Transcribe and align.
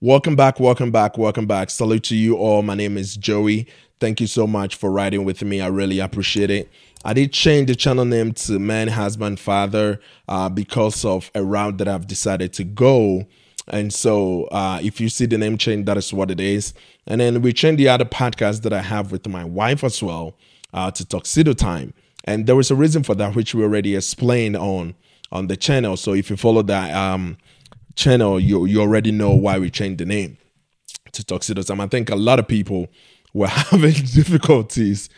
Welcome 0.00 0.36
back, 0.36 0.60
welcome 0.60 0.92
back, 0.92 1.18
welcome 1.18 1.46
back. 1.46 1.70
Salute 1.70 2.04
to 2.04 2.14
you 2.14 2.36
all. 2.36 2.62
My 2.62 2.76
name 2.76 2.96
is 2.96 3.16
Joey. 3.16 3.66
Thank 3.98 4.20
you 4.20 4.28
so 4.28 4.46
much 4.46 4.76
for 4.76 4.92
riding 4.92 5.24
with 5.24 5.42
me. 5.42 5.60
I 5.60 5.66
really 5.66 5.98
appreciate 5.98 6.50
it. 6.50 6.70
I 7.04 7.14
did 7.14 7.32
change 7.32 7.66
the 7.66 7.74
channel 7.74 8.04
name 8.04 8.32
to 8.34 8.60
Man, 8.60 8.86
Husband, 8.86 9.40
Father 9.40 10.00
uh, 10.28 10.50
because 10.50 11.04
of 11.04 11.32
a 11.34 11.42
route 11.42 11.78
that 11.78 11.88
I've 11.88 12.06
decided 12.06 12.52
to 12.52 12.62
go. 12.62 13.26
And 13.66 13.92
so 13.92 14.44
uh, 14.52 14.78
if 14.80 15.00
you 15.00 15.08
see 15.08 15.26
the 15.26 15.36
name 15.36 15.58
change, 15.58 15.86
that 15.86 15.96
is 15.96 16.12
what 16.12 16.30
it 16.30 16.38
is. 16.38 16.74
And 17.08 17.20
then 17.20 17.42
we 17.42 17.52
changed 17.52 17.80
the 17.80 17.88
other 17.88 18.04
podcast 18.04 18.62
that 18.62 18.72
I 18.72 18.82
have 18.82 19.10
with 19.10 19.26
my 19.26 19.44
wife 19.44 19.82
as 19.82 20.00
well 20.00 20.36
uh, 20.72 20.92
to 20.92 21.04
Tuxedo 21.04 21.54
Time. 21.54 21.92
And 22.22 22.46
there 22.46 22.54
was 22.54 22.70
a 22.70 22.76
reason 22.76 23.02
for 23.02 23.16
that, 23.16 23.34
which 23.34 23.52
we 23.52 23.64
already 23.64 23.96
explained 23.96 24.56
on 24.56 24.94
on 25.32 25.48
the 25.48 25.56
channel. 25.56 25.96
So 25.96 26.14
if 26.14 26.30
you 26.30 26.36
follow 26.36 26.62
that, 26.62 26.94
um, 26.94 27.36
channel, 27.98 28.40
you 28.40 28.64
you 28.64 28.80
already 28.80 29.12
know 29.12 29.30
why 29.30 29.58
we 29.58 29.70
changed 29.70 29.98
the 29.98 30.06
name 30.06 30.38
to 31.12 31.24
Tuxedo 31.24 31.62
I 31.82 31.86
think 31.86 32.10
a 32.10 32.16
lot 32.16 32.38
of 32.38 32.46
people 32.46 32.88
were 33.34 33.48
having 33.70 33.92
difficulties 33.92 35.08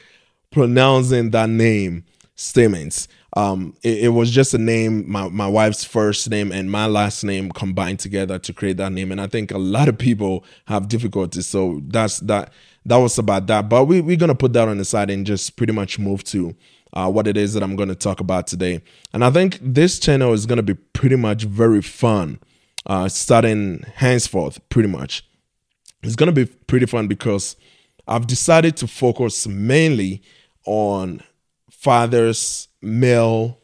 pronouncing 0.51 1.31
that 1.31 1.49
name 1.49 2.05
statements. 2.35 3.07
Um, 3.37 3.77
it, 3.85 4.05
it, 4.05 4.09
was 4.09 4.33
just 4.33 4.55
a 4.55 4.59
name, 4.59 5.09
my, 5.09 5.29
my 5.29 5.47
wife's 5.47 5.85
first 5.85 6.29
name 6.29 6.51
and 6.51 6.69
my 6.69 6.87
last 6.87 7.23
name 7.23 7.53
combined 7.53 8.01
together 8.01 8.41
to 8.41 8.53
create 8.53 8.77
that 8.79 8.91
name. 8.91 9.13
And 9.13 9.21
I 9.21 9.29
think 9.29 9.53
a 9.53 9.59
lot 9.59 9.89
of 9.89 9.97
people 9.97 10.45
have 10.67 10.89
difficulties. 10.89 11.47
So 11.47 11.81
that's 11.87 12.19
that 12.21 12.53
that 12.87 12.97
was 12.97 13.19
about 13.19 13.47
that. 13.47 13.69
But 13.69 13.85
we, 13.85 14.01
we're 14.01 14.17
gonna 14.17 14.35
put 14.35 14.53
that 14.55 14.67
on 14.67 14.79
the 14.79 14.85
side 14.85 15.11
and 15.11 15.25
just 15.25 15.55
pretty 15.57 15.73
much 15.73 15.99
move 15.99 16.25
to 16.25 16.57
uh, 16.93 17.09
what 17.09 17.29
it 17.29 17.37
is 17.37 17.55
that 17.55 17.63
I'm 17.63 17.77
gonna 17.77 17.95
talk 17.95 18.19
about 18.19 18.49
today. 18.49 18.83
And 19.13 19.25
I 19.25 19.31
think 19.31 19.59
this 19.63 20.01
channel 20.01 20.33
is 20.33 20.47
gonna 20.47 20.65
be 20.65 20.75
pretty 20.75 21.17
much 21.17 21.45
very 21.45 21.83
fun 21.83 22.41
uh, 22.87 23.09
starting 23.09 23.85
henceforth, 23.95 24.61
pretty 24.69 24.89
much. 24.89 25.25
It's 26.03 26.17
going 26.17 26.33
to 26.33 26.47
be 26.47 26.47
pretty 26.47 26.87
fun 26.87 27.09
because 27.09 27.57
I've 28.07 28.27
decided 28.27 28.77
to 28.79 28.87
focus 28.87 29.47
mainly 29.47 30.23
on 30.67 31.23
fathers, 31.71 32.69
male. 32.81 33.59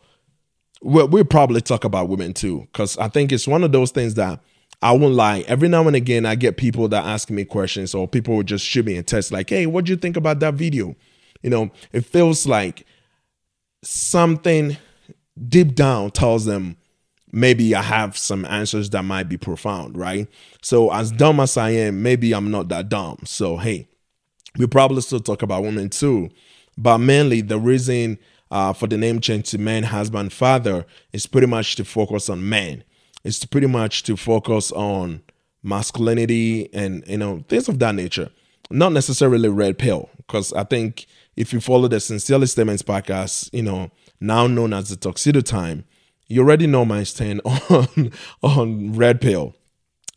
We'll, 0.83 1.09
we'll 1.09 1.25
probably 1.25 1.61
talk 1.61 1.85
about 1.85 2.09
women 2.09 2.35
too, 2.35 2.69
because 2.73 2.99
I 2.99 3.09
think 3.09 3.33
it's 3.33 3.49
one 3.49 3.65
of 3.65 3.73
those 3.73 3.91
things 3.91 4.15
that 4.15 4.41
I 4.83 4.93
won't 4.93 5.15
lie. 5.15 5.41
Every 5.49 5.69
now 5.69 5.87
and 5.87 5.97
again, 5.97 6.27
I 6.27 6.35
get 6.35 6.59
people 6.59 6.87
that 6.89 7.05
ask 7.05 7.31
me 7.31 7.45
questions, 7.45 7.95
or 7.95 8.07
people 8.07 8.37
will 8.37 8.43
just 8.43 8.65
shoot 8.65 8.85
me 8.85 8.99
a 8.99 9.03
text 9.03 9.33
like, 9.33 9.49
"Hey, 9.49 9.65
what 9.67 9.87
do 9.87 9.93
you 9.93 9.97
think 9.97 10.17
about 10.17 10.41
that 10.41 10.55
video?" 10.55 10.95
You 11.43 11.51
know, 11.51 11.71
it 11.93 12.05
feels 12.05 12.47
like 12.47 12.85
something 13.83 14.77
deep 15.49 15.75
down 15.75 16.11
tells 16.11 16.45
them 16.45 16.77
maybe 17.33 17.75
I 17.75 17.83
have 17.83 18.17
some 18.17 18.45
answers 18.45 18.91
that 18.91 19.05
might 19.05 19.29
be 19.29 19.37
profound, 19.37 19.97
right? 19.97 20.29
So, 20.63 20.93
as 20.93 21.13
dumb 21.13 21.41
as 21.41 21.57
I 21.57 21.71
am, 21.71 22.03
maybe 22.03 22.33
I'm 22.33 22.51
not 22.51 22.69
that 22.69 22.89
dumb. 22.89 23.19
So, 23.25 23.57
hey, 23.57 23.89
we 24.59 24.67
probably 24.67 25.03
still 25.03 25.21
talk 25.21 25.43
about 25.43 25.63
women 25.63 25.91
too, 25.91 26.31
but 26.79 26.99
mainly 26.99 27.41
the 27.41 27.59
reason 27.59 28.19
uh, 28.51 28.73
for 28.73 28.87
the 28.87 28.97
name 28.97 29.21
change 29.21 29.51
to 29.51 29.59
man, 29.59 29.83
husband, 29.83 30.33
father 30.33 30.87
is 31.13 31.27
pretty 31.27 31.47
much 31.47 31.77
to 31.77 31.85
focus 31.85 32.29
on 32.29 32.49
men. 32.49 32.85
It's 33.25 33.45
pretty 33.45 33.67
much 33.67 34.05
to 34.05 34.17
focus 34.17 34.71
on 34.73 35.23
masculinity 35.63 36.73
and 36.73 37.03
you 37.09 37.19
know 37.19 37.45
things 37.49 37.69
of 37.69 37.79
that 37.81 37.95
nature. 37.95 38.31
Not 38.71 38.93
necessarily 38.93 39.49
red 39.49 39.79
pill, 39.79 40.11
because 40.17 40.53
I 40.53 40.65
think 40.65 41.07
if 41.37 41.53
you 41.53 41.61
follow 41.61 41.89
the 41.89 42.01
Sincerely 42.01 42.47
Statements 42.47 42.83
podcast, 42.83 43.51
you 43.53 43.63
know 43.63 43.91
now 44.21 44.47
known 44.47 44.73
as 44.73 44.89
the 44.89 44.97
Tuxedo 44.97 45.41
Time, 45.41 45.85
you 46.29 46.41
already 46.41 46.67
know 46.67 46.85
my 46.85 47.03
stand 47.03 47.41
on 47.71 48.13
on 48.43 48.93
red 48.93 49.21
pill. 49.21 49.55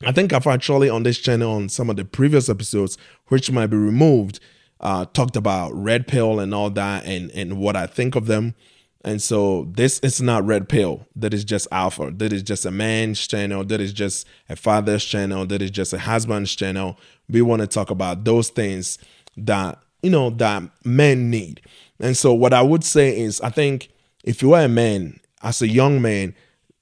I 0.06 0.12
think 0.12 0.32
I've 0.32 0.48
actually 0.48 0.90
on 0.90 1.04
this 1.04 1.20
channel 1.20 1.52
on 1.52 1.70
some 1.70 1.90
of 1.90 1.98
the 1.98 2.06
previous 2.06 2.50
episodes, 2.50 2.98
which 3.28 3.52
might 3.52 3.68
be 3.68 3.78
removed, 3.78 4.40
uh, 4.80 5.06
talked 5.06 5.36
about 5.36 5.74
red 5.74 6.08
pill 6.08 6.40
and 6.40 6.54
all 6.54 6.70
that 6.72 7.06
and 7.06 7.32
and 7.32 7.58
what 7.58 7.76
I 7.76 7.88
think 7.88 8.16
of 8.16 8.28
them. 8.28 8.56
And 9.04 9.22
so 9.22 9.66
this 9.72 10.00
is 10.00 10.22
not 10.22 10.46
red 10.46 10.68
pill. 10.68 11.06
That 11.16 11.34
is 11.34 11.46
just 11.46 11.68
alpha. 11.72 12.12
That 12.12 12.34
is 12.34 12.44
just 12.44 12.66
a 12.66 12.72
man's 12.72 13.26
channel. 13.28 13.64
That 13.64 13.80
is 13.80 13.94
just 13.94 14.28
a 14.50 14.58
father's 14.58 15.06
channel. 15.06 15.46
That 15.46 15.62
is 15.62 15.72
just 15.72 15.94
a 15.94 16.00
husband's 16.00 16.54
channel. 16.54 16.98
We 17.30 17.42
want 17.42 17.62
to 17.62 17.68
talk 17.68 17.92
about 17.92 18.26
those 18.26 18.50
things 18.50 18.98
that 19.38 19.80
you 20.02 20.10
know 20.10 20.30
that 20.32 20.64
men 20.84 21.30
need. 21.30 21.62
And 22.00 22.16
so 22.16 22.34
what 22.34 22.54
I 22.54 22.62
would 22.62 22.84
say 22.84 23.18
is 23.18 23.40
I 23.42 23.50
think 23.50 23.90
if 24.24 24.42
you 24.42 24.54
are 24.54 24.64
a 24.64 24.70
man 24.70 25.20
as 25.42 25.62
a 25.62 25.68
young 25.68 26.02
man, 26.02 26.36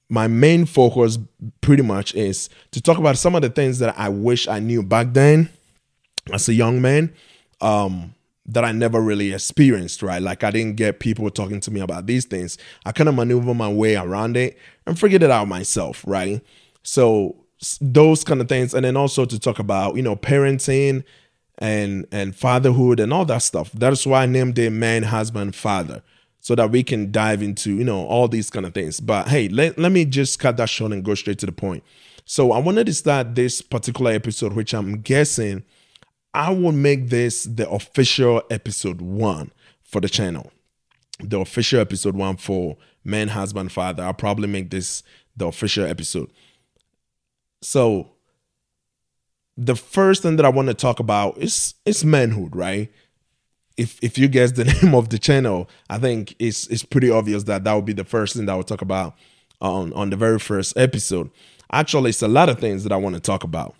my 0.08 0.26
main 0.26 0.64
focus 0.64 1.18
pretty 1.60 1.82
much 1.82 2.14
is 2.14 2.48
to 2.70 2.80
talk 2.80 2.98
about 2.98 3.18
some 3.18 3.34
of 3.34 3.42
the 3.42 3.50
things 3.50 3.78
that 3.78 3.98
I 3.98 4.08
wish 4.08 4.48
I 4.48 4.58
knew 4.58 4.82
back 4.82 5.08
then 5.12 5.50
as 6.32 6.48
a 6.48 6.54
young 6.54 6.80
man 6.80 7.12
um, 7.60 8.14
that 8.46 8.64
I 8.64 8.72
never 8.72 9.00
really 9.00 9.32
experienced, 9.32 10.02
right? 10.02 10.22
Like 10.22 10.44
I 10.44 10.50
didn't 10.50 10.76
get 10.76 11.00
people 11.00 11.28
talking 11.30 11.60
to 11.60 11.70
me 11.70 11.80
about 11.80 12.06
these 12.06 12.24
things. 12.24 12.56
I 12.86 12.92
kind 12.92 13.08
of 13.08 13.14
maneuver 13.14 13.52
my 13.54 13.70
way 13.70 13.96
around 13.96 14.36
it 14.36 14.56
and 14.86 14.98
figured 14.98 15.22
it 15.22 15.30
out 15.30 15.46
myself, 15.46 16.02
right? 16.06 16.40
So 16.82 17.36
those 17.80 18.24
kind 18.24 18.40
of 18.40 18.48
things 18.48 18.72
and 18.72 18.84
then 18.84 18.96
also 18.96 19.26
to 19.26 19.38
talk 19.38 19.58
about, 19.58 19.96
you 19.96 20.02
know, 20.02 20.16
parenting 20.16 21.04
and 21.58 22.06
and 22.12 22.34
fatherhood 22.36 23.00
and 23.00 23.12
all 23.12 23.24
that 23.26 23.42
stuff. 23.42 23.72
That's 23.72 24.06
why 24.06 24.22
I 24.22 24.26
named 24.26 24.58
it 24.58 24.70
man, 24.70 25.02
husband, 25.02 25.54
father 25.54 26.02
so 26.48 26.54
that 26.54 26.70
we 26.70 26.82
can 26.82 27.12
dive 27.12 27.42
into, 27.42 27.74
you 27.74 27.84
know, 27.84 28.06
all 28.06 28.26
these 28.26 28.48
kind 28.48 28.64
of 28.64 28.72
things. 28.72 29.00
But 29.00 29.28
hey, 29.28 29.50
let, 29.50 29.78
let 29.78 29.92
me 29.92 30.06
just 30.06 30.38
cut 30.38 30.56
that 30.56 30.70
short 30.70 30.92
and 30.92 31.04
go 31.04 31.14
straight 31.14 31.38
to 31.40 31.46
the 31.46 31.52
point. 31.52 31.84
So 32.24 32.52
I 32.52 32.58
wanted 32.58 32.86
to 32.86 32.94
start 32.94 33.34
this 33.34 33.60
particular 33.60 34.12
episode, 34.12 34.54
which 34.54 34.72
I'm 34.72 35.02
guessing 35.02 35.62
I 36.32 36.50
will 36.52 36.72
make 36.72 37.10
this 37.10 37.44
the 37.44 37.68
official 37.68 38.42
episode 38.48 39.02
one 39.02 39.52
for 39.82 40.00
the 40.00 40.08
channel. 40.08 40.50
The 41.20 41.38
official 41.38 41.80
episode 41.80 42.16
one 42.16 42.38
for 42.38 42.78
man, 43.04 43.28
husband, 43.28 43.70
father. 43.70 44.02
I'll 44.02 44.14
probably 44.14 44.48
make 44.48 44.70
this 44.70 45.02
the 45.36 45.48
official 45.48 45.84
episode. 45.84 46.30
So 47.60 48.12
the 49.58 49.76
first 49.76 50.22
thing 50.22 50.36
that 50.36 50.46
I 50.46 50.48
want 50.48 50.68
to 50.68 50.74
talk 50.74 50.98
about 50.98 51.36
is 51.36 51.74
is 51.84 52.06
manhood, 52.06 52.56
right? 52.56 52.90
If 53.78 53.98
if 54.02 54.18
you 54.18 54.28
guess 54.28 54.52
the 54.52 54.64
name 54.82 54.94
of 54.94 55.08
the 55.08 55.18
channel, 55.18 55.70
I 55.88 55.98
think 55.98 56.34
it's 56.38 56.66
it's 56.66 56.84
pretty 56.84 57.10
obvious 57.10 57.44
that 57.44 57.64
that 57.64 57.72
would 57.72 57.86
be 57.86 57.94
the 57.94 58.04
first 58.04 58.36
thing 58.36 58.44
that 58.46 58.56
would 58.56 58.66
talk 58.66 58.82
about 58.82 59.16
on 59.62 59.92
on 59.94 60.10
the 60.10 60.16
very 60.16 60.38
first 60.38 60.76
episode. 60.76 61.30
Actually, 61.72 62.10
it's 62.10 62.22
a 62.22 62.28
lot 62.28 62.48
of 62.48 62.58
things 62.58 62.82
that 62.82 62.92
I 62.92 62.96
want 62.96 63.14
to 63.14 63.20
talk 63.20 63.44
about, 63.44 63.74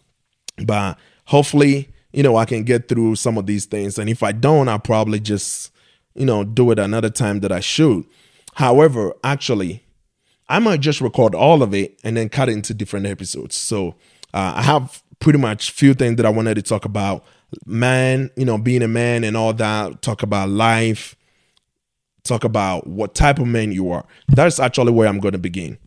but 0.64 0.98
hopefully, 1.26 1.88
you 2.12 2.22
know, 2.22 2.36
I 2.36 2.44
can 2.44 2.62
get 2.62 2.88
through 2.88 3.16
some 3.16 3.36
of 3.36 3.46
these 3.46 3.66
things. 3.66 3.98
And 3.98 4.08
if 4.08 4.22
I 4.22 4.32
don't, 4.32 4.68
I'll 4.68 4.78
probably 4.78 5.20
just 5.20 5.72
you 6.14 6.24
know 6.24 6.44
do 6.44 6.70
it 6.70 6.78
another 6.78 7.10
time 7.10 7.40
that 7.40 7.52
I 7.52 7.60
shoot. 7.60 8.08
However, 8.54 9.14
actually, 9.24 9.84
I 10.48 10.60
might 10.60 10.80
just 10.80 11.00
record 11.00 11.34
all 11.34 11.62
of 11.62 11.74
it 11.74 11.98
and 12.04 12.16
then 12.16 12.28
cut 12.28 12.48
it 12.48 12.52
into 12.52 12.72
different 12.72 13.06
episodes. 13.06 13.56
So 13.56 13.96
uh, 14.32 14.54
I 14.56 14.62
have 14.62 15.02
pretty 15.20 15.38
much 15.38 15.72
few 15.72 15.94
things 15.94 16.16
that 16.16 16.26
I 16.26 16.30
wanted 16.30 16.54
to 16.54 16.62
talk 16.62 16.84
about 16.84 17.24
man, 17.66 18.30
you 18.36 18.44
know, 18.44 18.58
being 18.58 18.82
a 18.82 18.88
man 18.88 19.24
and 19.24 19.36
all 19.36 19.52
that, 19.54 20.02
talk 20.02 20.22
about 20.22 20.48
life, 20.48 21.16
talk 22.24 22.44
about 22.44 22.86
what 22.86 23.14
type 23.14 23.38
of 23.38 23.46
man 23.46 23.72
you 23.72 23.90
are. 23.90 24.04
That's 24.28 24.60
actually 24.60 24.92
where 24.92 25.08
I'm 25.08 25.20
going 25.20 25.32
to 25.32 25.38
begin. 25.38 25.78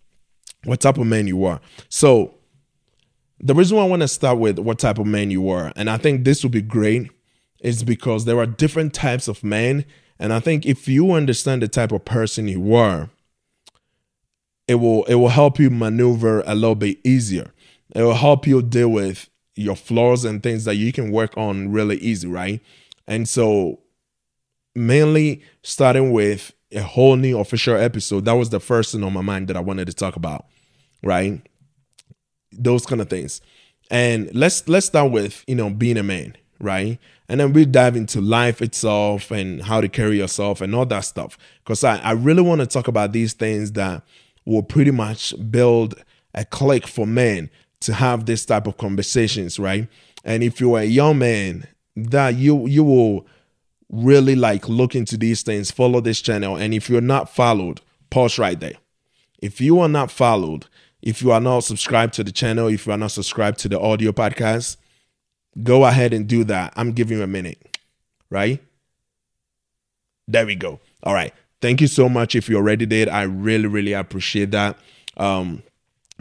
What 0.63 0.81
type 0.81 0.97
of 0.97 1.07
man 1.07 1.27
you 1.27 1.45
are. 1.45 1.59
So, 1.89 2.35
the 3.39 3.55
reason 3.55 3.77
why 3.77 3.83
I 3.83 3.87
want 3.87 4.03
to 4.03 4.07
start 4.07 4.37
with 4.37 4.59
what 4.59 4.77
type 4.77 4.99
of 4.99 5.07
man 5.07 5.31
you 5.31 5.49
are, 5.49 5.73
and 5.75 5.89
I 5.89 5.97
think 5.97 6.23
this 6.23 6.43
will 6.43 6.51
be 6.51 6.61
great, 6.61 7.09
is 7.59 7.83
because 7.83 8.25
there 8.25 8.37
are 8.37 8.45
different 8.45 8.93
types 8.93 9.27
of 9.27 9.43
men. 9.43 9.85
And 10.19 10.31
I 10.31 10.39
think 10.39 10.65
if 10.67 10.87
you 10.87 11.11
understand 11.13 11.63
the 11.63 11.67
type 11.67 11.91
of 11.91 12.05
person 12.05 12.47
you 12.47 12.75
are, 12.75 13.09
it 14.67 14.75
will 14.75 15.05
it 15.05 15.15
will 15.15 15.29
help 15.29 15.59
you 15.59 15.71
maneuver 15.71 16.43
a 16.45 16.53
little 16.53 16.75
bit 16.75 16.99
easier. 17.03 17.51
It 17.95 18.03
will 18.03 18.13
help 18.13 18.45
you 18.45 18.61
deal 18.61 18.89
with 18.89 19.27
your 19.55 19.75
flaws 19.75 20.25
and 20.25 20.41
things 20.41 20.65
that 20.65 20.75
you 20.75 20.91
can 20.91 21.11
work 21.11 21.37
on 21.37 21.71
really 21.71 21.97
easy, 21.97 22.27
right? 22.27 22.61
And 23.07 23.27
so, 23.27 23.79
mainly 24.75 25.43
starting 25.63 26.11
with 26.11 26.53
a 26.71 26.81
whole 26.81 27.15
new 27.15 27.39
official 27.39 27.75
episode, 27.75 28.25
that 28.25 28.33
was 28.33 28.49
the 28.49 28.59
first 28.59 28.93
thing 28.93 29.03
on 29.03 29.13
my 29.13 29.21
mind 29.21 29.47
that 29.47 29.57
I 29.57 29.59
wanted 29.59 29.87
to 29.87 29.93
talk 29.93 30.15
about, 30.15 30.45
right? 31.03 31.41
Those 32.51 32.85
kind 32.85 33.01
of 33.01 33.09
things. 33.09 33.41
And 33.89 34.33
let's 34.33 34.67
let's 34.69 34.85
start 34.85 35.11
with 35.11 35.43
you 35.47 35.55
know 35.55 35.69
being 35.69 35.97
a 35.97 36.03
man, 36.03 36.37
right? 36.59 36.97
And 37.27 37.39
then 37.39 37.53
we 37.53 37.65
dive 37.65 37.95
into 37.95 38.19
life 38.19 38.61
itself 38.61 39.31
and 39.31 39.61
how 39.61 39.79
to 39.79 39.87
carry 39.87 40.17
yourself 40.17 40.59
and 40.59 40.75
all 40.75 40.85
that 40.87 41.01
stuff. 41.01 41.37
Because 41.63 41.83
I, 41.83 41.97
I 41.99 42.11
really 42.11 42.41
want 42.41 42.59
to 42.59 42.67
talk 42.67 42.89
about 42.89 43.13
these 43.13 43.31
things 43.31 43.71
that 43.73 44.03
will 44.45 44.63
pretty 44.63 44.91
much 44.91 45.33
build 45.49 45.95
a 46.33 46.43
clique 46.43 46.87
for 46.87 47.07
men 47.07 47.49
to 47.81 47.93
have 47.93 48.25
this 48.25 48.45
type 48.45 48.67
of 48.67 48.77
conversations, 48.77 49.59
right? 49.59 49.87
And 50.23 50.43
if 50.43 50.59
you're 50.59 50.79
a 50.79 50.85
young 50.85 51.19
man, 51.19 51.67
that 51.95 52.35
you 52.35 52.67
you 52.67 52.83
will 52.83 53.27
really 53.89 54.35
like 54.35 54.69
look 54.69 54.95
into 54.95 55.17
these 55.17 55.43
things, 55.43 55.71
follow 55.71 55.99
this 55.99 56.21
channel. 56.21 56.55
And 56.55 56.73
if 56.73 56.89
you're 56.89 57.01
not 57.01 57.29
followed, 57.29 57.81
pause 58.09 58.39
right 58.39 58.59
there. 58.59 58.75
If 59.41 59.59
you 59.59 59.79
are 59.79 59.89
not 59.89 60.11
followed, 60.11 60.67
if 61.01 61.21
you 61.21 61.31
are 61.31 61.41
not 61.41 61.61
subscribed 61.61 62.13
to 62.13 62.23
the 62.23 62.31
channel, 62.31 62.67
if 62.67 62.85
you 62.85 62.93
are 62.93 62.97
not 62.97 63.11
subscribed 63.11 63.59
to 63.59 63.69
the 63.69 63.79
audio 63.79 64.11
podcast, 64.11 64.77
go 65.61 65.83
ahead 65.83 66.13
and 66.13 66.27
do 66.27 66.43
that. 66.45 66.73
I'm 66.75 66.93
giving 66.93 67.17
you 67.17 67.23
a 67.23 67.27
minute, 67.27 67.77
right? 68.29 68.63
There 70.27 70.45
we 70.45 70.55
go. 70.55 70.79
All 71.03 71.13
right. 71.13 71.33
Thank 71.61 71.81
you 71.81 71.87
so 71.87 72.07
much 72.07 72.35
if 72.35 72.47
you 72.47 72.57
already 72.57 72.85
did. 72.85 73.09
I 73.09 73.23
really, 73.23 73.67
really 73.67 73.93
appreciate 73.93 74.51
that. 74.51 74.77
Um, 75.17 75.63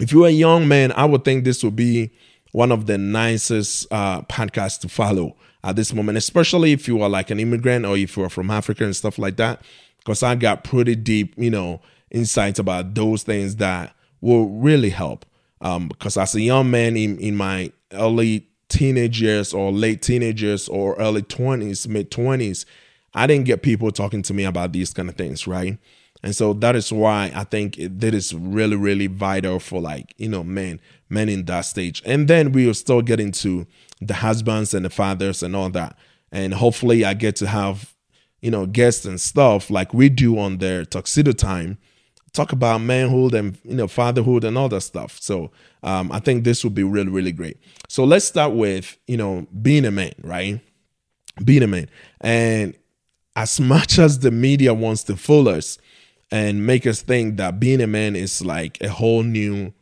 if 0.00 0.12
you're 0.12 0.26
a 0.26 0.30
young 0.30 0.66
man, 0.66 0.92
I 0.92 1.04
would 1.04 1.24
think 1.24 1.44
this 1.44 1.62
would 1.62 1.76
be 1.76 2.10
one 2.52 2.72
of 2.72 2.86
the 2.86 2.98
nicest 2.98 3.86
uh, 3.92 4.22
podcasts 4.22 4.80
to 4.80 4.88
follow 4.88 5.36
at 5.62 5.76
this 5.76 5.92
moment, 5.92 6.18
especially 6.18 6.72
if 6.72 6.88
you 6.88 7.00
are 7.02 7.08
like 7.08 7.30
an 7.30 7.38
immigrant 7.38 7.84
or 7.84 7.96
if 7.96 8.16
you 8.16 8.24
are 8.24 8.30
from 8.30 8.50
Africa 8.50 8.84
and 8.84 8.96
stuff 8.96 9.18
like 9.18 9.36
that. 9.36 9.62
Because 9.98 10.22
I 10.22 10.34
got 10.34 10.64
pretty 10.64 10.96
deep, 10.96 11.34
you 11.36 11.50
know, 11.50 11.80
insights 12.10 12.58
about 12.58 12.94
those 12.94 13.22
things 13.22 13.56
that 13.56 13.94
will 14.20 14.48
really 14.48 14.90
help. 14.90 15.26
Um, 15.60 15.88
because 15.88 16.16
as 16.16 16.34
a 16.34 16.40
young 16.40 16.70
man 16.70 16.96
in, 16.96 17.18
in 17.18 17.36
my 17.36 17.70
early 17.92 18.48
teenage 18.68 19.20
years 19.20 19.52
or 19.52 19.70
late 19.70 20.00
teenagers 20.00 20.68
or 20.68 20.94
early 20.94 21.22
20s, 21.22 21.86
mid 21.86 22.10
20s, 22.10 22.64
I 23.12 23.26
didn't 23.26 23.44
get 23.44 23.62
people 23.62 23.90
talking 23.90 24.22
to 24.22 24.34
me 24.34 24.44
about 24.44 24.72
these 24.72 24.94
kind 24.94 25.08
of 25.08 25.16
things, 25.16 25.46
right? 25.46 25.76
And 26.22 26.36
so 26.36 26.52
that 26.54 26.76
is 26.76 26.92
why 26.92 27.32
I 27.34 27.44
think 27.44 27.76
that 27.78 28.14
is 28.14 28.34
really, 28.34 28.76
really 28.76 29.06
vital 29.06 29.58
for 29.58 29.80
like, 29.80 30.14
you 30.18 30.28
know, 30.28 30.44
men, 30.44 30.80
men 31.08 31.28
in 31.28 31.46
that 31.46 31.62
stage. 31.62 32.02
And 32.04 32.28
then 32.28 32.52
we 32.52 32.66
will 32.66 32.74
still 32.74 33.00
get 33.00 33.20
into 33.20 33.66
the 34.00 34.14
husbands 34.14 34.74
and 34.74 34.84
the 34.84 34.90
fathers 34.90 35.42
and 35.42 35.56
all 35.56 35.70
that. 35.70 35.96
And 36.30 36.54
hopefully 36.54 37.04
I 37.04 37.14
get 37.14 37.36
to 37.36 37.46
have, 37.46 37.94
you 38.40 38.50
know, 38.50 38.66
guests 38.66 39.04
and 39.04 39.20
stuff 39.20 39.70
like 39.70 39.94
we 39.94 40.08
do 40.08 40.38
on 40.38 40.58
their 40.58 40.84
tuxedo 40.84 41.32
time, 41.32 41.78
talk 42.32 42.52
about 42.52 42.78
manhood 42.78 43.34
and, 43.34 43.58
you 43.64 43.74
know, 43.74 43.88
fatherhood 43.88 44.44
and 44.44 44.56
all 44.56 44.68
that 44.68 44.82
stuff. 44.82 45.18
So 45.20 45.50
um, 45.82 46.12
I 46.12 46.20
think 46.20 46.44
this 46.44 46.62
would 46.64 46.74
be 46.74 46.84
really, 46.84 47.10
really 47.10 47.32
great. 47.32 47.58
So 47.88 48.04
let's 48.04 48.26
start 48.26 48.52
with, 48.52 48.96
you 49.06 49.16
know, 49.16 49.46
being 49.62 49.84
a 49.86 49.90
man, 49.90 50.12
right? 50.22 50.60
Being 51.42 51.62
a 51.62 51.66
man. 51.66 51.88
And 52.20 52.76
as 53.36 53.58
much 53.60 53.98
as 53.98 54.20
the 54.20 54.30
media 54.30 54.74
wants 54.74 55.02
to 55.04 55.16
fool 55.16 55.48
us, 55.48 55.78
and 56.30 56.66
make 56.66 56.86
us 56.86 57.02
think 57.02 57.36
that 57.36 57.58
being 57.58 57.80
a 57.80 57.86
man 57.86 58.14
is 58.16 58.44
like 58.44 58.78
a 58.80 58.88
whole 58.88 59.22
new 59.22 59.72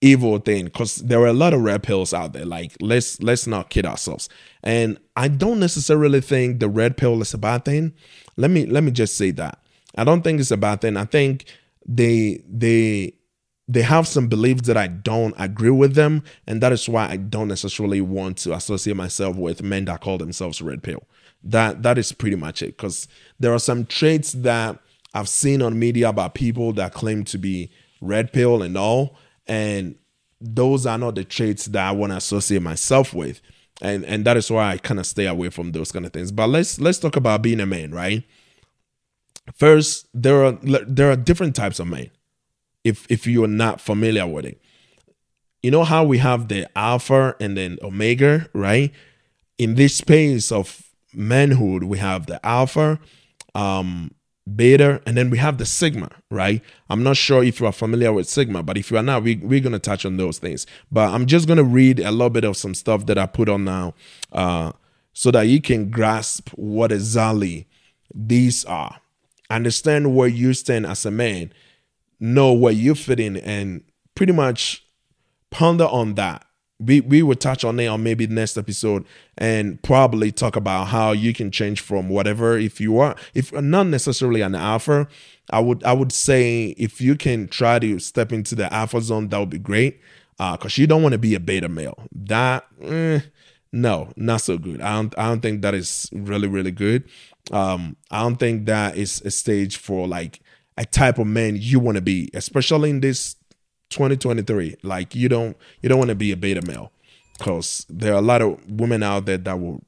evil 0.00 0.38
thing 0.38 0.64
because 0.64 0.96
there 0.96 1.20
are 1.20 1.26
a 1.26 1.32
lot 1.32 1.52
of 1.52 1.60
red 1.60 1.82
pills 1.82 2.14
out 2.14 2.32
there. 2.32 2.44
Like 2.44 2.72
let's 2.80 3.20
let's 3.22 3.46
not 3.46 3.70
kid 3.70 3.86
ourselves. 3.86 4.28
And 4.62 4.98
i 5.16 5.28
don't 5.28 5.60
necessarily 5.60 6.20
think 6.20 6.60
the 6.60 6.68
red 6.68 6.96
pill 6.96 7.20
is 7.20 7.34
a 7.34 7.38
bad 7.38 7.64
thing. 7.64 7.94
Let 8.36 8.50
me 8.50 8.66
let 8.66 8.82
me 8.84 8.90
just 8.90 9.16
say 9.16 9.30
that. 9.32 9.58
I 9.96 10.04
don't 10.04 10.22
think 10.22 10.40
it's 10.40 10.50
a 10.50 10.56
bad 10.56 10.80
thing. 10.80 10.96
I 10.96 11.04
think 11.04 11.44
they 11.86 12.42
they 12.48 13.14
they 13.68 13.82
have 13.82 14.06
some 14.06 14.26
beliefs 14.26 14.62
that 14.62 14.76
i 14.76 14.88
don't 14.88 15.34
agree 15.38 15.70
with 15.70 15.94
them 15.94 16.24
and 16.46 16.60
that 16.60 16.72
is 16.72 16.88
why 16.88 17.08
i 17.08 17.16
don't 17.16 17.46
necessarily 17.46 18.00
want 18.00 18.36
to 18.36 18.52
associate 18.52 18.96
myself 18.96 19.36
with 19.36 19.62
men 19.62 19.84
that 19.84 20.00
call 20.00 20.18
themselves 20.18 20.60
red 20.60 20.82
pill. 20.82 21.02
That 21.42 21.82
that 21.82 21.98
is 21.98 22.12
pretty 22.12 22.36
much 22.36 22.62
it 22.62 22.76
because 22.76 23.08
there 23.38 23.52
are 23.52 23.58
some 23.58 23.86
traits 23.86 24.32
that 24.32 24.78
I've 25.14 25.28
seen 25.28 25.62
on 25.62 25.78
media 25.78 26.08
about 26.08 26.34
people 26.34 26.72
that 26.74 26.94
claim 26.94 27.24
to 27.24 27.38
be 27.38 27.70
red 28.00 28.32
pill 28.32 28.62
and 28.62 28.76
all, 28.76 29.16
and 29.46 29.96
those 30.40 30.86
are 30.86 30.98
not 30.98 31.16
the 31.16 31.24
traits 31.24 31.66
that 31.66 31.86
I 31.86 31.92
want 31.92 32.12
to 32.12 32.16
associate 32.16 32.62
myself 32.62 33.12
with. 33.12 33.40
And 33.82 34.04
and 34.04 34.24
that 34.24 34.36
is 34.36 34.50
why 34.50 34.72
I 34.72 34.78
kind 34.78 35.00
of 35.00 35.06
stay 35.06 35.26
away 35.26 35.50
from 35.50 35.72
those 35.72 35.90
kind 35.90 36.04
of 36.04 36.12
things. 36.12 36.30
But 36.32 36.48
let's 36.48 36.78
let's 36.80 36.98
talk 36.98 37.16
about 37.16 37.42
being 37.42 37.60
a 37.60 37.66
man, 37.66 37.92
right? 37.92 38.24
First, 39.54 40.06
there 40.14 40.44
are 40.44 40.52
there 40.62 41.10
are 41.10 41.16
different 41.16 41.56
types 41.56 41.80
of 41.80 41.88
men. 41.88 42.10
If 42.84 43.06
if 43.10 43.26
you're 43.26 43.48
not 43.48 43.80
familiar 43.80 44.26
with 44.26 44.44
it. 44.44 44.60
You 45.62 45.70
know 45.70 45.84
how 45.84 46.04
we 46.04 46.18
have 46.18 46.48
the 46.48 46.66
alpha 46.76 47.36
and 47.38 47.56
then 47.56 47.78
omega, 47.82 48.48
right? 48.54 48.92
In 49.58 49.74
this 49.74 49.94
space 49.94 50.50
of 50.50 50.90
manhood, 51.12 51.84
we 51.84 51.98
have 51.98 52.26
the 52.26 52.44
alpha, 52.46 52.98
um, 53.54 54.12
beta, 54.56 55.00
and 55.06 55.16
then 55.16 55.30
we 55.30 55.38
have 55.38 55.58
the 55.58 55.66
sigma, 55.66 56.10
right? 56.30 56.62
I'm 56.88 57.02
not 57.02 57.16
sure 57.16 57.42
if 57.42 57.60
you 57.60 57.66
are 57.66 57.72
familiar 57.72 58.12
with 58.12 58.28
sigma, 58.28 58.62
but 58.62 58.76
if 58.76 58.90
you 58.90 58.96
are 58.96 59.02
not, 59.02 59.22
we, 59.22 59.36
we're 59.36 59.60
going 59.60 59.72
to 59.72 59.78
touch 59.78 60.04
on 60.04 60.16
those 60.16 60.38
things. 60.38 60.66
But 60.90 61.10
I'm 61.10 61.26
just 61.26 61.46
going 61.46 61.58
to 61.58 61.64
read 61.64 62.00
a 62.00 62.10
little 62.10 62.30
bit 62.30 62.44
of 62.44 62.56
some 62.56 62.74
stuff 62.74 63.06
that 63.06 63.18
I 63.18 63.26
put 63.26 63.48
on 63.48 63.64
now 63.64 63.94
uh, 64.32 64.72
so 65.12 65.30
that 65.30 65.42
you 65.42 65.60
can 65.60 65.90
grasp 65.90 66.50
what 66.50 66.92
exactly 66.92 67.66
these 68.14 68.64
are. 68.64 69.00
Understand 69.48 70.14
where 70.14 70.28
you 70.28 70.54
stand 70.54 70.86
as 70.86 71.04
a 71.04 71.10
man, 71.10 71.52
know 72.18 72.52
where 72.52 72.72
you 72.72 72.94
fit 72.94 73.20
in, 73.20 73.36
and 73.36 73.82
pretty 74.14 74.32
much 74.32 74.84
ponder 75.50 75.86
on 75.86 76.14
that 76.14 76.46
we 76.80 77.00
we 77.02 77.22
will 77.22 77.36
touch 77.36 77.62
on 77.62 77.78
it 77.78 77.86
on 77.86 78.02
maybe 78.02 78.26
next 78.26 78.56
episode 78.56 79.04
and 79.38 79.80
probably 79.82 80.32
talk 80.32 80.56
about 80.56 80.86
how 80.86 81.12
you 81.12 81.34
can 81.34 81.50
change 81.50 81.80
from 81.80 82.08
whatever 82.08 82.56
if 82.56 82.80
you 82.80 82.98
are 82.98 83.14
if 83.34 83.52
not 83.52 83.86
necessarily 83.86 84.40
an 84.40 84.54
alpha. 84.54 85.06
I 85.50 85.60
would 85.60 85.84
i 85.84 85.92
would 85.92 86.12
say 86.12 86.74
if 86.78 87.00
you 87.00 87.16
can 87.16 87.48
try 87.48 87.78
to 87.78 87.98
step 87.98 88.32
into 88.32 88.54
the 88.54 88.72
alpha 88.72 89.00
zone 89.00 89.28
that 89.28 89.38
would 89.38 89.50
be 89.50 89.58
great 89.58 90.00
uh 90.38 90.56
because 90.56 90.78
you 90.78 90.86
don't 90.86 91.02
want 91.02 91.12
to 91.12 91.18
be 91.18 91.34
a 91.34 91.40
beta 91.40 91.68
male. 91.68 92.02
That 92.12 92.66
eh, 92.82 93.20
no 93.72 94.10
not 94.16 94.40
so 94.40 94.58
good. 94.58 94.80
I 94.80 94.94
don't 94.94 95.18
i 95.18 95.28
don't 95.28 95.40
think 95.40 95.62
that 95.62 95.74
is 95.74 96.08
really 96.12 96.48
really 96.48 96.72
good. 96.72 97.04
Um 97.52 97.96
i 98.10 98.22
don't 98.22 98.36
think 98.36 98.66
that 98.66 98.96
is 98.96 99.20
a 99.22 99.30
stage 99.30 99.76
for 99.76 100.08
like 100.08 100.40
a 100.78 100.86
type 100.86 101.18
of 101.18 101.26
man 101.26 101.56
you 101.58 101.78
want 101.78 101.96
to 101.96 102.00
be 102.00 102.30
especially 102.32 102.88
in 102.88 103.00
this 103.00 103.36
2023. 103.90 104.76
Like 104.82 105.14
you 105.14 105.28
don't 105.28 105.56
you 105.82 105.88
don't 105.88 105.98
want 105.98 106.10
to 106.10 106.14
be 106.14 106.32
a 106.32 106.36
beta 106.36 106.62
male 106.62 106.92
because 107.38 107.86
there 107.88 108.14
are 108.14 108.18
a 108.18 108.22
lot 108.22 108.42
of 108.42 108.58
women 108.70 109.02
out 109.02 109.26
there 109.26 109.38
that 109.38 109.60
will 109.60 109.82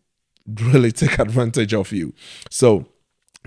really 0.46 0.92
take 0.92 1.18
advantage 1.18 1.74
of 1.74 1.92
you. 1.92 2.12
So 2.50 2.86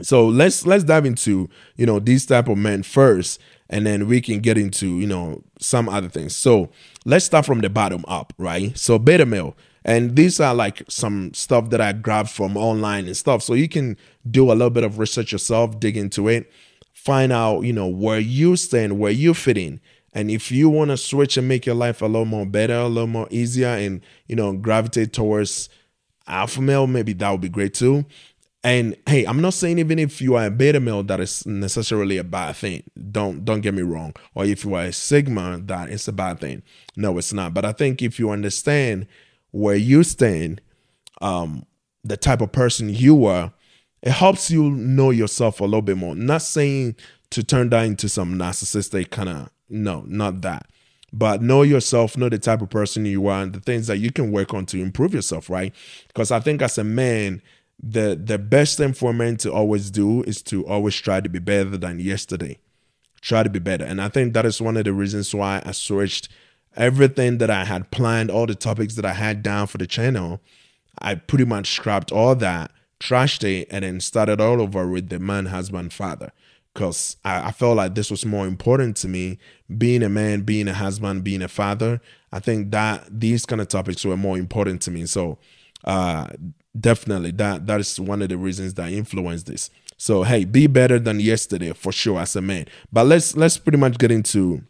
so 0.02 0.28
let's 0.28 0.66
let's 0.66 0.84
dive 0.84 1.06
into 1.06 1.50
you 1.76 1.86
know 1.86 2.00
these 2.00 2.26
type 2.26 2.48
of 2.48 2.58
men 2.58 2.84
first 2.84 3.40
and 3.70 3.86
then 3.86 4.08
we 4.08 4.22
can 4.22 4.40
get 4.40 4.58
into 4.58 5.00
you 5.00 5.08
know 5.08 5.42
some 5.60 5.88
other 5.88 6.10
things 6.10 6.36
so 6.36 6.70
let's 7.06 7.26
start 7.26 7.46
from 7.46 7.62
the 7.62 7.70
bottom 7.70 8.04
up 8.08 8.34
right 8.38 8.78
so 8.78 9.00
beta 9.00 9.26
male 9.26 9.56
and 9.86 10.16
these 10.16 10.40
are 10.40 10.54
like 10.54 10.84
some 10.90 11.34
stuff 11.34 11.70
that 11.70 11.80
i 11.80 11.94
grabbed 11.94 12.30
from 12.30 12.58
online 12.58 13.06
and 13.06 13.16
stuff 13.16 13.42
so 13.42 13.54
you 13.54 13.70
can 13.70 13.96
do 14.30 14.52
a 14.52 14.54
little 14.54 14.70
bit 14.70 14.84
of 14.84 15.00
research 15.00 15.32
yourself 15.32 15.80
dig 15.80 15.96
into 15.96 16.28
it 16.28 16.52
find 16.92 17.32
out 17.32 17.62
you 17.62 17.74
know 17.74 17.88
where 17.88 18.20
you 18.20 18.56
stand 18.56 19.00
where 19.00 19.12
you 19.12 19.34
fit 19.34 19.58
in 19.58 19.80
and 20.16 20.32
if 20.32 20.50
you 20.50 20.70
want 20.70 20.92
to 20.92 20.98
switch 20.98 21.36
and 21.36 21.46
make 21.48 21.66
your 21.66 21.76
life 21.76 22.02
a 22.02 22.06
little 22.06 22.26
more 22.26 22.46
better, 22.46 22.74
a 22.74 22.88
little 22.88 23.06
more 23.06 23.28
easier, 23.30 23.68
and 23.68 24.02
you 24.28 24.36
know, 24.36 24.54
gravitate 24.54 25.12
towards 25.12 25.68
alpha 26.26 26.62
male, 26.62 26.88
maybe 26.88 27.12
that 27.14 27.30
would 27.30 27.42
be 27.42 27.50
great 27.50 27.74
too. 27.74 28.06
And 28.64 28.96
hey, 29.06 29.26
I'm 29.26 29.42
not 29.42 29.54
saying 29.54 29.78
even 29.78 30.00
if 30.00 30.22
you 30.22 30.36
are 30.36 30.46
a 30.46 30.50
beta 30.50 30.80
male 30.80 31.04
that 31.04 31.20
is 31.20 31.46
necessarily 31.46 32.18
a 32.18 32.24
bad 32.24 32.56
thing. 32.56 32.84
Don't 33.12 33.44
don't 33.44 33.60
get 33.60 33.74
me 33.74 33.82
wrong. 33.82 34.16
Or 34.34 34.46
if 34.46 34.64
you 34.64 34.74
are 34.74 34.86
a 34.86 34.94
sigma, 34.94 35.60
that 35.66 35.90
is 35.90 36.08
a 36.08 36.14
bad 36.14 36.40
thing. 36.40 36.64
No, 36.96 37.18
it's 37.18 37.34
not. 37.34 37.54
But 37.54 37.66
I 37.66 37.74
think 37.74 38.02
if 38.02 38.18
you 38.18 38.32
understand 38.32 39.08
where 39.52 39.76
you 39.76 40.04
stand, 40.04 40.62
um, 41.22 41.66
the 42.06 42.16
type 42.16 42.42
of 42.42 42.54
person 42.54 42.90
you 42.90 43.26
are, 43.26 43.52
it 44.02 44.12
helps 44.12 44.50
you 44.50 44.72
know 44.72 45.10
yourself 45.10 45.60
a 45.60 45.66
little 45.66 45.82
bit 45.82 45.98
more. 45.98 46.16
Not 46.16 46.42
saying 46.42 46.96
to 47.32 47.44
turn 47.44 47.70
that 47.72 47.84
into 47.84 48.08
some 48.08 48.36
narcissistic 48.36 49.12
kind 49.12 49.30
of 49.30 49.50
no, 49.70 50.04
not 50.08 50.42
that. 50.42 50.68
But 51.14 51.42
know 51.42 51.62
yourself, 51.62 52.18
know 52.18 52.30
the 52.30 52.38
type 52.38 52.62
of 52.62 52.70
person 52.70 53.06
you 53.06 53.28
are, 53.28 53.42
and 53.42 53.54
the 53.54 53.60
things 53.60 53.88
that 53.88 53.98
you 53.98 54.12
can 54.12 54.32
work 54.32 54.54
on 54.54 54.66
to 54.68 54.82
improve 54.82 55.14
yourself, 55.14 55.50
right? 55.50 55.74
Because 56.08 56.32
I 56.32 56.40
think 56.40 56.62
as 56.62 56.78
a 56.78 56.84
man, 56.84 57.42
the 57.82 58.20
the 58.22 58.38
best 58.38 58.78
thing 58.78 58.94
for 58.94 59.12
a 59.12 59.14
man 59.14 59.38
to 59.38 59.52
always 59.52 59.90
do 59.92 60.24
is 60.24 60.42
to 60.44 60.66
always 60.66 60.96
try 60.96 61.22
to 61.22 61.30
be 61.30 61.40
better 61.40 61.78
than 61.78 62.00
yesterday. 62.00 62.58
Try 63.22 63.44
to 63.44 63.50
be 63.50 63.60
better. 63.60 63.86
And 63.86 64.02
I 64.02 64.10
think 64.10 64.34
that 64.34 64.46
is 64.46 64.62
one 64.62 64.78
of 64.78 64.84
the 64.84 64.94
reasons 64.94 65.34
why 65.34 65.62
I 65.66 65.72
switched 65.72 66.30
everything 66.76 67.38
that 67.40 67.50
I 67.50 67.66
had 67.66 67.92
planned, 67.92 68.30
all 68.30 68.46
the 68.46 68.56
topics 68.56 68.96
that 68.96 69.06
I 69.06 69.14
had 69.14 69.42
down 69.42 69.68
for 69.68 69.78
the 69.78 69.88
channel. 69.88 70.42
I 71.00 71.16
pretty 71.16 71.46
much 71.46 71.72
scrapped 71.72 72.12
all 72.12 72.36
that, 72.36 72.72
trashed 73.00 73.44
it, 73.44 73.68
and 73.72 73.84
then 73.84 74.00
started 74.00 74.40
all 74.40 74.62
over 74.62 74.88
with 74.88 75.10
the 75.10 75.20
man, 75.20 75.48
husband, 75.48 75.94
father 75.94 76.32
because 76.76 77.16
I, 77.24 77.48
I, 77.48 77.52
felt 77.52 77.78
like 77.78 77.96
this 77.96 78.12
was 78.12 78.26
more 78.26 78.46
important 78.46 78.98
to 78.98 79.08
me 79.08 79.40
being 79.78 80.04
a 80.04 80.10
man 80.10 80.42
being 80.42 80.68
a 80.68 80.74
husband 80.74 81.24
being 81.24 81.42
a 81.42 81.48
father. 81.48 82.02
I 82.34 82.40
think 82.40 82.72
that 82.72 83.08
these 83.10 83.46
kind 83.46 83.62
of 83.62 83.70
topics 83.70 84.04
were 84.04 84.18
more 84.18 84.38
important 84.38 84.82
to 84.84 84.92
me. 84.92 85.06
So 85.06 85.40
uh, 85.86 86.28
definitely 86.78 87.32
that 87.32 87.66
that 87.66 87.80
is 87.80 87.98
one 87.98 88.22
of 88.22 88.30
the 88.30 88.38
reasons 88.38 88.74
that 88.76 88.92
influenced 88.92 89.48
this. 89.48 89.72
So 89.98 90.24
hey 90.24 90.44
be 90.44 90.68
better 90.68 91.00
than 91.00 91.22
yesterday 91.22 91.72
for 91.72 91.94
sure 91.94 92.20
as 92.20 92.36
a 92.36 92.42
man. 92.42 92.66
But 92.92 93.08
let's 93.08 93.38
let's 93.38 93.58
pretty 93.58 93.78
much 93.78 93.98
get 93.98 94.12
into 94.12 94.62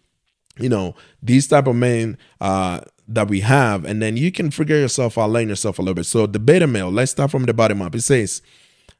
you 0.60 0.70
know 0.70 0.96
these 1.24 1.48
type 1.48 1.66
of 1.66 1.76
men 1.76 2.18
uh 2.40 2.82
that 3.08 3.28
we 3.28 3.40
have 3.42 3.86
and 3.86 4.02
then 4.02 4.16
you 4.16 4.32
can 4.32 4.50
figure 4.52 4.78
yourself 4.78 5.18
out 5.18 5.30
learn 5.32 5.50
yourself 5.50 5.80
a 5.80 5.82
little 5.82 5.96
bit. 5.96 6.06
So 6.06 6.28
the 6.28 6.40
beta 6.40 6.68
male 6.68 6.92
let's 6.92 7.12
start 7.12 7.32
from 7.32 7.46
the 7.46 7.54
bottom 7.54 7.82
up. 7.82 7.96
It 7.96 8.02
says 8.02 8.44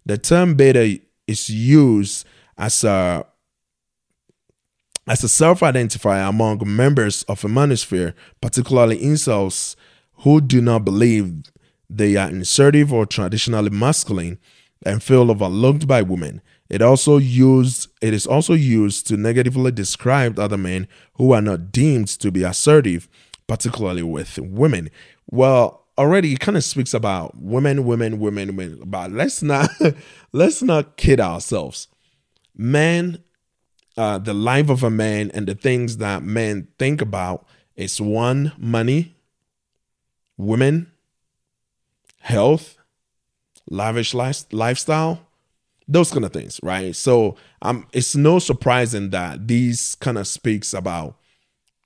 the 0.08 0.18
term 0.18 0.56
beta 0.56 1.00
is 1.28 1.50
used 1.50 2.26
as 2.58 2.84
a 2.84 3.26
as 5.08 5.24
a 5.24 5.30
self 5.30 5.60
identifier 5.60 6.28
among 6.28 6.62
members 6.66 7.24
of 7.24 7.44
a 7.44 7.48
manosphere, 7.48 8.14
particularly 8.42 8.98
incels 9.00 9.76
who 10.20 10.42
do 10.42 10.62
not 10.62 10.86
believe 10.86 11.44
they 11.90 12.16
are 12.16 12.30
assertive 12.30 12.92
or 12.92 13.06
traditionally 13.06 13.70
masculine 13.70 14.40
and 14.86 15.04
feel 15.04 15.30
overlooked 15.30 15.88
by 15.88 16.02
women. 16.02 16.42
It 16.70 16.82
also 16.82 17.18
used 17.18 17.90
it 18.02 18.14
is 18.14 18.26
also 18.26 18.54
used 18.54 19.08
to 19.08 19.18
negatively 19.18 19.72
describe 19.72 20.40
other 20.40 20.58
men 20.58 20.88
who 21.14 21.32
are 21.32 21.42
not 21.42 21.72
deemed 21.72 22.08
to 22.08 22.32
be 22.32 22.44
assertive, 22.44 23.08
particularly 23.48 24.04
with 24.04 24.40
women. 24.40 24.90
Well, 25.30 25.86
already 25.98 26.34
it 26.34 26.40
kind 26.40 26.58
of 26.58 26.64
speaks 26.64 26.94
about 26.94 27.38
women, 27.38 27.86
women, 27.86 28.20
women, 28.20 28.56
women. 28.56 28.82
But 28.86 29.12
let's 29.12 29.44
not 29.44 29.70
let's 30.32 30.64
not 30.64 30.98
kid 30.98 31.20
ourselves. 31.20 31.88
Men, 32.56 33.24
uh, 33.98 34.18
the 34.18 34.34
life 34.34 34.70
of 34.70 34.84
a 34.84 34.90
man 34.90 35.32
and 35.34 35.48
the 35.48 35.56
things 35.56 35.98
that 35.98 36.24
men 36.24 36.68
think 36.78 37.02
about 37.02 37.46
is 37.76 38.00
one 38.00 38.54
money, 38.58 39.16
women, 40.38 40.92
health, 42.20 42.78
lavish 43.70 44.14
life, 44.14 44.46
lifestyle, 44.52 45.20
those 45.88 46.12
kind 46.12 46.26
of 46.26 46.34
things, 46.34 46.60
right? 46.64 46.96
So 46.96 47.36
um, 47.62 47.88
it's 47.94 48.16
no 48.16 48.40
surprising 48.40 49.12
that 49.12 49.48
these 49.48 49.96
kind 49.96 50.18
of 50.18 50.28
speaks 50.28 50.74
about, 50.74 51.18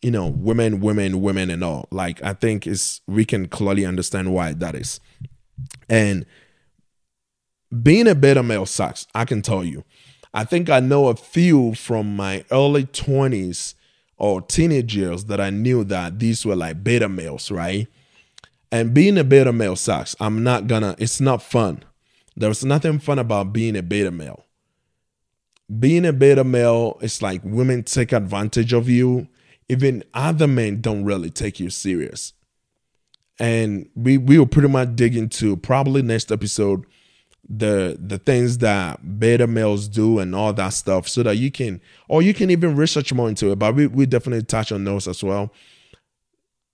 you 0.02 0.12
know, 0.12 0.28
women, 0.28 0.80
women, 0.80 1.22
women, 1.22 1.50
and 1.50 1.64
all. 1.64 1.88
Like 1.92 2.24
I 2.24 2.34
think 2.34 2.66
is 2.66 3.02
we 3.08 3.26
can 3.26 3.48
clearly 3.48 3.86
understand 3.86 4.34
why 4.34 4.54
that 4.54 4.76
is, 4.76 5.00
and 5.90 6.26
being 7.84 8.08
a 8.08 8.16
beta 8.16 8.42
male 8.42 8.66
sucks. 8.66 9.06
I 9.14 9.26
can 9.26 9.42
tell 9.42 9.64
you. 9.64 9.84
I 10.34 10.44
think 10.44 10.70
I 10.70 10.80
know 10.80 11.08
a 11.08 11.16
few 11.16 11.74
from 11.76 12.16
my 12.16 12.46
early 12.52 12.86
twenties 12.86 13.76
or 14.18 14.42
teenage 14.42 14.96
years 14.96 15.26
that 15.26 15.40
I 15.42 15.50
knew 15.50 15.84
that 15.86 16.20
these 16.20 16.46
were 16.46 16.56
like 16.56 16.84
beta 16.84 17.10
males, 17.10 17.50
right? 17.50 17.88
And 18.72 18.94
being 18.94 19.18
a 19.18 19.24
beta 19.24 19.52
male 19.52 19.76
sucks. 19.76 20.16
I'm 20.20 20.44
not 20.44 20.68
gonna. 20.68 20.96
It's 21.00 21.20
not 21.20 21.42
fun 21.42 21.84
there's 22.40 22.64
nothing 22.64 23.00
fun 23.00 23.20
about 23.20 23.52
being 23.52 23.76
a 23.76 23.84
beta 23.84 24.12
male. 24.12 24.46
Being 25.78 26.06
a 26.06 26.14
beta 26.14 26.44
male, 26.46 26.98
it's 27.02 27.22
like 27.22 27.42
women 27.44 27.84
take 27.84 28.14
advantage 28.14 28.72
of 28.72 28.90
you. 28.90 29.28
Even 29.68 30.04
other 30.14 30.48
men 30.48 30.82
don't 30.82 31.04
really 31.04 31.30
take 31.30 31.60
you 31.60 31.70
serious. 31.70 32.34
And 33.38 33.90
we 33.94 34.18
we 34.18 34.40
will 34.40 34.48
pretty 34.48 34.70
much 34.70 34.96
dig 34.96 35.16
into 35.16 35.58
probably 35.58 36.02
next 36.02 36.32
episode 36.32 36.86
the 37.50 37.98
the 38.00 38.20
things 38.20 38.60
that 38.60 39.20
beta 39.20 39.48
males 39.48 39.88
do 39.88 40.20
and 40.20 40.36
all 40.36 40.54
that 40.54 40.70
stuff 40.70 41.08
so 41.08 41.24
that 41.24 41.38
you 41.38 41.50
can 41.50 41.82
or 42.08 42.22
you 42.22 42.34
can 42.34 42.52
even 42.52 42.76
research 42.76 43.12
more 43.12 43.28
into 43.28 43.52
it. 43.52 43.58
But 43.58 43.74
we, 43.74 43.88
we 43.88 44.06
definitely 44.06 44.46
touch 44.46 44.72
on 44.72 44.84
those 44.84 45.08
as 45.08 45.24
well. 45.24 45.52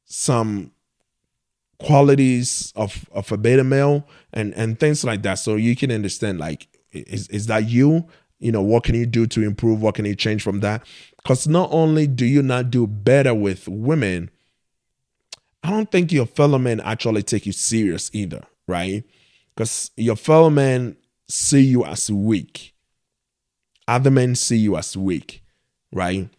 Some 0.03 0.71
qualities 1.79 2.73
of 2.75 3.07
of 3.11 3.31
a 3.31 3.37
beta 3.37 3.63
male 3.63 4.05
and 4.33 4.53
and 4.53 4.79
things 4.79 5.03
like 5.03 5.21
that 5.23 5.35
so 5.35 5.55
you 5.55 5.75
can 5.75 5.91
understand 5.91 6.39
like 6.39 6.67
is 6.91 7.27
is 7.29 7.47
that 7.47 7.67
you 7.67 8.05
you 8.39 8.51
know 8.51 8.61
what 8.61 8.83
can 8.83 8.95
you 8.95 9.05
do 9.05 9.27
to 9.27 9.41
improve 9.41 9.81
what 9.81 9.95
can 9.95 10.05
you 10.05 10.15
change 10.15 10.41
from 10.41 10.61
that 10.61 10.85
because 11.17 11.47
not 11.47 11.69
only 11.73 12.07
do 12.07 12.25
you 12.25 12.41
not 12.41 12.71
do 12.71 12.87
better 12.87 13.33
with 13.33 13.67
women 13.67 14.29
i 15.63 15.69
don't 15.69 15.91
think 15.91 16.13
your 16.13 16.25
fellow 16.25 16.57
men 16.57 16.79
actually 16.79 17.21
take 17.21 17.45
you 17.45 17.51
serious 17.51 18.09
either 18.13 18.41
right 18.67 19.03
because 19.55 19.91
your 19.95 20.15
fellow 20.15 20.49
men 20.49 20.95
see 21.27 21.61
you 21.61 21.85
as 21.85 22.11
weak 22.11 22.73
other 23.87 24.11
men 24.11 24.35
see 24.35 24.57
you 24.57 24.77
as 24.77 24.95
weak 24.95 25.43
right 25.91 26.29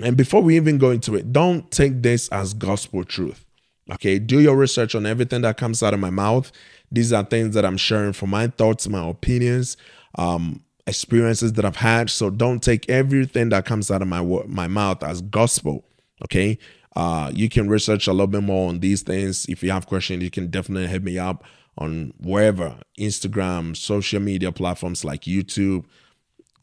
and 0.00 0.16
before 0.16 0.42
we 0.42 0.56
even 0.56 0.78
go 0.78 0.90
into 0.90 1.14
it 1.14 1.32
don't 1.32 1.70
take 1.70 2.02
this 2.02 2.28
as 2.28 2.54
gospel 2.54 3.04
truth 3.04 3.44
Okay, 3.90 4.18
do 4.18 4.40
your 4.40 4.56
research 4.56 4.94
on 4.94 5.06
everything 5.06 5.42
that 5.42 5.56
comes 5.56 5.82
out 5.82 5.94
of 5.94 6.00
my 6.00 6.10
mouth. 6.10 6.52
These 6.92 7.12
are 7.12 7.24
things 7.24 7.54
that 7.54 7.64
I'm 7.64 7.78
sharing 7.78 8.12
from 8.12 8.30
my 8.30 8.48
thoughts, 8.48 8.88
my 8.88 9.08
opinions, 9.08 9.76
um, 10.16 10.62
experiences 10.86 11.54
that 11.54 11.64
I've 11.64 11.76
had. 11.76 12.10
So 12.10 12.28
don't 12.30 12.62
take 12.62 12.88
everything 12.88 13.48
that 13.50 13.64
comes 13.64 13.90
out 13.90 14.02
of 14.02 14.08
my 14.08 14.20
my 14.46 14.68
mouth 14.68 15.02
as 15.02 15.22
gospel. 15.22 15.84
Okay, 16.24 16.58
uh, 16.96 17.30
you 17.34 17.48
can 17.48 17.68
research 17.68 18.06
a 18.06 18.12
little 18.12 18.26
bit 18.26 18.42
more 18.42 18.68
on 18.68 18.80
these 18.80 19.02
things. 19.02 19.46
If 19.46 19.62
you 19.62 19.70
have 19.70 19.86
questions, 19.86 20.22
you 20.22 20.30
can 20.30 20.48
definitely 20.48 20.88
hit 20.88 21.02
me 21.02 21.18
up 21.18 21.44
on 21.78 22.12
wherever 22.18 22.76
Instagram, 22.98 23.76
social 23.76 24.20
media 24.20 24.52
platforms 24.52 25.04
like 25.04 25.22
YouTube, 25.22 25.84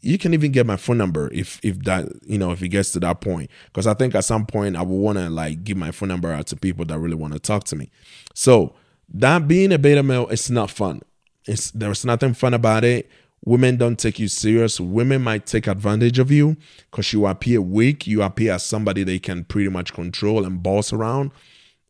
you 0.06 0.20
can 0.20 0.36
even 0.36 0.52
get 0.52 0.68
my 0.68 0.78
phone 0.78 1.00
number 1.00 1.32
if 1.34 1.60
if 1.64 1.80
that 1.80 2.08
you 2.28 2.38
know 2.38 2.52
if 2.52 2.62
it 2.62 2.70
gets 2.70 2.92
to 2.92 3.00
that 3.00 3.22
point. 3.22 3.50
Because 3.66 3.88
i 3.88 3.94
think 3.96 4.14
at 4.14 4.24
some 4.24 4.46
point 4.46 4.76
i 4.76 4.84
will 4.84 5.00
want 5.00 5.18
to 5.18 5.30
like 5.30 5.64
give 5.64 5.78
my 5.78 5.92
phone 5.92 6.10
number 6.10 6.32
out 6.32 6.46
to 6.48 6.56
people 6.56 6.86
that 6.86 7.00
really 7.00 7.16
want 7.16 7.34
to 7.34 7.40
talk 7.40 7.64
to 7.66 7.76
me. 7.76 7.90
So 8.36 8.76
that 9.10 9.48
being 9.48 9.72
a 9.72 9.80
beta 9.80 10.04
male 10.04 10.28
it's 10.28 10.50
not 10.50 10.70
fun. 10.70 11.02
It's 11.48 11.72
there's 11.72 12.06
nothing 12.06 12.36
fun 12.36 12.54
about 12.54 12.84
it. 12.84 13.10
Women 13.44 13.78
don't 13.78 13.98
take 13.98 14.20
you 14.20 14.28
serious. 14.28 14.80
Women 14.80 15.24
might 15.24 15.46
take 15.46 15.68
advantage 15.68 16.20
of 16.20 16.32
you 16.32 16.58
because 16.90 17.12
you 17.14 17.26
appear 17.26 17.62
weak. 17.62 18.08
You 18.08 18.22
appear 18.22 18.54
as 18.54 18.64
somebody 18.64 19.04
they 19.04 19.20
can 19.20 19.44
pretty 19.44 19.70
much 19.70 19.94
control 19.94 20.46
and 20.46 20.62
boss 20.62 20.94
around. 20.94 21.32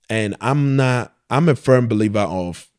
And 0.09 0.37
i'm 0.39 0.77
not 0.77 1.13
i'm 1.29 1.49
a 1.49 1.55
firm 1.55 1.89
believer 1.89 2.19
of 2.19 2.69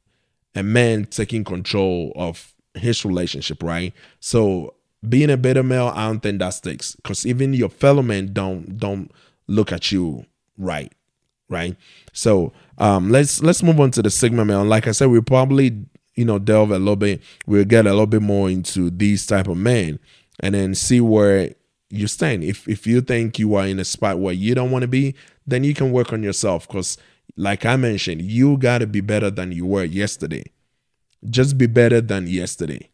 a 0.56 0.62
man 0.62 1.04
taking 1.04 1.44
control 1.44 2.12
of 2.16 2.52
his 2.75 3.04
relationship 3.04 3.62
right 3.62 3.94
so 4.18 4.75
being 5.08 5.30
a 5.30 5.36
beta 5.36 5.62
male, 5.62 5.92
I 5.94 6.06
don't 6.06 6.20
think 6.20 6.38
that 6.40 6.50
sticks 6.50 6.96
because 6.96 7.26
even 7.26 7.52
your 7.54 7.68
fellow 7.68 8.02
men 8.02 8.32
don't 8.32 8.78
don't 8.78 9.10
look 9.46 9.72
at 9.72 9.92
you 9.92 10.26
right, 10.58 10.92
right? 11.48 11.76
So 12.12 12.52
um, 12.78 13.10
let's 13.10 13.42
let's 13.42 13.62
move 13.62 13.80
on 13.80 13.90
to 13.92 14.02
the 14.02 14.10
sigma 14.10 14.44
male. 14.44 14.64
Like 14.64 14.86
I 14.86 14.92
said, 14.92 15.08
we 15.08 15.20
probably 15.20 15.84
you 16.14 16.25
know 16.25 16.38
delve 16.38 16.70
a 16.70 16.78
little 16.78 16.96
bit. 16.96 17.22
We'll 17.46 17.64
get 17.64 17.86
a 17.86 17.90
little 17.90 18.06
bit 18.06 18.22
more 18.22 18.50
into 18.50 18.90
these 18.90 19.26
type 19.26 19.48
of 19.48 19.56
men, 19.56 19.98
and 20.40 20.54
then 20.54 20.75
see 20.75 21.00
where 21.00 21.54
you 21.90 22.06
stand. 22.06 22.42
If 22.44 22.66
if 22.68 22.86
you 22.86 23.00
think 23.00 23.38
you 23.38 23.54
are 23.54 23.66
in 23.66 23.78
a 23.78 23.84
spot 23.84 24.18
where 24.18 24.34
you 24.34 24.54
don't 24.54 24.70
want 24.70 24.82
to 24.82 24.88
be, 24.88 25.14
then 25.46 25.62
you 25.62 25.75
can 25.75 25.92
work 25.92 26.12
on 26.12 26.22
yourself 26.22 26.66
because, 26.66 26.98
like 27.37 27.64
I 27.64 27.76
mentioned, 27.76 28.23
you 28.23 28.57
got 28.57 28.78
to 28.78 28.87
be 28.87 29.00
better 29.00 29.31
than 29.31 29.52
you 29.52 29.66
were 29.66 29.85
yesterday. 29.85 30.45
Just 31.28 31.59
be 31.59 31.66
better 31.66 32.00
than 32.00 32.26
yesterday 32.26 32.90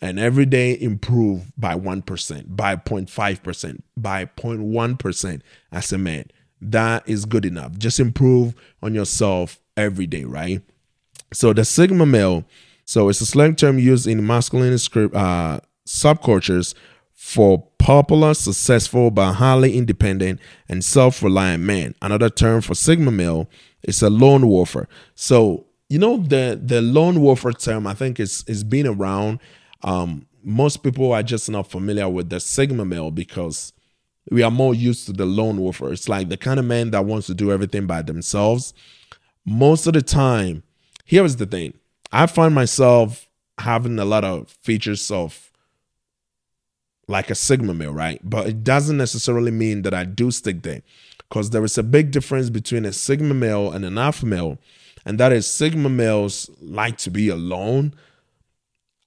and 0.00 0.18
every 0.18 0.46
day 0.46 0.78
improve 0.80 1.52
by 1.56 1.74
1%, 1.74 2.44
by 2.56 2.76
0.5%, 2.76 3.80
by 3.96 4.24
0.1% 4.24 5.40
as 5.72 5.92
a 5.92 5.98
man. 5.98 6.24
That 6.60 7.08
is 7.08 7.24
good 7.24 7.44
enough. 7.44 7.78
Just 7.78 8.00
improve 8.00 8.54
on 8.82 8.94
yourself 8.94 9.60
every 9.76 10.06
day, 10.06 10.24
right? 10.24 10.62
So 11.32 11.52
the 11.52 11.64
Sigma 11.64 12.06
male, 12.06 12.44
so 12.84 13.08
it's 13.08 13.20
a 13.20 13.26
slang 13.26 13.56
term 13.56 13.78
used 13.78 14.06
in 14.06 14.20
masculinist, 14.20 15.14
uh, 15.14 15.60
subcultures 15.86 16.74
for 17.26 17.66
popular, 17.78 18.34
successful, 18.34 19.10
but 19.10 19.32
highly 19.32 19.76
independent 19.76 20.38
and 20.68 20.84
self-reliant 20.84 21.60
men. 21.60 21.92
Another 22.00 22.30
term 22.30 22.60
for 22.60 22.76
Sigma 22.76 23.10
male 23.10 23.50
is 23.82 24.00
a 24.00 24.08
lone 24.08 24.46
wolfer. 24.46 24.88
So 25.16 25.66
you 25.88 25.98
know 25.98 26.18
the 26.18 26.60
the 26.62 26.80
lone 26.80 27.20
wolfer 27.20 27.50
term, 27.50 27.84
I 27.84 27.94
think 27.94 28.20
is 28.20 28.44
is 28.46 28.62
been 28.62 28.86
around 28.86 29.40
um, 29.82 30.28
most 30.44 30.84
people 30.84 31.12
are 31.12 31.24
just 31.24 31.50
not 31.50 31.68
familiar 31.68 32.08
with 32.08 32.30
the 32.30 32.38
Sigma 32.38 32.84
male 32.84 33.10
because 33.10 33.72
we 34.30 34.44
are 34.44 34.50
more 34.50 34.72
used 34.72 35.06
to 35.06 35.12
the 35.12 35.26
lone 35.26 35.60
wolfer. 35.60 35.92
It's 35.92 36.08
like 36.08 36.28
the 36.28 36.36
kind 36.36 36.60
of 36.60 36.64
man 36.64 36.92
that 36.92 37.06
wants 37.06 37.26
to 37.26 37.34
do 37.34 37.50
everything 37.50 37.88
by 37.88 38.02
themselves. 38.02 38.72
Most 39.44 39.88
of 39.88 39.94
the 39.94 40.02
time, 40.02 40.62
here 41.04 41.24
is 41.24 41.36
the 41.36 41.46
thing 41.46 41.74
I 42.12 42.26
find 42.26 42.54
myself 42.54 43.28
having 43.58 43.98
a 43.98 44.04
lot 44.04 44.22
of 44.22 44.48
features 44.62 45.10
of 45.10 45.45
like 47.08 47.30
a 47.30 47.34
Sigma 47.34 47.74
male, 47.74 47.92
right? 47.92 48.20
But 48.22 48.48
it 48.48 48.64
doesn't 48.64 48.96
necessarily 48.96 49.50
mean 49.50 49.82
that 49.82 49.94
I 49.94 50.04
do 50.04 50.30
stick 50.30 50.62
there 50.62 50.82
because 51.18 51.50
there 51.50 51.64
is 51.64 51.78
a 51.78 51.82
big 51.82 52.10
difference 52.10 52.50
between 52.50 52.84
a 52.84 52.92
Sigma 52.92 53.34
male 53.34 53.70
and 53.70 53.84
an 53.84 53.98
Alpha 53.98 54.26
male. 54.26 54.58
And 55.04 55.18
that 55.18 55.32
is 55.32 55.46
Sigma 55.46 55.88
males 55.88 56.50
like 56.60 56.96
to 56.98 57.10
be 57.10 57.28
alone 57.28 57.94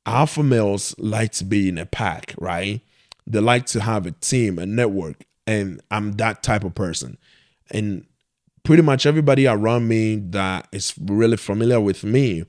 alpha 0.09 0.41
males 0.41 0.95
like 0.97 1.31
to 1.33 1.45
be 1.45 1.69
in 1.69 1.77
a 1.77 1.85
pack, 1.85 2.33
right? 2.39 2.81
They 3.27 3.39
like 3.39 3.65
to 3.67 3.81
have 3.81 4.05
a 4.05 4.11
team, 4.11 4.57
a 4.57 4.65
network, 4.65 5.25
and 5.45 5.81
I'm 5.91 6.13
that 6.13 6.41
type 6.41 6.63
of 6.63 6.73
person. 6.73 7.17
And 7.69 8.05
pretty 8.63 8.81
much 8.81 9.05
everybody 9.05 9.45
around 9.45 9.87
me 9.87 10.15
that 10.15 10.67
is 10.71 10.95
really 10.99 11.37
familiar 11.37 11.79
with 11.79 12.03
me 12.03 12.45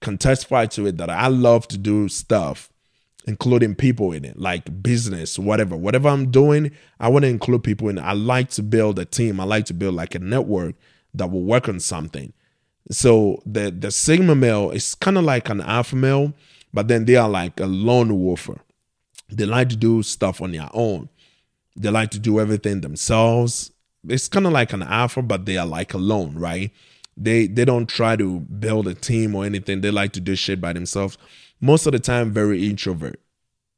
can 0.00 0.18
testify 0.18 0.66
to 0.66 0.86
it 0.86 0.96
that 0.98 1.10
I 1.10 1.26
love 1.26 1.66
to 1.68 1.78
do 1.78 2.08
stuff, 2.08 2.69
including 3.30 3.74
people 3.74 4.12
in 4.12 4.24
it, 4.24 4.38
like 4.38 4.82
business, 4.82 5.38
whatever. 5.38 5.76
Whatever 5.76 6.08
I'm 6.08 6.30
doing, 6.30 6.70
I 6.98 7.08
want 7.08 7.24
to 7.24 7.28
include 7.28 7.64
people 7.64 7.88
in. 7.88 7.98
I 7.98 8.12
like 8.12 8.50
to 8.50 8.62
build 8.62 8.98
a 8.98 9.04
team. 9.04 9.40
I 9.40 9.44
like 9.44 9.64
to 9.66 9.74
build 9.74 9.94
like 9.94 10.14
a 10.14 10.18
network 10.18 10.74
that 11.14 11.30
will 11.30 11.42
work 11.42 11.68
on 11.68 11.80
something. 11.80 12.32
So 12.90 13.42
the 13.46 13.70
the 13.70 13.90
Sigma 13.90 14.34
male 14.34 14.70
is 14.70 14.94
kind 14.94 15.16
of 15.16 15.24
like 15.24 15.48
an 15.48 15.60
alpha 15.60 15.96
male 15.96 16.34
but 16.72 16.88
then 16.88 17.04
they 17.04 17.16
are 17.16 17.28
like 17.28 17.58
a 17.60 17.66
lone 17.66 18.18
wolfer. 18.18 18.60
They 19.28 19.44
like 19.44 19.68
to 19.70 19.76
do 19.76 20.02
stuff 20.02 20.40
on 20.40 20.52
their 20.52 20.68
own. 20.72 21.08
They 21.76 21.90
like 21.90 22.10
to 22.12 22.18
do 22.18 22.40
everything 22.40 22.80
themselves. 22.80 23.70
It's 24.08 24.28
kind 24.28 24.46
of 24.46 24.52
like 24.52 24.72
an 24.72 24.82
alpha, 24.82 25.22
but 25.22 25.46
they 25.46 25.56
are 25.56 25.66
like 25.66 25.94
alone, 25.94 26.34
right? 26.36 26.70
They 27.16 27.46
they 27.46 27.64
don't 27.64 27.88
try 27.88 28.16
to 28.16 28.40
build 28.40 28.88
a 28.88 28.94
team 28.94 29.34
or 29.34 29.44
anything. 29.44 29.80
They 29.80 29.90
like 29.90 30.12
to 30.12 30.20
do 30.20 30.34
shit 30.34 30.60
by 30.60 30.72
themselves. 30.72 31.18
Most 31.60 31.86
of 31.86 31.92
the 31.92 31.98
time, 31.98 32.32
very 32.32 32.68
introvert. 32.68 33.20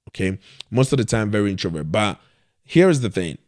Okay, 0.09 0.39
most 0.71 0.93
of 0.93 0.99
the 0.99 1.05
time, 1.05 1.31
very 1.31 1.51
introvert. 1.51 1.91
But 1.91 2.21
here's 2.65 3.01
the 3.01 3.11
thing: 3.11 3.39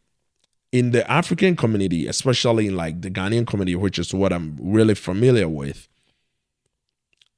in 0.72 0.90
the 0.90 1.08
African 1.10 1.56
community, 1.56 2.06
especially 2.06 2.66
in 2.66 2.76
like 2.76 3.00
the 3.02 3.10
Ghanaian 3.10 3.46
community, 3.46 3.76
which 3.76 3.98
is 3.98 4.12
what 4.12 4.32
I'm 4.32 4.56
really 4.60 4.94
familiar 4.94 5.48
with, 5.48 5.88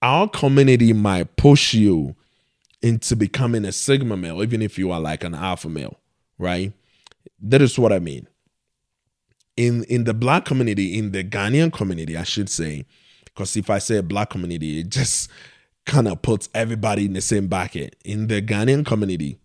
our 0.00 0.28
community 0.28 0.92
might 0.92 1.36
push 1.36 1.74
you 1.74 2.16
into 2.82 3.16
becoming 3.16 3.64
a 3.64 3.72
sigma 3.72 4.16
male, 4.16 4.42
even 4.42 4.62
if 4.62 4.78
you 4.78 4.90
are 4.90 5.00
like 5.00 5.24
an 5.24 5.34
alpha 5.34 5.68
male, 5.68 5.98
right? 6.38 6.72
That 7.40 7.60
is 7.60 7.78
what 7.78 7.92
I 7.92 7.98
mean. 7.98 8.28
In 9.56 9.84
in 9.84 10.04
the 10.04 10.14
black 10.14 10.44
community, 10.44 10.98
in 10.98 11.12
the 11.12 11.24
Ghanaian 11.24 11.72
community, 11.72 12.16
I 12.16 12.24
should 12.24 12.48
say, 12.48 12.86
because 13.24 13.56
if 13.56 13.70
I 13.70 13.78
say 13.78 14.00
black 14.02 14.30
community, 14.30 14.80
it 14.80 14.90
just 14.90 15.30
kind 15.86 16.08
of 16.08 16.20
puts 16.20 16.48
everybody 16.54 17.06
in 17.06 17.14
the 17.14 17.20
same 17.20 17.46
bucket. 17.46 17.96
In 18.04 18.26
the 18.26 18.42
Ghanaian 18.42 18.84
community, 18.84 19.38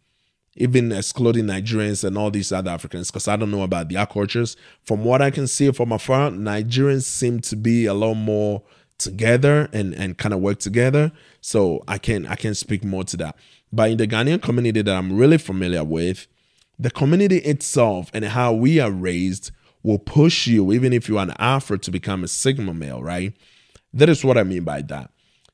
even 0.57 0.91
excluding 0.91 1.45
Nigerians 1.45 2.03
and 2.03 2.17
all 2.17 2.29
these 2.29 2.51
other 2.51 2.71
Africans, 2.71 3.09
because 3.09 3.27
I 3.27 3.37
don't 3.37 3.51
know 3.51 3.63
about 3.63 3.89
their 3.89 4.05
cultures. 4.05 4.57
From 4.83 5.05
what 5.05 5.21
I 5.21 5.31
can 5.31 5.47
see 5.47 5.71
from 5.71 5.91
afar, 5.91 6.31
Nigerians 6.31 7.03
seem 7.03 7.39
to 7.41 7.55
be 7.55 7.85
a 7.85 7.93
lot 7.93 8.15
more 8.15 8.63
together 8.97 9.67
and 9.73 9.93
and 9.95 10.17
kind 10.17 10.33
of 10.33 10.41
work 10.41 10.59
together. 10.59 11.11
So 11.39 11.83
I 11.87 11.97
can 11.97 12.25
I 12.25 12.35
can 12.35 12.53
speak 12.53 12.83
more 12.83 13.03
to 13.05 13.17
that. 13.17 13.35
But 13.71 13.91
in 13.91 13.97
the 13.97 14.07
Ghanaian 14.07 14.41
community 14.41 14.81
that 14.81 14.93
I'm 14.93 15.15
really 15.17 15.37
familiar 15.37 15.83
with, 15.83 16.27
the 16.77 16.91
community 16.91 17.37
itself 17.37 18.11
and 18.13 18.25
how 18.25 18.51
we 18.51 18.79
are 18.79 18.91
raised 18.91 19.51
will 19.83 19.99
push 19.99 20.47
you, 20.47 20.71
even 20.73 20.93
if 20.93 21.07
you're 21.07 21.21
an 21.21 21.33
alpha, 21.39 21.77
to 21.77 21.91
become 21.91 22.23
a 22.23 22.27
sigma 22.27 22.73
male, 22.73 23.01
right? 23.01 23.33
That 23.93 24.09
is 24.09 24.23
what 24.23 24.37
I 24.37 24.43
mean 24.43 24.63
by 24.63 24.81
that. 24.83 25.11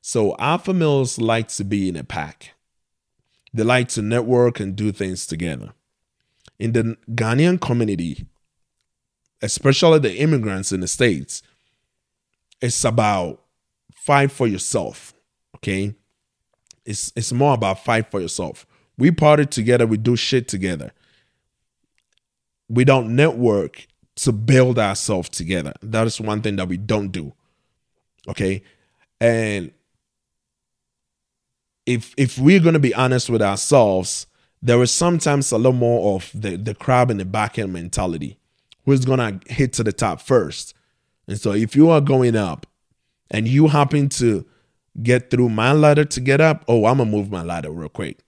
So 0.08 0.34
alpha 0.38 0.72
males 0.72 1.18
like 1.18 1.48
to 1.48 1.64
be 1.64 1.86
in 1.86 1.94
a 1.94 2.02
pack. 2.02 2.54
They 3.52 3.62
like 3.62 3.88
to 3.88 4.00
network 4.00 4.58
and 4.58 4.74
do 4.74 4.90
things 4.90 5.26
together. 5.26 5.74
In 6.58 6.72
the 6.72 6.96
Ghanaian 7.10 7.60
community, 7.60 8.24
especially 9.42 9.98
the 9.98 10.16
immigrants 10.16 10.72
in 10.72 10.80
the 10.80 10.88
States, 10.88 11.42
it's 12.62 12.82
about 12.86 13.42
fight 13.92 14.32
for 14.32 14.46
yourself. 14.46 15.12
Okay. 15.56 15.94
It's 16.86 17.12
it's 17.14 17.30
more 17.30 17.52
about 17.52 17.84
fight 17.84 18.10
for 18.10 18.18
yourself. 18.18 18.66
We 18.96 19.10
party 19.10 19.44
together, 19.44 19.86
we 19.86 19.98
do 19.98 20.16
shit 20.16 20.48
together. 20.48 20.92
We 22.66 22.86
don't 22.86 23.14
network 23.14 23.86
to 24.16 24.32
build 24.32 24.78
ourselves 24.78 25.28
together. 25.28 25.74
That 25.82 26.06
is 26.06 26.18
one 26.18 26.40
thing 26.40 26.56
that 26.56 26.68
we 26.68 26.78
don't 26.78 27.12
do. 27.12 27.34
Okay. 28.26 28.62
And 29.20 29.72
if 31.88 32.12
if 32.18 32.38
we're 32.38 32.60
gonna 32.60 32.78
be 32.78 32.94
honest 32.94 33.30
with 33.30 33.40
ourselves, 33.40 34.26
there 34.60 34.82
is 34.82 34.90
sometimes 34.90 35.50
a 35.50 35.56
lot 35.56 35.72
more 35.72 36.14
of 36.16 36.30
the, 36.34 36.56
the 36.56 36.74
crab 36.74 37.10
in 37.10 37.16
the 37.16 37.24
bucket 37.24 37.70
mentality. 37.70 38.38
Who's 38.84 39.06
gonna 39.06 39.40
hit 39.46 39.72
to 39.74 39.84
the 39.84 39.92
top 39.92 40.20
first? 40.20 40.74
And 41.26 41.40
so 41.40 41.52
if 41.52 41.74
you 41.74 41.88
are 41.88 42.02
going 42.02 42.36
up 42.36 42.66
and 43.30 43.48
you 43.48 43.68
happen 43.68 44.10
to 44.10 44.44
get 45.02 45.30
through 45.30 45.48
my 45.48 45.72
ladder 45.72 46.04
to 46.04 46.20
get 46.20 46.42
up, 46.42 46.62
oh, 46.68 46.84
I'm 46.84 46.98
gonna 46.98 47.10
move 47.10 47.30
my 47.30 47.42
ladder 47.42 47.70
real 47.70 47.88
quick. 47.88 48.18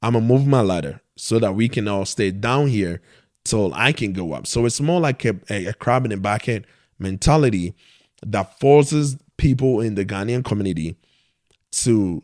I'm 0.00 0.12
gonna 0.12 0.24
move 0.24 0.46
my 0.46 0.60
ladder 0.60 1.00
so 1.16 1.40
that 1.40 1.56
we 1.56 1.68
can 1.68 1.88
all 1.88 2.04
stay 2.04 2.30
down 2.30 2.68
here 2.68 3.02
till 3.44 3.74
I 3.74 3.90
can 3.90 4.12
go 4.12 4.32
up. 4.32 4.46
So 4.46 4.64
it's 4.64 4.80
more 4.80 5.00
like 5.00 5.24
a, 5.24 5.40
a, 5.50 5.66
a 5.66 5.72
crab 5.72 6.04
in 6.04 6.10
the 6.10 6.18
bucket 6.18 6.66
mentality 7.00 7.74
that 8.24 8.60
forces 8.60 9.16
people 9.38 9.80
in 9.80 9.96
the 9.96 10.04
Ghanaian 10.04 10.44
community 10.44 10.94
to 11.72 12.22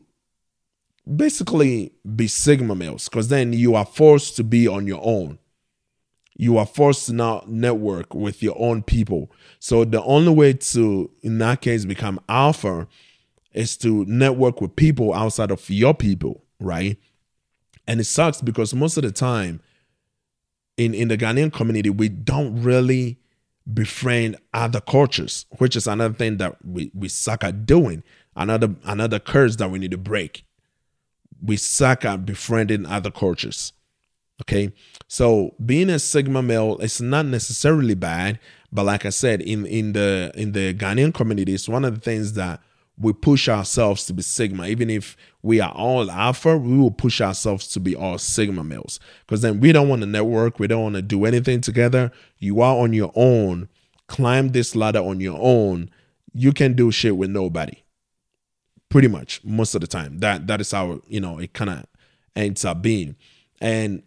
basically 1.15 1.93
be 2.15 2.27
sigma 2.27 2.75
males 2.75 3.09
because 3.09 3.29
then 3.29 3.53
you 3.53 3.75
are 3.75 3.87
forced 3.87 4.37
to 4.37 4.45
be 4.45 4.67
on 4.67 4.87
your 4.87 5.01
own 5.03 5.39
you 6.39 6.59
are 6.59 6.67
forced 6.67 7.07
to 7.07 7.13
now 7.15 7.43
network 7.47 8.15
with 8.15 8.43
your 8.43 8.55
own 8.59 8.83
people. 8.83 9.31
So 9.59 9.85
the 9.85 10.03
only 10.03 10.33
way 10.33 10.53
to, 10.53 11.11
in 11.23 11.39
that 11.39 11.63
case, 11.63 11.85
become 11.85 12.21
alpha 12.29 12.87
is 13.53 13.77
to 13.79 14.05
network 14.05 14.61
with 14.61 14.77
people 14.77 15.15
outside 15.15 15.51
of 15.51 15.69
your 15.71 15.95
people, 15.95 16.45
right? 16.61 16.99
And 17.89 18.01
it 18.01 18.05
sucks 18.05 18.43
because 18.43 18.75
most 18.75 18.99
of 18.99 19.05
the 19.05 19.13
time 19.13 19.61
in, 20.77 20.93
in 20.93 21.09
the 21.09 21.17
Ghanaian 21.17 21.53
community, 21.53 21.89
we 21.89 22.11
don't 22.11 22.63
really 22.63 23.19
befriend 23.73 24.37
other 24.53 24.81
cultures, 24.81 25.47
which 25.57 25.75
is 25.75 25.87
another 25.87 26.15
thing 26.15 26.37
that 26.37 26.57
we, 26.65 26.91
we 26.95 27.09
suck 27.09 27.45
at 27.45 27.65
doing. 27.65 28.03
Another 28.39 28.75
another 28.85 29.19
curse 29.19 29.57
that 29.57 29.71
we 29.71 29.79
need 29.79 29.93
to 29.93 29.97
break. 29.97 30.45
We 31.43 31.57
suck 31.57 32.05
at 32.05 32.25
befriending 32.27 32.87
other 32.87 33.11
cultures. 33.11 33.73
Okay. 34.43 34.73
So 35.09 35.55
being 35.65 35.91
a 35.91 35.99
Sigma 35.99 36.43
male 36.43 36.79
is 36.79 37.01
not 37.01 37.27
necessarily 37.27 37.95
bad, 37.95 38.39
but 38.73 38.85
like 38.85 39.07
I 39.07 39.11
said, 39.11 39.41
in 39.41 39.65
in 39.67 39.93
the 39.93 40.33
in 40.35 40.53
the 40.53 40.75
Ghanaian 40.75 41.15
community, 41.15 41.55
it's 41.55 41.69
one 41.69 41.85
of 41.85 41.95
the 41.95 42.01
things 42.01 42.35
that 42.35 42.61
we 42.99 43.13
push 43.13 43.49
ourselves 43.49 44.07
to 44.07 44.13
be 44.13 44.23
Sigma. 44.23 44.67
Even 44.67 44.91
if 44.91 45.17
we 45.43 45.61
are 45.61 45.73
all 45.73 46.11
Alpha, 46.11 46.57
we 46.57 46.79
will 46.79 46.91
push 46.91 47.21
ourselves 47.21 47.69
to 47.69 47.81
be 47.81 47.95
all 47.95 48.19
Sigma 48.19 48.65
males. 48.65 48.99
Because 49.21 49.43
then 49.43 49.61
we 49.61 49.73
don't 49.73 49.89
want 49.89 50.01
to 50.01 50.07
network, 50.07 50.59
we 50.59 50.67
don't 50.67 50.83
want 50.83 50.95
to 50.97 51.03
do 51.03 51.25
anything 51.25 51.61
together. 51.61 52.11
You 52.39 52.61
are 52.61 52.77
on 52.77 52.93
your 52.93 53.13
own. 53.15 53.69
Climb 54.07 54.51
this 54.51 54.77
ladder 54.77 55.01
on 55.01 55.21
your 55.21 55.39
own. 55.41 55.91
You 56.33 56.53
can 56.53 56.75
do 56.75 56.91
shit 56.91 57.17
with 57.17 57.31
nobody. 57.31 57.83
Pretty 58.89 59.09
much 59.09 59.43
most 59.45 59.75
of 59.75 59.81
the 59.81 59.87
time. 59.87 60.19
That 60.19 60.47
that 60.47 60.61
is 60.61 60.71
how 60.71 61.01
you 61.09 61.21
know 61.21 61.39
it 61.39 61.53
kind 61.53 61.71
of 61.71 61.85
ends 62.35 62.65
up 62.65 62.83
being. 62.83 63.17
And 63.61 64.03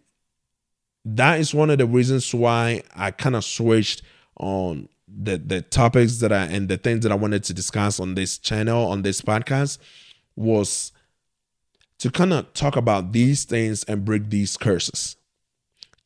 that 1.05 1.39
is 1.39 1.53
one 1.53 1.69
of 1.69 1.77
the 1.77 1.85
reasons 1.85 2.33
why 2.33 2.83
I 2.95 3.11
kind 3.11 3.35
of 3.35 3.43
switched 3.43 4.01
on 4.37 4.87
the 5.07 5.37
the 5.37 5.61
topics 5.61 6.19
that 6.19 6.31
I 6.31 6.45
and 6.45 6.69
the 6.69 6.77
things 6.77 7.03
that 7.03 7.11
I 7.11 7.15
wanted 7.15 7.43
to 7.45 7.53
discuss 7.53 7.99
on 7.99 8.15
this 8.15 8.37
channel 8.37 8.87
on 8.87 9.01
this 9.01 9.21
podcast 9.21 9.79
was 10.35 10.91
to 11.99 12.09
kind 12.09 12.31
of 12.31 12.53
talk 12.53 12.75
about 12.75 13.11
these 13.11 13.43
things 13.43 13.83
and 13.83 14.05
break 14.05 14.29
these 14.29 14.55
curses, 14.55 15.17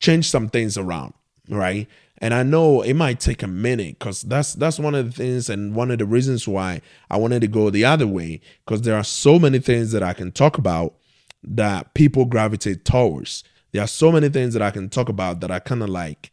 change 0.00 0.28
some 0.28 0.48
things 0.48 0.76
around, 0.76 1.14
right? 1.48 1.86
And 2.18 2.32
I 2.32 2.42
know 2.42 2.82
it 2.82 2.94
might 2.94 3.20
take 3.20 3.42
a 3.42 3.48
minute 3.48 3.98
because 3.98 4.22
that's 4.22 4.54
that's 4.54 4.78
one 4.78 4.94
of 4.94 5.06
the 5.06 5.12
things 5.12 5.50
and 5.50 5.74
one 5.74 5.90
of 5.90 5.98
the 5.98 6.06
reasons 6.06 6.46
why 6.46 6.80
I 7.10 7.16
wanted 7.16 7.40
to 7.40 7.48
go 7.48 7.70
the 7.70 7.84
other 7.84 8.06
way 8.06 8.40
because 8.64 8.82
there 8.82 8.96
are 8.96 9.04
so 9.04 9.38
many 9.38 9.58
things 9.58 9.92
that 9.92 10.02
I 10.02 10.12
can 10.12 10.30
talk 10.30 10.56
about 10.56 10.94
that 11.42 11.92
people 11.92 12.24
gravitate 12.24 12.84
towards 12.84 13.42
there 13.74 13.82
are 13.82 13.88
so 13.88 14.12
many 14.12 14.28
things 14.28 14.54
that 14.54 14.62
I 14.62 14.70
can 14.70 14.88
talk 14.88 15.08
about 15.08 15.40
that 15.40 15.50
are 15.50 15.58
kind 15.58 15.82
of 15.82 15.88
like 15.88 16.30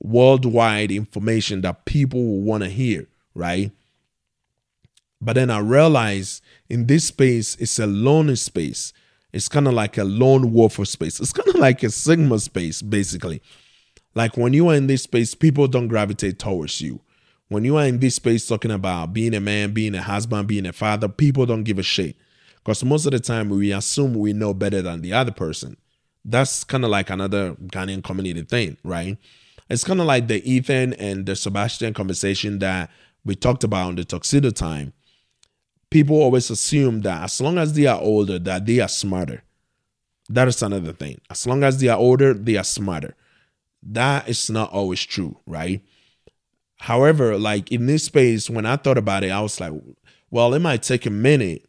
worldwide 0.00 0.90
information 0.90 1.60
that 1.60 1.84
people 1.84 2.24
will 2.24 2.40
want 2.40 2.62
to 2.62 2.70
hear, 2.70 3.06
right? 3.34 3.70
But 5.20 5.34
then 5.34 5.50
I 5.50 5.58
realize 5.58 6.40
in 6.70 6.86
this 6.86 7.08
space, 7.08 7.54
it's 7.56 7.78
a 7.78 7.86
lonely 7.86 8.36
space. 8.36 8.94
It's 9.30 9.46
kind 9.46 9.68
of 9.68 9.74
like 9.74 9.98
a 9.98 10.04
lone 10.04 10.54
wolf 10.54 10.76
space. 10.88 11.20
It's 11.20 11.34
kind 11.34 11.48
of 11.48 11.56
like 11.56 11.82
a 11.82 11.90
Sigma 11.90 12.38
space, 12.38 12.80
basically. 12.80 13.42
Like 14.18 14.36
when 14.36 14.52
you 14.52 14.66
are 14.68 14.74
in 14.74 14.88
this 14.88 15.04
space, 15.04 15.36
people 15.36 15.68
don't 15.68 15.86
gravitate 15.86 16.40
towards 16.40 16.80
you. 16.80 16.98
When 17.50 17.64
you 17.64 17.76
are 17.76 17.84
in 17.84 18.00
this 18.00 18.16
space 18.16 18.48
talking 18.48 18.72
about 18.72 19.12
being 19.12 19.32
a 19.32 19.38
man, 19.38 19.72
being 19.72 19.94
a 19.94 20.02
husband, 20.02 20.48
being 20.48 20.66
a 20.66 20.72
father, 20.72 21.06
people 21.06 21.46
don't 21.46 21.62
give 21.62 21.78
a 21.78 21.84
shit. 21.84 22.16
Because 22.56 22.82
most 22.82 23.06
of 23.06 23.12
the 23.12 23.20
time 23.20 23.48
we 23.48 23.72
assume 23.72 24.14
we 24.14 24.32
know 24.32 24.52
better 24.52 24.82
than 24.82 25.02
the 25.02 25.12
other 25.12 25.30
person. 25.30 25.76
That's 26.24 26.64
kind 26.64 26.82
of 26.82 26.90
like 26.90 27.10
another 27.10 27.54
Ghanaian 27.54 28.02
community 28.02 28.42
thing, 28.42 28.76
right? 28.82 29.16
It's 29.70 29.84
kind 29.84 30.00
of 30.00 30.06
like 30.06 30.26
the 30.26 30.42
Ethan 30.50 30.94
and 30.94 31.24
the 31.24 31.36
Sebastian 31.36 31.94
conversation 31.94 32.58
that 32.58 32.90
we 33.24 33.36
talked 33.36 33.62
about 33.62 33.86
on 33.86 33.94
the 33.94 34.04
Tuxedo 34.04 34.50
time. 34.50 34.94
People 35.90 36.16
always 36.16 36.50
assume 36.50 37.02
that 37.02 37.22
as 37.22 37.40
long 37.40 37.56
as 37.56 37.72
they 37.72 37.86
are 37.86 38.00
older, 38.00 38.40
that 38.40 38.66
they 38.66 38.80
are 38.80 38.88
smarter. 38.88 39.44
That 40.28 40.48
is 40.48 40.60
another 40.60 40.92
thing. 40.92 41.20
As 41.30 41.46
long 41.46 41.62
as 41.62 41.78
they 41.78 41.86
are 41.86 41.98
older, 41.98 42.34
they 42.34 42.56
are 42.56 42.64
smarter. 42.64 43.14
That 43.82 44.28
is 44.28 44.50
not 44.50 44.72
always 44.72 45.02
true, 45.02 45.38
right? 45.46 45.82
However, 46.78 47.38
like 47.38 47.72
in 47.72 47.86
this 47.86 48.04
space, 48.04 48.48
when 48.48 48.66
I 48.66 48.76
thought 48.76 48.98
about 48.98 49.24
it, 49.24 49.30
I 49.30 49.40
was 49.40 49.60
like, 49.60 49.72
well, 50.30 50.54
it 50.54 50.60
might 50.60 50.82
take 50.82 51.06
a 51.06 51.10
minute 51.10 51.66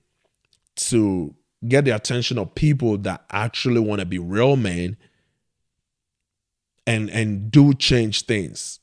to 0.76 1.36
get 1.68 1.86
the 1.86 1.92
attention 1.92 2.38
of 2.38 2.56
people 2.56 2.98
that 3.00 3.26
actually 3.32 3.80
want 3.80 4.00
to 4.00 4.06
be 4.06 4.20
real 4.20 4.56
men 4.56 4.98
and 6.88 7.10
and 7.10 7.52
do 7.52 7.74
change 7.74 8.26
things. 8.26 8.80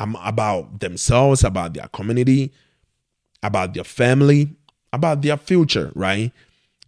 About 0.00 0.78
themselves 0.78 1.42
about 1.42 1.74
their 1.74 1.88
community 1.88 2.52
about 3.42 3.74
their 3.74 3.82
family 3.82 4.54
about 4.92 5.22
their 5.22 5.36
future 5.36 5.90
right? 5.96 6.30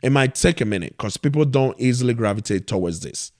It 0.00 0.10
might 0.10 0.36
take 0.36 0.60
a 0.60 0.64
minute 0.64 0.92
because 0.96 1.16
people 1.16 1.44
don't 1.44 1.78
easily 1.80 2.14
gravitate 2.14 2.68
towards 2.68 3.00
this 3.00 3.32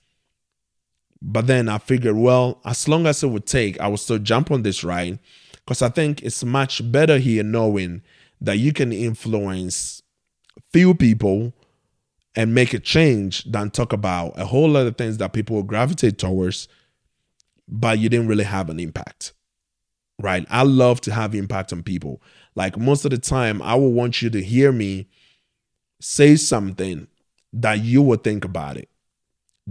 But 1.22 1.46
then 1.46 1.68
I 1.68 1.78
figured, 1.78 2.16
well, 2.16 2.60
as 2.64 2.88
long 2.88 3.06
as 3.06 3.22
it 3.22 3.28
would 3.28 3.46
take, 3.46 3.78
I 3.80 3.88
would 3.88 4.00
still 4.00 4.18
jump 4.18 4.50
on 4.50 4.62
this 4.62 4.82
ride 4.82 5.18
because 5.54 5.82
I 5.82 5.88
think 5.88 6.22
it's 6.22 6.42
much 6.42 6.90
better 6.90 7.18
here 7.18 7.42
knowing 7.42 8.02
that 8.40 8.58
you 8.58 8.72
can 8.72 8.92
influence 8.92 10.02
few 10.72 10.94
people 10.94 11.52
and 12.34 12.54
make 12.54 12.72
a 12.74 12.78
change 12.78 13.44
than 13.44 13.70
talk 13.70 13.92
about 13.92 14.38
a 14.38 14.46
whole 14.46 14.68
lot 14.68 14.86
of 14.86 14.96
things 14.96 15.18
that 15.18 15.32
people 15.32 15.56
will 15.56 15.62
gravitate 15.62 16.18
towards, 16.18 16.68
but 17.68 17.98
you 17.98 18.08
didn't 18.08 18.28
really 18.28 18.44
have 18.44 18.70
an 18.70 18.80
impact. 18.80 19.32
Right? 20.18 20.46
I 20.50 20.64
love 20.64 21.00
to 21.02 21.12
have 21.12 21.34
impact 21.34 21.72
on 21.72 21.82
people. 21.82 22.20
Like 22.54 22.78
most 22.78 23.04
of 23.04 23.10
the 23.10 23.18
time, 23.18 23.62
I 23.62 23.74
will 23.74 23.92
want 23.92 24.20
you 24.20 24.28
to 24.30 24.42
hear 24.42 24.70
me 24.70 25.08
say 26.00 26.36
something 26.36 27.08
that 27.52 27.80
you 27.80 28.02
will 28.02 28.18
think 28.18 28.44
about 28.44 28.76
it 28.76 28.89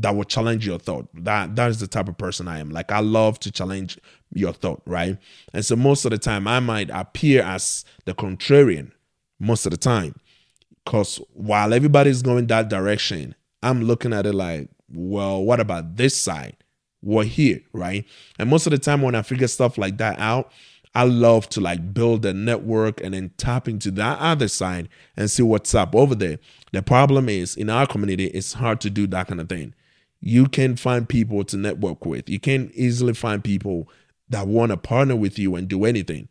that 0.02 0.16
will 0.16 0.24
challenge 0.24 0.66
your 0.66 0.80
thought. 0.80 1.08
That 1.14 1.56
that 1.56 1.70
is 1.70 1.80
the 1.80 1.88
type 1.88 2.08
of 2.08 2.18
person 2.18 2.48
I 2.48 2.60
am. 2.60 2.70
Like 2.70 2.92
I 2.92 3.00
love 3.00 3.40
to 3.42 3.52
challenge 3.52 4.00
your 4.34 4.54
thought, 4.54 4.82
right? 4.86 5.18
And 5.54 5.66
so 5.66 5.76
most 5.76 6.06
of 6.06 6.12
the 6.12 6.18
time 6.18 6.48
I 6.48 6.60
might 6.60 6.90
appear 6.90 7.44
as 7.44 7.86
the 8.06 8.14
contrarian 8.14 8.92
most 9.40 9.66
of 9.66 9.72
the 9.72 9.78
time. 9.78 10.16
Cause 10.86 11.22
while 11.34 11.74
everybody's 11.74 12.22
going 12.22 12.48
that 12.48 12.70
direction, 12.70 13.36
I'm 13.62 13.84
looking 13.84 14.14
at 14.14 14.26
it 14.26 14.34
like, 14.34 14.70
well, 14.92 15.44
what 15.44 15.60
about 15.60 15.98
this 15.98 16.18
side? 16.18 16.56
We're 17.02 17.26
here, 17.26 17.62
right? 17.74 18.06
And 18.38 18.50
most 18.50 18.66
of 18.66 18.72
the 18.72 18.78
time 18.78 19.02
when 19.02 19.16
I 19.16 19.22
figure 19.22 19.48
stuff 19.48 19.78
like 19.78 19.98
that 19.98 20.20
out, 20.20 20.52
I 20.96 21.04
love 21.04 21.48
to 21.50 21.62
like 21.62 21.94
build 21.94 22.26
a 22.26 22.34
network 22.34 23.02
and 23.02 23.14
then 23.14 23.32
tap 23.38 23.68
into 23.68 23.92
that 23.92 24.18
other 24.20 24.48
side 24.48 24.90
and 25.16 25.30
see 25.30 25.44
what's 25.44 25.76
up 25.76 25.94
over 25.94 26.16
there. 26.16 26.40
The 26.72 26.82
problem 26.82 27.30
is 27.30 27.56
in 27.56 27.70
our 27.70 27.86
community, 27.86 28.26
it's 28.28 28.54
hard 28.54 28.82
to 28.82 28.90
do 28.90 29.06
that 29.08 29.28
kind 29.28 29.40
of 29.40 29.50
thing 29.50 29.76
you 30.22 30.48
can 30.48 30.76
find 30.76 31.08
people 31.08 31.44
to 31.46 31.58
network 31.58 32.06
with. 32.06 32.30
You 32.30 32.40
can 32.40 32.72
easily 32.74 33.14
find 33.14 33.44
people 33.44 33.90
that 34.30 34.48
want 34.48 34.72
to 34.72 34.78
partner 34.78 35.16
with 35.16 35.40
you 35.40 35.56
and 35.56 35.68
do 35.68 35.86
anything. 35.86 36.28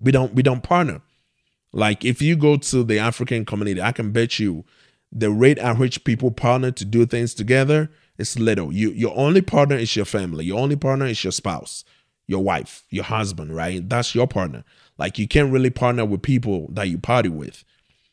We 0.00 0.12
don't 0.12 0.34
we 0.34 0.42
don't 0.42 0.62
partner. 0.62 1.00
Like 1.72 2.04
if 2.04 2.20
you 2.22 2.36
go 2.36 2.56
to 2.56 2.82
the 2.82 2.98
African 2.98 3.44
community, 3.44 3.80
I 3.80 3.92
can 3.92 4.12
bet 4.12 4.38
you 4.38 4.64
the 5.10 5.30
rate 5.30 5.58
at 5.58 5.78
which 5.78 6.04
people 6.04 6.30
partner 6.30 6.70
to 6.72 6.84
do 6.84 7.06
things 7.06 7.34
together 7.34 7.90
is 8.18 8.38
little. 8.38 8.72
You 8.72 8.90
your 8.90 9.16
only 9.16 9.42
partner 9.42 9.76
is 9.76 9.94
your 9.94 10.04
family. 10.04 10.44
Your 10.44 10.58
only 10.58 10.76
partner 10.76 11.06
is 11.06 11.22
your 11.22 11.32
spouse, 11.32 11.84
your 12.26 12.42
wife, 12.42 12.84
your 12.90 13.04
husband, 13.04 13.54
right? 13.54 13.88
That's 13.88 14.14
your 14.14 14.26
partner. 14.26 14.64
Like 14.98 15.18
you 15.18 15.28
can't 15.28 15.52
really 15.52 15.70
partner 15.70 16.04
with 16.04 16.22
people 16.22 16.68
that 16.72 16.88
you 16.88 16.98
party 16.98 17.28
with. 17.28 17.64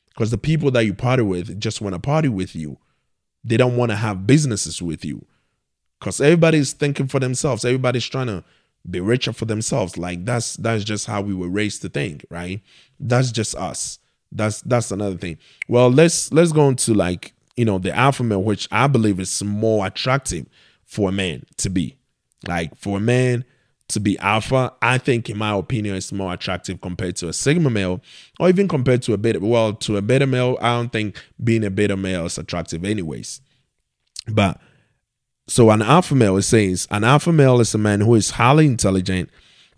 Because 0.09 0.31
the 0.31 0.37
people 0.37 0.71
that 0.71 0.85
you 0.85 0.93
party 0.93 1.23
with 1.23 1.59
just 1.59 1.81
want 1.81 1.93
to 1.93 1.99
party 1.99 2.29
with 2.29 2.55
you 2.55 2.77
they 3.45 3.57
don't 3.57 3.77
want 3.77 3.91
to 3.91 3.95
have 3.95 4.25
businesses 4.27 4.81
with 4.81 5.05
you 5.05 5.25
because 5.99 6.19
everybody's 6.19 6.73
thinking 6.73 7.07
for 7.07 7.19
themselves. 7.19 7.63
Everybody's 7.63 8.05
trying 8.05 8.27
to 8.27 8.43
be 8.89 8.99
richer 8.99 9.31
for 9.31 9.45
themselves. 9.45 9.97
Like 9.97 10.25
that's 10.25 10.55
that's 10.57 10.83
just 10.83 11.05
how 11.05 11.21
we 11.21 11.33
were 11.33 11.47
raised 11.47 11.81
to 11.83 11.89
think, 11.89 12.25
right? 12.29 12.61
That's 12.99 13.31
just 13.31 13.55
us. 13.55 13.99
That's 14.31 14.61
that's 14.61 14.91
another 14.91 15.17
thing. 15.17 15.37
Well, 15.67 15.89
let's 15.89 16.31
let's 16.33 16.51
go 16.51 16.67
into 16.67 16.93
like 16.93 17.33
you 17.55 17.65
know 17.65 17.77
the 17.77 17.95
alpha 17.95 18.23
male, 18.23 18.43
which 18.43 18.67
I 18.71 18.87
believe 18.87 19.19
is 19.19 19.43
more 19.43 19.85
attractive 19.85 20.47
for 20.83 21.09
a 21.09 21.13
man 21.13 21.43
to 21.57 21.69
be. 21.69 21.97
Like 22.47 22.75
for 22.75 22.97
a 22.97 23.01
man 23.01 23.45
to 23.87 23.99
be 23.99 24.17
alpha, 24.19 24.73
I 24.81 24.97
think 24.97 25.29
in 25.29 25.37
my 25.37 25.55
opinion 25.55 25.95
it's 25.95 26.11
more 26.11 26.33
attractive 26.33 26.81
compared 26.81 27.15
to 27.17 27.27
a 27.27 27.33
sigma 27.33 27.69
male, 27.69 28.01
or 28.39 28.49
even 28.49 28.67
compared 28.67 29.03
to 29.03 29.13
a 29.13 29.17
beta. 29.17 29.39
Well, 29.39 29.73
to 29.73 29.97
a 29.97 30.01
beta 30.01 30.25
male, 30.25 30.57
I 30.61 30.75
don't 30.75 30.91
think 30.91 31.21
being 31.43 31.63
a 31.63 31.69
beta 31.69 31.95
male 31.95 32.25
is 32.25 32.37
attractive 32.37 32.83
anyways. 32.83 33.41
But 34.27 34.59
so 35.47 35.69
an 35.69 35.83
alpha 35.83 36.15
male, 36.15 36.37
it 36.37 36.43
says 36.43 36.87
an 36.89 37.03
alpha 37.03 37.31
male 37.31 37.59
is 37.59 37.75
a 37.75 37.77
man 37.77 38.01
who 38.01 38.15
is 38.15 38.31
highly 38.31 38.65
intelligent, 38.65 39.29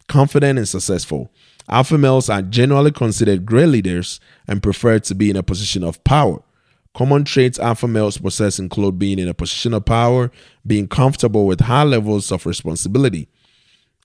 confident, 0.08 0.58
and 0.58 0.68
successful. 0.68 1.30
Alpha 1.70 1.98
males 1.98 2.30
are 2.30 2.42
generally 2.42 2.92
considered 2.92 3.46
great 3.46 3.68
leaders 3.68 4.22
and 4.48 4.64
prefer 4.64 5.00
to 5.00 5.14
be 5.14 5.30
in 5.30 5.36
a 5.36 5.44
position 5.44 5.84
of 5.84 6.02
power. 6.06 6.42
Common 6.94 7.26
traits 7.26 7.60
alpha 7.60 7.88
males 7.88 8.18
possess 8.18 8.58
include 8.58 8.98
being 8.98 9.20
in 9.20 9.28
a 9.28 9.34
position 9.34 9.74
of 9.74 9.84
power, 9.84 10.32
being 10.66 10.88
comfortable 10.88 11.46
with 11.46 11.60
high 11.60 11.84
levels 11.84 12.32
of 12.32 12.46
responsibility, 12.46 13.28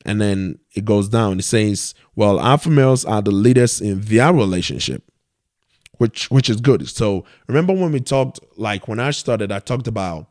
and 0.05 0.21
then 0.21 0.59
it 0.75 0.85
goes 0.85 1.09
down. 1.09 1.39
It 1.39 1.45
says, 1.45 1.95
well, 2.17 2.41
alpha 2.41 2.71
males 2.71 3.05
are 3.05 3.23
the 3.23 3.31
leaders 3.31 3.81
in 3.81 4.01
their 4.01 4.33
relationship, 4.33 5.03
which 5.99 6.31
which 6.31 6.49
is 6.51 6.61
good. 6.61 6.89
So 6.89 7.25
remember 7.47 7.73
when 7.73 7.93
we 7.93 8.01
talked, 8.01 8.41
like 8.57 8.89
when 8.89 9.01
I 9.01 9.11
started, 9.11 9.53
I 9.53 9.61
talked 9.61 9.87
about 9.87 10.29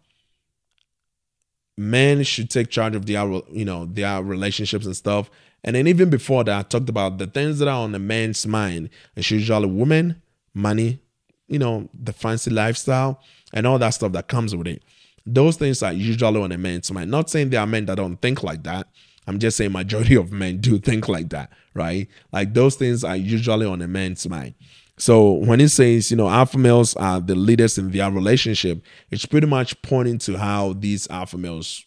men 1.77 2.23
should 2.23 2.49
take 2.49 2.69
charge 2.69 2.95
of 2.95 3.05
their 3.05 3.25
you 3.51 3.65
know 3.65 3.85
their 3.85 4.21
relationships 4.21 4.85
and 4.85 4.95
stuff. 4.95 5.29
And 5.63 5.75
then 5.75 5.87
even 5.87 6.09
before 6.09 6.43
that, 6.45 6.59
I 6.59 6.63
talked 6.63 6.89
about 6.89 7.17
the 7.17 7.27
things 7.27 7.59
that 7.59 7.67
are 7.67 7.83
on 7.83 7.91
the 7.91 7.99
man's 7.99 8.47
mind. 8.47 8.89
It's 9.15 9.29
usually 9.29 9.67
women, 9.67 10.21
money, 10.53 10.99
you 11.47 11.59
know, 11.59 11.87
the 11.93 12.13
fancy 12.13 12.49
lifestyle, 12.49 13.21
and 13.53 13.67
all 13.67 13.77
that 13.79 13.91
stuff 13.91 14.11
that 14.13 14.27
comes 14.27 14.55
with 14.55 14.67
it. 14.67 14.83
Those 15.25 15.57
things 15.57 15.83
are 15.83 15.93
usually 15.93 16.41
on 16.41 16.51
a 16.51 16.57
man's 16.57 16.91
mind. 16.91 17.11
Not 17.11 17.29
saying 17.29 17.51
there 17.51 17.59
are 17.59 17.67
men 17.67 17.85
that 17.85 17.95
don't 17.95 18.17
think 18.17 18.41
like 18.41 18.63
that, 18.63 18.87
I'm 19.31 19.39
just 19.39 19.55
saying 19.55 19.71
majority 19.71 20.15
of 20.15 20.33
men 20.33 20.57
do 20.57 20.77
think 20.77 21.07
like 21.07 21.29
that, 21.29 21.51
right? 21.73 22.09
Like 22.33 22.53
those 22.53 22.75
things 22.75 23.05
are 23.05 23.15
usually 23.15 23.65
on 23.65 23.81
a 23.81 23.87
man's 23.87 24.27
mind. 24.27 24.55
So 24.97 25.31
when 25.31 25.61
it 25.61 25.69
says, 25.69 26.11
you 26.11 26.17
know, 26.17 26.29
alpha 26.29 26.57
males 26.57 26.95
are 26.97 27.21
the 27.21 27.33
leaders 27.33 27.77
in 27.77 27.91
their 27.91 28.11
relationship, 28.11 28.83
it's 29.09 29.25
pretty 29.25 29.47
much 29.47 29.81
pointing 29.83 30.17
to 30.19 30.37
how 30.37 30.73
these 30.73 31.09
alpha 31.09 31.37
males 31.37 31.85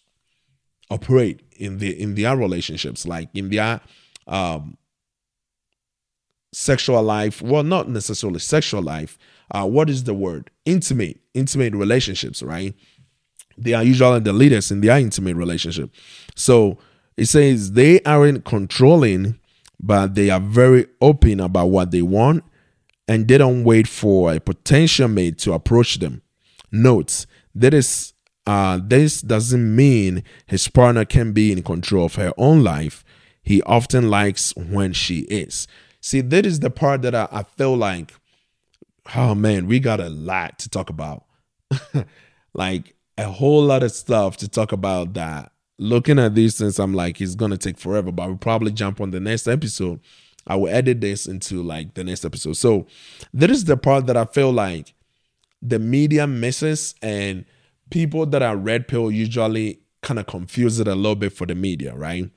operate 0.89 1.41
in 1.55 1.77
the 1.77 2.01
in 2.01 2.15
their 2.15 2.35
relationships, 2.35 3.05
like 3.05 3.29
in 3.35 3.49
their 3.49 3.79
um 4.27 4.75
sexual 6.51 7.03
life. 7.03 7.43
Well, 7.43 7.63
not 7.63 7.87
necessarily 7.87 8.39
sexual 8.39 8.81
life. 8.81 9.19
Uh, 9.51 9.67
what 9.67 9.87
is 9.87 10.05
the 10.05 10.15
word? 10.15 10.49
Intimate, 10.65 11.19
intimate 11.35 11.75
relationships, 11.75 12.41
right? 12.41 12.73
They 13.55 13.73
are 13.73 13.83
usually 13.83 14.19
the 14.21 14.33
leaders 14.33 14.71
in 14.71 14.81
their 14.81 14.97
intimate 14.97 15.35
relationship. 15.35 15.91
So 16.35 16.79
it 17.17 17.25
says 17.25 17.73
they 17.73 18.01
aren't 18.01 18.45
controlling, 18.45 19.39
but 19.79 20.15
they 20.15 20.29
are 20.29 20.39
very 20.39 20.87
open 21.01 21.39
about 21.39 21.67
what 21.67 21.91
they 21.91 22.01
want 22.01 22.43
and 23.07 23.27
they 23.27 23.37
don't 23.37 23.63
wait 23.63 23.87
for 23.87 24.33
a 24.33 24.39
potential 24.39 25.07
mate 25.07 25.37
to 25.39 25.53
approach 25.53 25.99
them. 25.99 26.21
Note 26.71 27.25
that 27.53 27.73
is 27.73 28.13
uh, 28.47 28.79
this 28.83 29.21
doesn't 29.21 29.75
mean 29.75 30.23
his 30.45 30.67
partner 30.67 31.05
can 31.05 31.31
be 31.31 31.51
in 31.51 31.63
control 31.63 32.05
of 32.05 32.15
her 32.15 32.33
own 32.37 32.63
life. 32.63 33.03
He 33.41 33.61
often 33.63 34.09
likes 34.09 34.55
when 34.55 34.93
she 34.93 35.19
is. 35.21 35.67
See, 36.01 36.21
that 36.21 36.45
is 36.45 36.59
the 36.59 36.69
part 36.69 37.01
that 37.03 37.15
I, 37.15 37.27
I 37.31 37.43
feel 37.43 37.75
like, 37.75 38.13
oh 39.15 39.33
man, 39.33 39.67
we 39.67 39.79
got 39.79 39.99
a 39.99 40.09
lot 40.09 40.59
to 40.59 40.69
talk 40.69 40.89
about. 40.89 41.25
like 42.53 42.95
a 43.17 43.29
whole 43.29 43.63
lot 43.63 43.83
of 43.83 43.91
stuff 43.91 44.37
to 44.37 44.47
talk 44.47 44.71
about 44.71 45.13
that 45.13 45.51
looking 45.77 46.19
at 46.19 46.35
these 46.35 46.57
things, 46.57 46.79
I'm 46.79 46.93
like, 46.93 47.21
it's 47.21 47.35
gonna 47.35 47.57
take 47.57 47.77
forever, 47.77 48.11
but 48.11 48.27
we'll 48.27 48.37
probably 48.37 48.71
jump 48.71 49.01
on 49.01 49.11
the 49.11 49.19
next 49.19 49.47
episode. 49.47 49.99
I 50.47 50.55
will 50.55 50.69
edit 50.69 51.01
this 51.01 51.25
into 51.25 51.63
like 51.63 51.95
the 51.95 52.03
next 52.03 52.23
episode. 52.23 52.53
So 52.53 52.85
that 53.33 53.49
is 53.49 53.65
the 53.65 53.77
part 53.77 54.05
that 54.07 54.17
I 54.17 54.25
feel 54.25 54.51
like 54.51 54.93
the 55.61 55.79
media 55.79 56.27
misses 56.27 56.93
and 57.01 57.45
people 57.89 58.25
that 58.27 58.43
are 58.43 58.55
red 58.55 58.87
pill 58.87 59.09
usually 59.09 59.79
kind 60.01 60.19
of 60.19 60.27
confuse 60.27 60.79
it 60.79 60.87
a 60.87 60.95
little 60.95 61.15
bit 61.15 61.33
for 61.33 61.47
the 61.47 61.55
media, 61.55 61.95
right? 61.95 62.29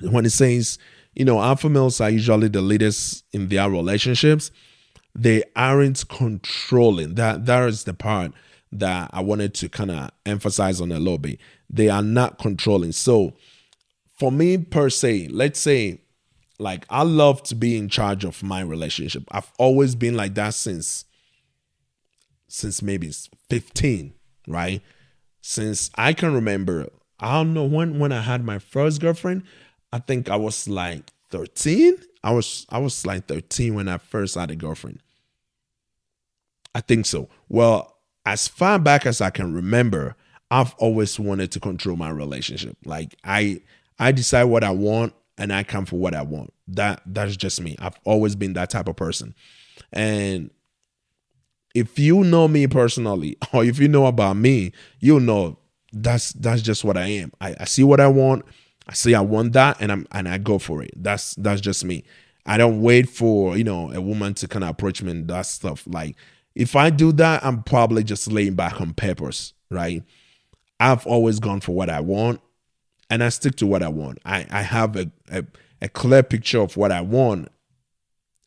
When 0.00 0.26
it 0.26 0.30
says, 0.30 0.78
you 1.14 1.24
know, 1.24 1.40
alpha 1.40 1.68
males 1.68 2.00
are 2.00 2.10
usually 2.10 2.48
the 2.48 2.60
leaders 2.60 3.24
in 3.32 3.48
their 3.48 3.70
relationships, 3.70 4.50
they 5.14 5.42
aren't 5.56 6.06
controlling. 6.08 7.14
That 7.14 7.46
that 7.46 7.68
is 7.68 7.84
the 7.84 7.94
part 7.94 8.32
that 8.72 9.10
I 9.12 9.20
wanted 9.20 9.54
to 9.54 9.68
kind 9.68 9.90
of 9.90 10.10
emphasize 10.26 10.80
on 10.80 10.90
a 10.90 10.98
little 10.98 11.18
bit. 11.18 11.38
They 11.68 11.88
are 11.88 12.02
not 12.02 12.38
controlling. 12.38 12.92
So, 12.92 13.34
for 14.18 14.32
me 14.32 14.58
per 14.58 14.88
se, 14.88 15.28
let's 15.28 15.60
say, 15.60 16.00
like, 16.58 16.86
I 16.88 17.02
love 17.02 17.42
to 17.44 17.54
be 17.54 17.76
in 17.76 17.88
charge 17.88 18.24
of 18.24 18.42
my 18.42 18.60
relationship. 18.60 19.24
I've 19.30 19.50
always 19.58 19.94
been 19.94 20.16
like 20.16 20.34
that 20.34 20.54
since, 20.54 21.04
since 22.48 22.82
maybe 22.82 23.12
15, 23.50 24.14
right? 24.46 24.80
Since 25.40 25.90
I 25.96 26.12
can 26.12 26.32
remember, 26.34 26.88
I 27.18 27.34
don't 27.34 27.54
know 27.54 27.64
when 27.64 27.98
when 27.98 28.12
I 28.12 28.20
had 28.20 28.44
my 28.44 28.58
first 28.58 29.00
girlfriend. 29.00 29.44
I 29.92 29.98
think 29.98 30.30
I 30.30 30.36
was 30.36 30.68
like 30.68 31.10
13. 31.30 31.96
I 32.24 32.32
was 32.32 32.66
I 32.68 32.78
was 32.78 33.04
like 33.04 33.26
13 33.26 33.74
when 33.74 33.88
I 33.88 33.98
first 33.98 34.36
had 34.36 34.50
a 34.50 34.56
girlfriend. 34.56 35.00
I 36.74 36.80
think 36.80 37.06
so. 37.06 37.28
Well, 37.48 37.91
as 38.24 38.48
far 38.48 38.78
back 38.78 39.06
as 39.06 39.20
I 39.20 39.30
can 39.30 39.52
remember, 39.52 40.16
I've 40.50 40.74
always 40.74 41.18
wanted 41.18 41.50
to 41.52 41.60
control 41.60 41.96
my 41.96 42.10
relationship. 42.10 42.76
Like 42.84 43.16
I 43.24 43.62
I 43.98 44.12
decide 44.12 44.44
what 44.44 44.64
I 44.64 44.70
want 44.70 45.14
and 45.38 45.52
I 45.52 45.64
come 45.64 45.86
for 45.86 45.96
what 45.96 46.14
I 46.14 46.22
want. 46.22 46.52
That 46.68 47.02
that's 47.06 47.36
just 47.36 47.60
me. 47.60 47.76
I've 47.78 47.98
always 48.04 48.36
been 48.36 48.52
that 48.54 48.70
type 48.70 48.88
of 48.88 48.96
person. 48.96 49.34
And 49.92 50.50
if 51.74 51.98
you 51.98 52.22
know 52.24 52.48
me 52.48 52.66
personally 52.66 53.36
or 53.52 53.64
if 53.64 53.78
you 53.78 53.88
know 53.88 54.06
about 54.06 54.36
me, 54.36 54.72
you'll 55.00 55.20
know 55.20 55.58
that's 55.92 56.32
that's 56.34 56.62
just 56.62 56.84
what 56.84 56.96
I 56.96 57.06
am. 57.06 57.32
I, 57.40 57.56
I 57.60 57.64
see 57.64 57.82
what 57.82 58.00
I 58.00 58.08
want. 58.08 58.44
I 58.88 58.94
see 58.94 59.14
I 59.14 59.20
want 59.20 59.52
that, 59.52 59.76
and 59.80 59.92
I'm 59.92 60.06
and 60.10 60.28
I 60.28 60.38
go 60.38 60.58
for 60.58 60.82
it. 60.82 60.90
That's 60.96 61.34
that's 61.36 61.60
just 61.60 61.84
me. 61.84 62.04
I 62.44 62.56
don't 62.56 62.82
wait 62.82 63.08
for 63.08 63.56
you 63.56 63.64
know 63.64 63.92
a 63.92 64.00
woman 64.00 64.34
to 64.34 64.48
kind 64.48 64.64
of 64.64 64.70
approach 64.70 65.02
me 65.02 65.12
and 65.12 65.28
that 65.28 65.46
stuff. 65.46 65.84
Like 65.86 66.16
if 66.54 66.76
I 66.76 66.90
do 66.90 67.12
that, 67.12 67.44
I'm 67.44 67.62
probably 67.62 68.04
just 68.04 68.30
laying 68.30 68.54
back 68.54 68.80
on 68.80 68.92
purpose, 68.94 69.54
right? 69.70 70.02
I've 70.78 71.06
always 71.06 71.38
gone 71.38 71.60
for 71.60 71.72
what 71.72 71.88
I 71.88 72.00
want, 72.00 72.40
and 73.08 73.22
I 73.22 73.28
stick 73.28 73.56
to 73.56 73.66
what 73.66 73.82
I 73.82 73.88
want. 73.88 74.18
I 74.24 74.46
I 74.50 74.62
have 74.62 74.96
a 74.96 75.10
a, 75.30 75.44
a 75.80 75.88
clear 75.88 76.22
picture 76.22 76.60
of 76.60 76.76
what 76.76 76.92
I 76.92 77.00
want, 77.00 77.48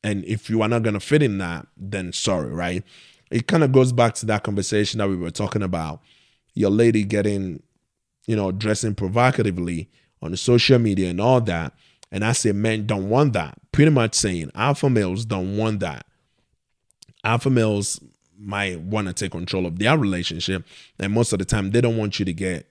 and 0.03 0.23
if 0.25 0.49
you 0.49 0.61
are 0.61 0.67
not 0.67 0.83
gonna 0.83 0.99
fit 0.99 1.23
in 1.23 1.37
that, 1.39 1.67
then 1.77 2.13
sorry, 2.13 2.51
right? 2.51 2.83
It 3.31 3.47
kind 3.47 3.63
of 3.63 3.71
goes 3.71 3.91
back 3.91 4.13
to 4.15 4.25
that 4.27 4.43
conversation 4.43 4.99
that 4.99 5.09
we 5.09 5.15
were 5.15 5.31
talking 5.31 5.63
about. 5.63 6.01
Your 6.53 6.69
lady 6.69 7.03
getting, 7.03 7.63
you 8.27 8.35
know, 8.35 8.51
dressing 8.51 8.95
provocatively 8.95 9.89
on 10.21 10.35
social 10.37 10.79
media 10.79 11.09
and 11.09 11.19
all 11.19 11.41
that. 11.41 11.73
And 12.11 12.23
I 12.23 12.31
say 12.33 12.51
men 12.51 12.85
don't 12.85 13.09
want 13.09 13.33
that. 13.33 13.57
Pretty 13.71 13.91
much 13.91 14.15
saying 14.15 14.51
alpha 14.55 14.89
males 14.89 15.25
don't 15.25 15.57
want 15.57 15.79
that. 15.81 16.05
Alpha 17.25 17.49
males 17.49 17.99
might 18.37 18.79
want 18.79 19.07
to 19.07 19.13
take 19.13 19.31
control 19.31 19.65
of 19.65 19.79
their 19.79 19.97
relationship. 19.97 20.65
And 20.99 21.11
most 21.13 21.33
of 21.33 21.39
the 21.39 21.45
time 21.45 21.71
they 21.71 21.81
don't 21.81 21.97
want 21.97 22.19
you 22.19 22.25
to 22.25 22.33
get 22.33 22.69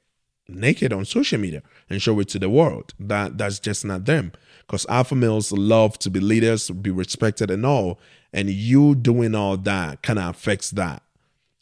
naked 0.48 0.92
on 0.92 1.04
social 1.04 1.38
media 1.38 1.62
and 1.88 2.00
show 2.00 2.18
it 2.20 2.28
to 2.28 2.38
the 2.38 2.50
world. 2.50 2.94
That 2.98 3.38
that's 3.38 3.58
just 3.58 3.84
not 3.84 4.04
them. 4.04 4.32
Because 4.60 4.86
alpha 4.88 5.14
males 5.14 5.52
love 5.52 5.98
to 6.00 6.10
be 6.10 6.20
leaders, 6.20 6.70
be 6.70 6.90
respected 6.90 7.50
and 7.50 7.66
all. 7.66 7.98
And 8.32 8.48
you 8.50 8.94
doing 8.94 9.34
all 9.34 9.56
that 9.58 10.02
kind 10.02 10.18
of 10.18 10.34
affects 10.34 10.70
that 10.72 11.02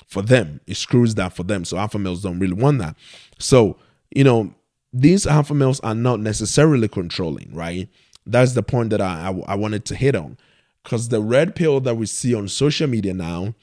for 0.07 0.22
them. 0.22 0.61
It 0.66 0.76
screws 0.76 1.14
that 1.16 1.33
for 1.35 1.42
them. 1.42 1.64
So 1.64 1.78
alpha 1.78 1.98
males 1.98 2.22
don't 2.22 2.38
really 2.38 2.55
want 2.55 2.78
that. 2.78 2.96
So, 3.38 3.76
you 4.14 4.24
know, 4.24 4.55
these 4.92 5.26
alpha 5.26 5.55
males 5.55 5.81
are 5.81 5.94
not 5.94 6.20
necessarily 6.20 6.88
controlling, 6.88 7.50
right? 7.55 7.88
That's 8.26 8.52
the 8.52 8.62
point 8.62 8.90
that 8.90 9.00
I, 9.00 9.28
I, 9.28 9.52
I 9.52 9.55
wanted 9.55 9.85
to 9.87 9.96
hit 9.96 10.14
on. 10.14 10.37
Because 10.83 11.09
the 11.09 11.21
red 11.21 11.55
pill 11.55 11.81
that 11.81 11.97
we 11.97 12.07
see 12.07 12.35
on 12.35 12.49
social 12.49 12.87
media 12.88 13.14
now, 13.14 13.55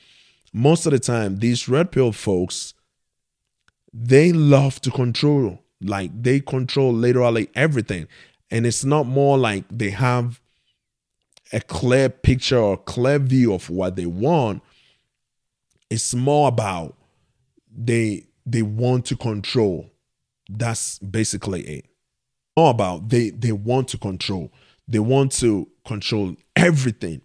most 0.53 0.85
of 0.85 0.91
the 0.91 0.99
time, 0.99 1.37
these 1.37 1.67
red 1.67 1.91
pill 1.91 2.11
folks, 2.11 2.73
they 3.93 4.31
love 4.31 4.79
to 4.81 4.91
control. 4.91 5.59
Like 5.81 6.11
they 6.21 6.39
control 6.39 6.93
literally 6.93 7.49
everything. 7.55 8.07
And 8.51 8.65
it's 8.65 8.83
not 8.83 9.05
more 9.05 9.37
like 9.37 9.65
they 9.69 9.91
have 9.91 10.41
a 11.51 11.61
clear 11.61 12.09
picture 12.09 12.57
or 12.57 12.77
clear 12.77 13.19
view 13.19 13.53
of 13.53 13.69
what 13.69 13.95
they 13.95 14.05
want. 14.05 14.63
It's 15.89 16.13
more 16.13 16.47
about 16.47 16.95
they 17.71 18.25
they 18.45 18.61
want 18.61 19.05
to 19.05 19.15
control 19.15 19.89
that's 20.49 20.97
basically 20.99 21.61
it. 21.61 21.85
All 22.55 22.71
about 22.71 23.09
they 23.09 23.29
they 23.29 23.51
want 23.51 23.87
to 23.89 23.97
control. 23.97 24.51
They 24.87 24.99
want 24.99 25.31
to 25.33 25.69
control 25.85 26.35
everything. 26.59 27.21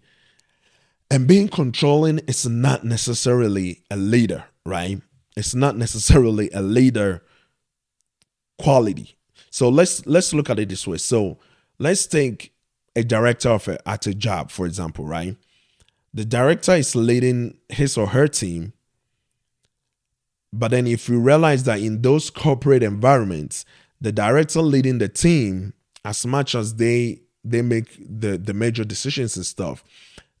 And 1.11 1.27
being 1.27 1.47
controlling 1.47 2.19
is 2.19 2.47
not 2.47 2.83
necessarily 2.83 3.83
a 3.91 3.95
leader, 3.95 4.45
right? 4.65 5.01
It's 5.37 5.53
not 5.53 5.77
necessarily 5.77 6.49
a 6.51 6.61
leader 6.61 7.23
quality. 8.57 9.17
So 9.51 9.69
let's 9.69 10.05
let's 10.05 10.33
look 10.33 10.49
at 10.49 10.59
it 10.59 10.69
this 10.69 10.87
way. 10.87 10.97
So 10.97 11.37
let's 11.77 12.07
take 12.07 12.53
a 12.95 13.03
director 13.03 13.49
of 13.49 13.67
a, 13.67 13.87
at 13.87 14.07
a 14.07 14.13
job, 14.13 14.49
for 14.49 14.65
example, 14.65 15.05
right? 15.05 15.35
The 16.13 16.25
director 16.25 16.73
is 16.73 16.95
leading 16.95 17.57
his 17.69 17.97
or 17.97 18.07
her 18.07 18.27
team 18.27 18.73
but 20.57 20.71
then 20.71 20.87
if 20.87 21.09
you 21.09 21.19
realize 21.19 21.63
that 21.65 21.81
in 21.81 22.01
those 22.01 22.29
corporate 22.29 22.81
environments, 22.81 23.65
the 23.99 24.13
director 24.13 24.61
leading 24.61 24.99
the 24.99 25.09
team, 25.09 25.73
as 26.05 26.25
much 26.25 26.55
as 26.55 26.75
they 26.75 27.23
they 27.45 27.61
make 27.61 27.97
the, 27.99 28.37
the 28.37 28.53
major 28.53 28.83
decisions 28.83 29.37
and 29.37 29.45
stuff, 29.45 29.83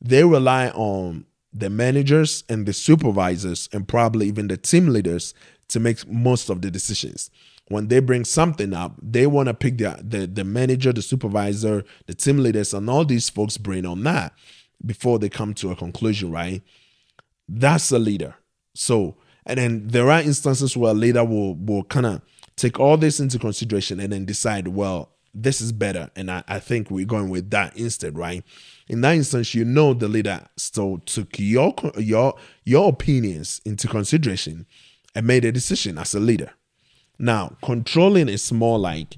they 0.01 0.23
rely 0.23 0.69
on 0.69 1.25
the 1.53 1.69
managers 1.69 2.43
and 2.49 2.65
the 2.65 2.73
supervisors 2.73 3.69
and 3.71 3.87
probably 3.87 4.27
even 4.27 4.47
the 4.47 4.57
team 4.57 4.89
leaders 4.89 5.33
to 5.69 5.79
make 5.79 6.05
most 6.07 6.49
of 6.49 6.61
the 6.61 6.69
decisions. 6.69 7.29
When 7.69 7.87
they 7.87 7.99
bring 7.99 8.25
something 8.25 8.73
up, 8.73 8.95
they 9.01 9.25
want 9.25 9.47
to 9.47 9.53
pick 9.53 9.77
the, 9.79 9.99
the 10.03 10.27
the 10.27 10.43
manager, 10.43 10.93
the 10.93 11.01
supervisor, 11.01 11.83
the 12.05 12.13
team 12.13 12.37
leaders, 12.37 12.73
and 12.73 12.87
all 12.89 13.05
these 13.05 13.29
folks' 13.29 13.57
brain 13.57 13.85
on 13.85 14.03
that 14.03 14.33
before 14.85 15.17
they 15.17 15.29
come 15.29 15.53
to 15.55 15.71
a 15.71 15.75
conclusion, 15.75 16.31
right? 16.31 16.61
That's 17.49 17.91
a 17.91 17.97
leader. 17.97 18.35
So 18.75 19.15
and 19.47 19.57
then 19.57 19.87
there 19.87 20.11
are 20.11 20.21
instances 20.21 20.77
where 20.77 20.91
a 20.91 20.95
leader 20.95 21.23
will 21.23 21.55
will 21.55 21.83
kind 21.85 22.05
of 22.05 22.21
take 22.55 22.79
all 22.79 22.97
this 22.97 23.19
into 23.19 23.39
consideration 23.39 23.99
and 23.99 24.13
then 24.13 24.25
decide, 24.25 24.67
well, 24.67 25.14
this 25.35 25.61
is 25.61 25.71
better. 25.71 26.09
And 26.15 26.31
I, 26.31 26.43
I 26.47 26.59
think 26.59 26.89
we're 26.89 27.05
going 27.05 27.29
with 27.29 27.49
that 27.51 27.77
instead, 27.77 28.17
right? 28.17 28.43
In 28.87 29.01
that 29.01 29.15
instance, 29.15 29.53
you 29.53 29.65
know 29.65 29.93
the 29.93 30.07
leader 30.07 30.47
still 30.55 30.99
took 31.05 31.37
your 31.37 31.75
your 31.97 32.35
your 32.63 32.89
opinions 32.89 33.61
into 33.65 33.87
consideration 33.87 34.65
and 35.13 35.27
made 35.27 35.45
a 35.45 35.51
decision 35.51 35.97
as 35.97 36.15
a 36.15 36.19
leader. 36.19 36.51
Now, 37.19 37.57
controlling 37.63 38.29
is 38.29 38.51
more 38.51 38.79
like 38.79 39.15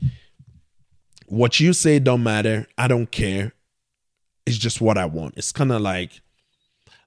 what 1.27 1.59
you 1.59 1.73
say 1.73 1.99
don't 1.99 2.23
matter. 2.23 2.67
I 2.77 2.87
don't 2.87 3.11
care. 3.11 3.53
It's 4.45 4.57
just 4.57 4.81
what 4.81 4.97
I 4.97 5.05
want. 5.05 5.37
It's 5.37 5.51
kind 5.51 5.71
of 5.71 5.81
like 5.81 6.21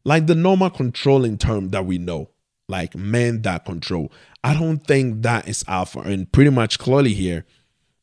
like 0.04 0.26
the 0.26 0.34
normal 0.34 0.70
controlling 0.70 1.36
term 1.38 1.70
that 1.70 1.84
we 1.84 1.98
know 1.98 2.30
like 2.70 2.94
men 2.94 3.42
that 3.42 3.64
control. 3.64 4.10
I 4.42 4.54
don't 4.54 4.78
think 4.78 5.22
that 5.22 5.48
is 5.48 5.64
alpha. 5.68 6.00
And 6.00 6.30
pretty 6.30 6.50
much 6.50 6.78
clearly 6.78 7.12
here, 7.12 7.44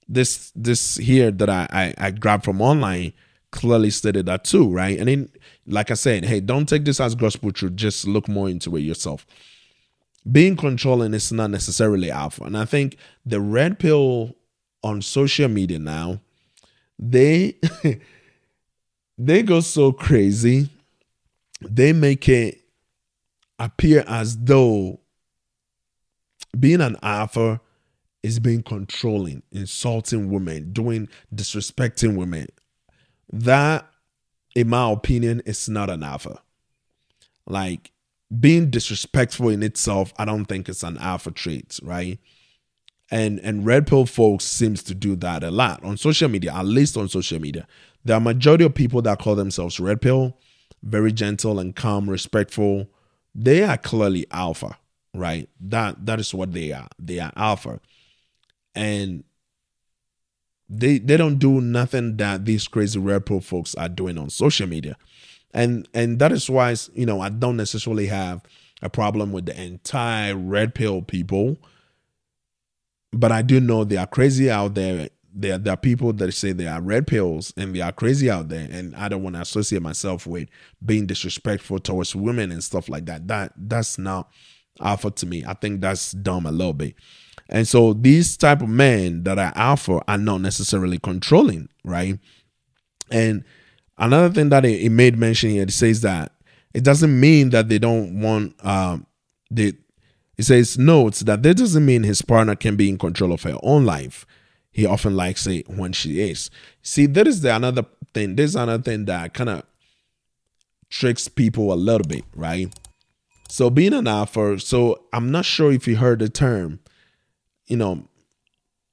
this 0.08 0.52
this 0.56 0.96
here 0.96 1.32
that 1.32 1.50
I, 1.50 1.68
I, 1.72 1.94
I 2.08 2.12
grabbed 2.12 2.46
from 2.46 2.62
online 2.62 3.14
clearly 3.52 3.90
stated 3.90 4.26
that 4.26 4.44
too, 4.44 4.70
right? 4.70 4.98
And 4.98 5.08
then, 5.08 5.30
like 5.66 5.92
I 5.92 5.96
said, 5.96 6.26
hey, 6.26 6.40
don't 6.40 6.68
take 6.68 6.86
this 6.86 7.00
as 7.00 7.16
gospel 7.16 7.52
truth. 7.52 7.76
Just 7.76 8.08
look 8.08 8.28
more 8.28 8.50
into 8.50 8.76
it 8.76 8.82
yourself. 8.82 9.26
Being 10.30 10.58
controlling 10.58 11.14
is 11.14 11.32
not 11.32 11.52
necessarily 11.52 12.12
alpha. 12.12 12.44
And 12.44 12.58
I 12.58 12.66
think 12.66 12.98
the 13.26 13.40
red 13.40 13.80
pill 13.80 14.36
on 14.84 15.02
social 15.02 15.48
media 15.48 15.80
now, 15.80 16.20
they 17.00 17.56
they 19.18 19.44
go 19.44 19.62
so 19.62 19.92
crazy. 19.92 20.70
They 21.62 21.94
make 21.94 22.28
it 22.30 22.62
appear 23.58 24.04
as 24.08 24.38
though 24.38 25.00
being 26.58 26.82
an 26.82 26.98
alpha 27.02 27.62
is 28.28 28.40
being 28.40 28.62
controlling, 28.62 29.42
insulting 29.52 30.30
women, 30.30 30.74
doing 30.74 31.08
disrespecting 31.34 32.18
women. 32.18 32.48
That, 33.32 33.88
in 34.56 34.70
my 34.70 34.92
opinion, 34.92 35.42
is 35.46 35.68
not 35.70 35.90
an 35.90 36.04
alpha. 36.04 36.42
Like 37.46 37.92
being 38.38 38.70
disrespectful 38.70 39.50
in 39.50 39.64
itself, 39.64 40.14
I 40.18 40.26
don't 40.26 40.46
think 40.46 40.68
it's 40.68 40.84
an 40.84 40.98
alpha 40.98 41.32
trait, 41.32 41.80
right? 41.82 42.20
And 43.10 43.40
and 43.40 43.66
red 43.66 43.88
pill 43.88 44.06
folks 44.06 44.44
seems 44.44 44.84
to 44.84 44.94
do 44.94 45.16
that 45.18 45.44
a 45.44 45.50
lot 45.50 45.82
on 45.84 45.96
social 45.96 46.28
media, 46.28 46.54
at 46.54 46.66
least 46.66 46.98
on 46.98 47.08
social 47.08 47.40
media. 47.40 47.66
The 48.04 48.20
majority 48.20 48.66
of 48.66 48.76
people 48.76 49.02
that 49.04 49.20
call 49.20 49.36
themselves 49.36 49.80
red 49.80 50.02
pill, 50.02 50.38
very 50.84 51.14
gentle 51.14 51.60
and 51.60 51.74
calm, 51.74 52.10
respectful, 52.10 52.90
they 53.34 53.64
are 53.64 53.78
clearly 53.78 54.26
alpha, 54.32 54.78
right? 55.14 55.48
That 55.62 56.06
that 56.06 56.20
is 56.20 56.34
what 56.34 56.52
they 56.52 56.74
are. 56.74 56.90
They 57.00 57.20
are 57.20 57.32
alpha. 57.38 57.80
And 58.78 59.24
they 60.70 61.00
they 61.00 61.18
don't 61.18 61.40
do 61.40 61.62
nothing 61.62 62.18
that 62.18 62.46
these 62.46 62.68
crazy 62.68 63.00
red 63.00 63.26
pill 63.26 63.40
folks 63.40 63.76
are 63.76 63.90
doing 63.90 64.18
on 64.18 64.30
social 64.30 64.68
media. 64.68 64.98
And 65.54 65.88
and 65.94 66.20
that 66.20 66.32
is 66.32 66.50
why 66.50 66.76
you 66.94 67.06
know 67.06 67.22
I 67.22 67.30
don't 67.30 67.58
necessarily 67.58 68.08
have 68.08 68.42
a 68.82 68.90
problem 68.90 69.32
with 69.32 69.46
the 69.46 69.60
entire 69.62 70.36
red 70.36 70.76
pill 70.76 71.02
people. 71.02 71.58
But 73.14 73.32
I 73.32 73.42
do 73.42 73.60
know 73.60 73.84
they 73.84 73.98
are 73.98 74.08
crazy 74.08 74.50
out 74.50 74.76
there. 74.76 75.10
There, 75.40 75.58
there 75.58 75.74
are 75.74 75.78
people 75.78 76.14
that 76.14 76.32
say 76.34 76.52
they 76.52 76.68
are 76.68 76.82
red 76.82 77.06
pills 77.08 77.54
and 77.56 77.76
they 77.76 77.82
are 77.82 77.92
crazy 77.92 78.30
out 78.30 78.50
there. 78.50 78.68
And 78.72 78.96
i 78.96 79.08
don't 79.08 79.22
want 79.22 79.36
to 79.36 79.42
associate 79.44 79.84
myself 79.84 80.26
with 80.26 80.50
being 80.84 81.06
disrespectful 81.06 81.80
towards 81.80 82.16
women 82.16 82.52
and 82.52 82.64
stuff 82.64 82.90
like 82.90 83.06
that. 83.06 83.28
That 83.28 83.54
that's 83.56 83.98
not 83.98 84.30
alpha 84.82 85.12
to 85.12 85.26
me. 85.26 85.46
I 85.46 85.54
think 85.54 85.80
that's 85.80 86.12
dumb 86.12 86.46
a 86.46 86.52
little 86.52 86.74
bit 86.74 86.96
and 87.50 87.68
so 87.68 87.94
these 87.94 88.38
type 88.38 88.62
of 88.62 88.70
men 88.70 89.24
that 89.24 89.38
are 89.40 89.54
alpha 89.56 90.02
are 90.08 90.18
not 90.18 90.42
necessarily 90.42 91.00
controlling 91.00 91.68
right 91.84 92.20
and 93.10 93.44
another 93.98 94.34
thing 94.34 94.50
that 94.50 94.66
it, 94.66 94.92
made 94.92 95.18
mention 95.18 95.50
here 95.50 95.64
it 95.64 95.72
says 95.72 96.02
that 96.02 96.32
it 96.74 96.84
doesn't 96.84 97.20
mean 97.20 97.50
that 97.50 97.70
they 97.70 97.80
don't 97.80 98.20
want 98.22 98.54
um 98.66 99.06
they 99.50 99.74
it 100.38 100.44
says 100.44 100.78
notes 100.78 101.22
that 101.22 101.42
that 101.44 101.58
doesn't 101.58 101.86
mean 101.86 102.04
his 102.04 102.22
partner 102.22 102.56
can 102.56 102.76
be 102.76 102.90
in 102.90 102.98
control 102.98 103.32
of 103.32 103.44
her 103.44 103.58
own 103.64 103.86
life 103.86 104.26
he 104.78 104.86
often 104.86 105.16
likes 105.16 105.48
it 105.48 105.68
when 105.68 105.92
she 105.92 106.22
is. 106.22 106.52
See, 106.84 107.08
that 107.08 107.26
is 107.26 107.42
the 107.42 107.56
another 107.56 107.84
thing. 108.14 108.36
There's 108.36 108.56
another 108.56 108.84
thing 108.84 109.06
that 109.06 109.34
kind 109.34 109.50
of 109.50 109.64
tricks 110.88 111.28
people 111.28 111.74
a 111.74 111.76
little 111.76 112.08
bit, 112.08 112.24
right? 112.36 112.72
So 113.50 113.72
being 113.72 113.94
an 113.94 114.06
alpha, 114.08 114.60
so 114.60 115.06
I'm 115.12 115.32
not 115.32 115.46
sure 115.46 115.72
if 115.72 115.88
you 115.88 115.96
heard 115.96 116.20
the 116.20 116.30
term 116.30 116.80
you 117.68 117.78
know, 117.78 118.04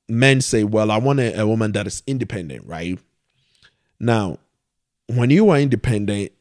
men 0.09 0.41
say, 0.41 0.65
well, 0.65 0.91
I 0.91 0.99
want 0.99 1.21
a, 1.21 1.41
a 1.41 1.47
woman 1.47 1.73
that 1.73 1.87
is 1.87 2.03
independent, 2.07 2.67
right? 2.67 2.99
Now, 3.99 4.39
when 5.07 5.31
you 5.31 5.51
are 5.51 5.59
independent, 5.59 6.33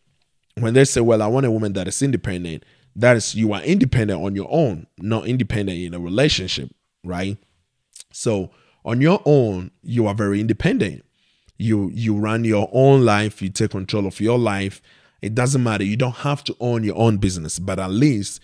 when 0.59 0.73
they 0.73 0.85
say, 0.85 1.01
well, 1.01 1.21
I 1.21 1.27
want 1.27 1.45
a 1.45 1.51
woman 1.51 1.73
that 1.73 1.87
is 1.87 2.01
independent, 2.01 2.63
that 2.95 3.17
is 3.17 3.35
you 3.35 3.53
are 3.53 3.61
independent 3.61 4.21
on 4.21 4.35
your 4.35 4.47
own, 4.49 4.87
not 4.99 5.27
independent 5.27 5.79
in 5.79 5.93
a 5.93 5.99
relationship, 5.99 6.69
right? 7.03 7.37
So 8.11 8.51
on 8.85 9.01
your 9.01 9.21
own, 9.25 9.71
you 9.81 10.07
are 10.07 10.13
very 10.13 10.39
independent. 10.39 11.03
You 11.57 11.89
you 11.93 12.17
run 12.17 12.43
your 12.43 12.69
own 12.71 13.05
life, 13.05 13.41
you 13.41 13.49
take 13.49 13.71
control 13.71 14.05
of 14.05 14.19
your 14.19 14.37
life. 14.37 14.81
It 15.21 15.33
doesn't 15.33 15.63
matter. 15.63 15.83
You 15.83 15.95
don't 15.95 16.17
have 16.17 16.43
to 16.45 16.55
own 16.59 16.83
your 16.83 16.97
own 16.97 17.17
business, 17.17 17.57
but 17.57 17.79
at 17.79 17.91
least 17.91 18.41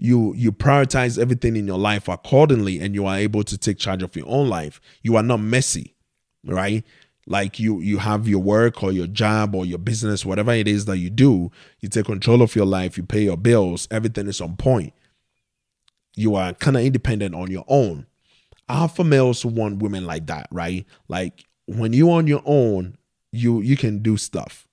you 0.00 0.34
you 0.34 0.50
prioritize 0.50 1.18
everything 1.18 1.56
in 1.56 1.66
your 1.66 1.78
life 1.78 2.08
accordingly 2.08 2.80
and 2.80 2.94
you 2.94 3.06
are 3.06 3.18
able 3.18 3.44
to 3.44 3.58
take 3.58 3.78
charge 3.78 4.02
of 4.02 4.16
your 4.16 4.28
own 4.28 4.48
life. 4.48 4.80
You 5.02 5.16
are 5.16 5.22
not 5.22 5.40
messy, 5.40 5.94
right? 6.44 6.84
like 7.26 7.60
you 7.60 7.80
you 7.80 7.98
have 7.98 8.26
your 8.26 8.40
work 8.40 8.82
or 8.82 8.92
your 8.92 9.06
job 9.06 9.54
or 9.54 9.64
your 9.64 9.78
business 9.78 10.24
whatever 10.24 10.52
it 10.52 10.66
is 10.66 10.86
that 10.86 10.98
you 10.98 11.10
do 11.10 11.50
you 11.80 11.88
take 11.88 12.06
control 12.06 12.42
of 12.42 12.56
your 12.56 12.66
life 12.66 12.96
you 12.96 13.04
pay 13.04 13.22
your 13.22 13.36
bills 13.36 13.86
everything 13.90 14.26
is 14.26 14.40
on 14.40 14.56
point 14.56 14.92
you 16.16 16.34
are 16.34 16.52
kind 16.54 16.76
of 16.76 16.82
independent 16.82 17.34
on 17.34 17.50
your 17.50 17.64
own 17.68 18.06
alpha 18.68 19.04
males 19.04 19.44
want 19.44 19.82
women 19.82 20.06
like 20.06 20.26
that 20.26 20.48
right 20.50 20.86
like 21.08 21.44
when 21.66 21.92
you 21.92 22.10
on 22.10 22.26
your 22.26 22.42
own 22.46 22.96
you 23.32 23.60
you 23.60 23.76
can 23.76 24.00
do 24.00 24.16
stuff 24.16 24.66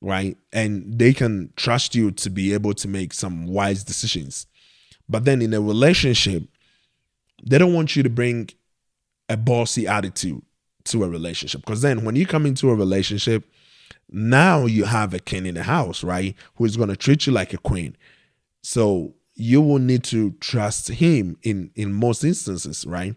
right 0.00 0.36
and 0.52 0.98
they 0.98 1.12
can 1.12 1.52
trust 1.56 1.94
you 1.94 2.10
to 2.10 2.30
be 2.30 2.54
able 2.54 2.72
to 2.72 2.88
make 2.88 3.12
some 3.12 3.46
wise 3.46 3.84
decisions 3.84 4.46
but 5.08 5.24
then 5.24 5.42
in 5.42 5.52
a 5.52 5.60
relationship 5.60 6.44
they 7.42 7.58
don't 7.58 7.74
want 7.74 7.96
you 7.96 8.02
to 8.02 8.10
bring 8.10 8.48
a 9.28 9.36
bossy 9.36 9.86
attitude 9.86 10.42
to 10.84 11.04
a 11.04 11.08
relationship. 11.08 11.60
Because 11.62 11.82
then 11.82 12.04
when 12.04 12.16
you 12.16 12.26
come 12.26 12.46
into 12.46 12.70
a 12.70 12.74
relationship, 12.74 13.44
now 14.10 14.66
you 14.66 14.84
have 14.84 15.14
a 15.14 15.18
king 15.18 15.46
in 15.46 15.54
the 15.54 15.62
house, 15.62 16.02
right? 16.02 16.34
Who 16.56 16.64
is 16.64 16.76
going 16.76 16.88
to 16.88 16.96
treat 16.96 17.26
you 17.26 17.32
like 17.32 17.52
a 17.52 17.58
queen. 17.58 17.96
So 18.62 19.14
you 19.34 19.62
will 19.62 19.78
need 19.78 20.04
to 20.04 20.32
trust 20.32 20.88
him 20.88 21.38
in 21.42 21.70
in 21.74 21.92
most 21.92 22.24
instances, 22.24 22.84
right? 22.84 23.14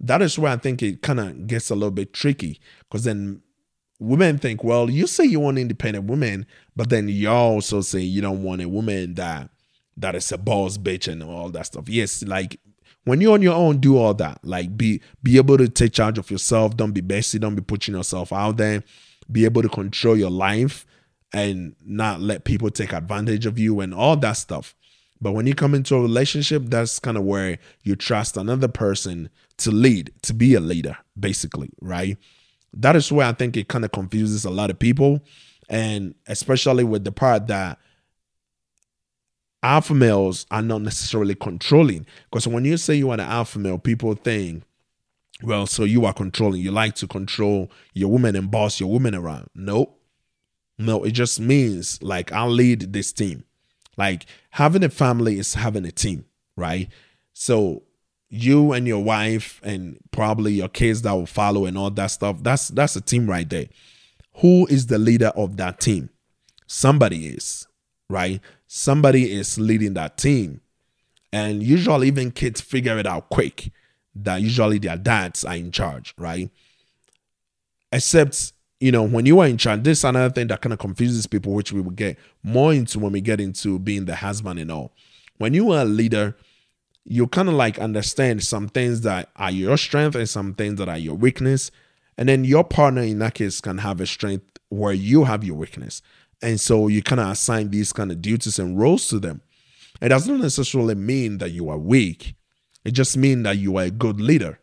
That 0.00 0.22
is 0.22 0.38
where 0.38 0.52
I 0.52 0.56
think 0.56 0.82
it 0.82 1.02
kind 1.02 1.20
of 1.20 1.46
gets 1.46 1.70
a 1.70 1.74
little 1.74 1.92
bit 1.92 2.12
tricky 2.12 2.60
because 2.80 3.04
then 3.04 3.42
women 4.02 4.38
think, 4.38 4.64
well, 4.64 4.90
you 4.90 5.06
say 5.06 5.24
you 5.24 5.40
want 5.40 5.58
independent 5.58 6.06
women, 6.06 6.46
but 6.76 6.90
then 6.90 7.08
you 7.08 7.28
also 7.28 7.80
say 7.80 8.00
you 8.00 8.20
don't 8.20 8.42
want 8.42 8.62
a 8.62 8.68
woman 8.68 9.14
that 9.14 9.50
that 9.96 10.14
is 10.14 10.32
a 10.32 10.38
boss 10.38 10.78
bitch 10.78 11.10
and 11.10 11.22
all 11.22 11.50
that 11.50 11.66
stuff. 11.66 11.88
Yes, 11.88 12.22
like 12.22 12.58
when 13.04 13.20
you're 13.20 13.34
on 13.34 13.42
your 13.42 13.54
own, 13.54 13.78
do 13.78 13.96
all 13.96 14.14
that. 14.14 14.40
Like 14.42 14.76
be 14.76 15.00
be 15.22 15.36
able 15.36 15.58
to 15.58 15.68
take 15.68 15.92
charge 15.92 16.18
of 16.18 16.30
yourself. 16.30 16.76
Don't 16.76 16.92
be 16.92 17.02
bestie. 17.02 17.40
Don't 17.40 17.54
be 17.54 17.62
putting 17.62 17.94
yourself 17.94 18.32
out 18.32 18.56
there. 18.56 18.82
Be 19.30 19.44
able 19.44 19.62
to 19.62 19.68
control 19.68 20.16
your 20.16 20.30
life 20.30 20.86
and 21.32 21.74
not 21.84 22.20
let 22.20 22.44
people 22.44 22.70
take 22.70 22.92
advantage 22.92 23.46
of 23.46 23.58
you 23.58 23.80
and 23.80 23.94
all 23.94 24.16
that 24.16 24.32
stuff. 24.34 24.74
But 25.20 25.32
when 25.32 25.46
you 25.46 25.54
come 25.54 25.74
into 25.74 25.94
a 25.94 26.02
relationship, 26.02 26.64
that's 26.66 26.98
kind 26.98 27.16
of 27.16 27.22
where 27.22 27.58
you 27.84 27.94
trust 27.94 28.36
another 28.36 28.68
person 28.68 29.30
to 29.58 29.70
lead, 29.70 30.12
to 30.22 30.34
be 30.34 30.54
a 30.54 30.60
leader, 30.60 30.98
basically, 31.18 31.70
right? 31.80 32.18
That 32.74 32.96
is 32.96 33.10
where 33.12 33.26
I 33.26 33.32
think 33.32 33.56
it 33.56 33.68
kind 33.68 33.84
of 33.84 33.92
confuses 33.92 34.44
a 34.44 34.50
lot 34.50 34.70
of 34.70 34.78
people. 34.78 35.20
And 35.68 36.14
especially 36.26 36.84
with 36.84 37.04
the 37.04 37.12
part 37.12 37.46
that 37.46 37.78
alpha 39.62 39.94
males 39.94 40.46
are 40.50 40.62
not 40.62 40.82
necessarily 40.82 41.34
controlling. 41.34 42.06
Because 42.30 42.46
when 42.48 42.64
you 42.64 42.76
say 42.76 42.94
you 42.94 43.10
are 43.10 43.14
an 43.14 43.20
alpha 43.20 43.58
male, 43.58 43.78
people 43.78 44.14
think, 44.14 44.64
well, 45.42 45.66
so 45.66 45.84
you 45.84 46.04
are 46.04 46.12
controlling. 46.12 46.60
You 46.60 46.72
like 46.72 46.94
to 46.96 47.06
control 47.06 47.70
your 47.94 48.10
woman 48.10 48.36
and 48.36 48.50
boss 48.50 48.80
your 48.80 48.90
woman 48.90 49.14
around. 49.14 49.48
No, 49.54 49.94
no, 50.78 51.04
it 51.04 51.12
just 51.12 51.40
means 51.40 52.02
like 52.02 52.32
I'll 52.32 52.50
lead 52.50 52.92
this 52.92 53.12
team. 53.12 53.44
Like 53.96 54.26
having 54.50 54.84
a 54.84 54.88
family 54.88 55.38
is 55.38 55.54
having 55.54 55.84
a 55.84 55.92
team, 55.92 56.24
right? 56.56 56.88
So 57.32 57.82
you 58.34 58.72
and 58.72 58.88
your 58.88 59.04
wife 59.04 59.60
and 59.62 59.98
probably 60.10 60.54
your 60.54 60.68
kids 60.68 61.02
that 61.02 61.12
will 61.12 61.26
follow 61.26 61.66
and 61.66 61.78
all 61.78 61.90
that 61.90 62.06
stuff, 62.08 62.42
that's 62.42 62.68
that's 62.68 62.96
a 62.96 63.00
team 63.00 63.28
right 63.28 63.48
there. 63.48 63.66
Who 64.36 64.66
is 64.66 64.86
the 64.86 64.98
leader 64.98 65.28
of 65.36 65.56
that 65.58 65.80
team? 65.80 66.10
Somebody 66.66 67.26
is, 67.26 67.68
right? 68.08 68.40
somebody 68.74 69.30
is 69.30 69.58
leading 69.58 69.92
that 69.92 70.16
team. 70.16 70.62
And 71.30 71.62
usually, 71.62 72.08
even 72.08 72.30
kids 72.30 72.60
figure 72.60 72.98
it 72.98 73.06
out 73.06 73.28
quick 73.28 73.70
that 74.14 74.40
usually 74.40 74.78
their 74.78 74.96
dads 74.96 75.44
are 75.44 75.56
in 75.56 75.72
charge, 75.72 76.14
right? 76.16 76.50
Except, 77.90 78.54
you 78.80 78.90
know, 78.90 79.02
when 79.02 79.26
you 79.26 79.40
are 79.40 79.46
in 79.46 79.58
charge, 79.58 79.82
this 79.82 79.98
is 79.98 80.04
another 80.04 80.32
thing 80.32 80.46
that 80.46 80.62
kind 80.62 80.72
of 80.72 80.78
confuses 80.78 81.26
people, 81.26 81.52
which 81.52 81.72
we 81.72 81.82
will 81.82 81.90
get 81.90 82.18
more 82.42 82.72
into 82.72 82.98
when 82.98 83.12
we 83.12 83.20
get 83.20 83.40
into 83.40 83.78
being 83.78 84.06
the 84.06 84.16
husband 84.16 84.58
and 84.58 84.72
all. 84.72 84.92
When 85.36 85.52
you 85.52 85.70
are 85.72 85.82
a 85.82 85.86
leader, 85.86 86.34
you 87.04 87.26
kind 87.26 87.48
of 87.48 87.54
like 87.54 87.78
understand 87.78 88.42
some 88.42 88.68
things 88.68 89.00
that 89.02 89.28
are 89.36 89.50
your 89.50 89.76
strength 89.76 90.14
and 90.14 90.28
some 90.28 90.54
things 90.54 90.78
that 90.78 90.88
are 90.88 90.98
your 90.98 91.14
weakness. 91.14 91.70
And 92.16 92.28
then 92.28 92.44
your 92.44 92.64
partner 92.64 93.02
in 93.02 93.18
that 93.20 93.34
case 93.34 93.60
can 93.60 93.78
have 93.78 94.00
a 94.00 94.06
strength 94.06 94.44
where 94.68 94.92
you 94.92 95.24
have 95.24 95.44
your 95.44 95.56
weakness. 95.56 96.02
And 96.40 96.60
so 96.60 96.88
you 96.88 97.02
kind 97.02 97.20
of 97.20 97.28
assign 97.28 97.70
these 97.70 97.92
kind 97.92 98.10
of 98.10 98.20
duties 98.20 98.58
and 98.58 98.78
roles 98.78 99.08
to 99.08 99.18
them. 99.18 99.42
It 100.00 100.08
doesn't 100.08 100.40
necessarily 100.40 100.94
mean 100.94 101.38
that 101.38 101.50
you 101.50 101.68
are 101.68 101.78
weak. 101.78 102.34
It 102.84 102.92
just 102.92 103.16
means 103.16 103.44
that 103.44 103.58
you 103.58 103.76
are 103.78 103.84
a 103.84 103.90
good 103.90 104.20
leader. 104.20 104.58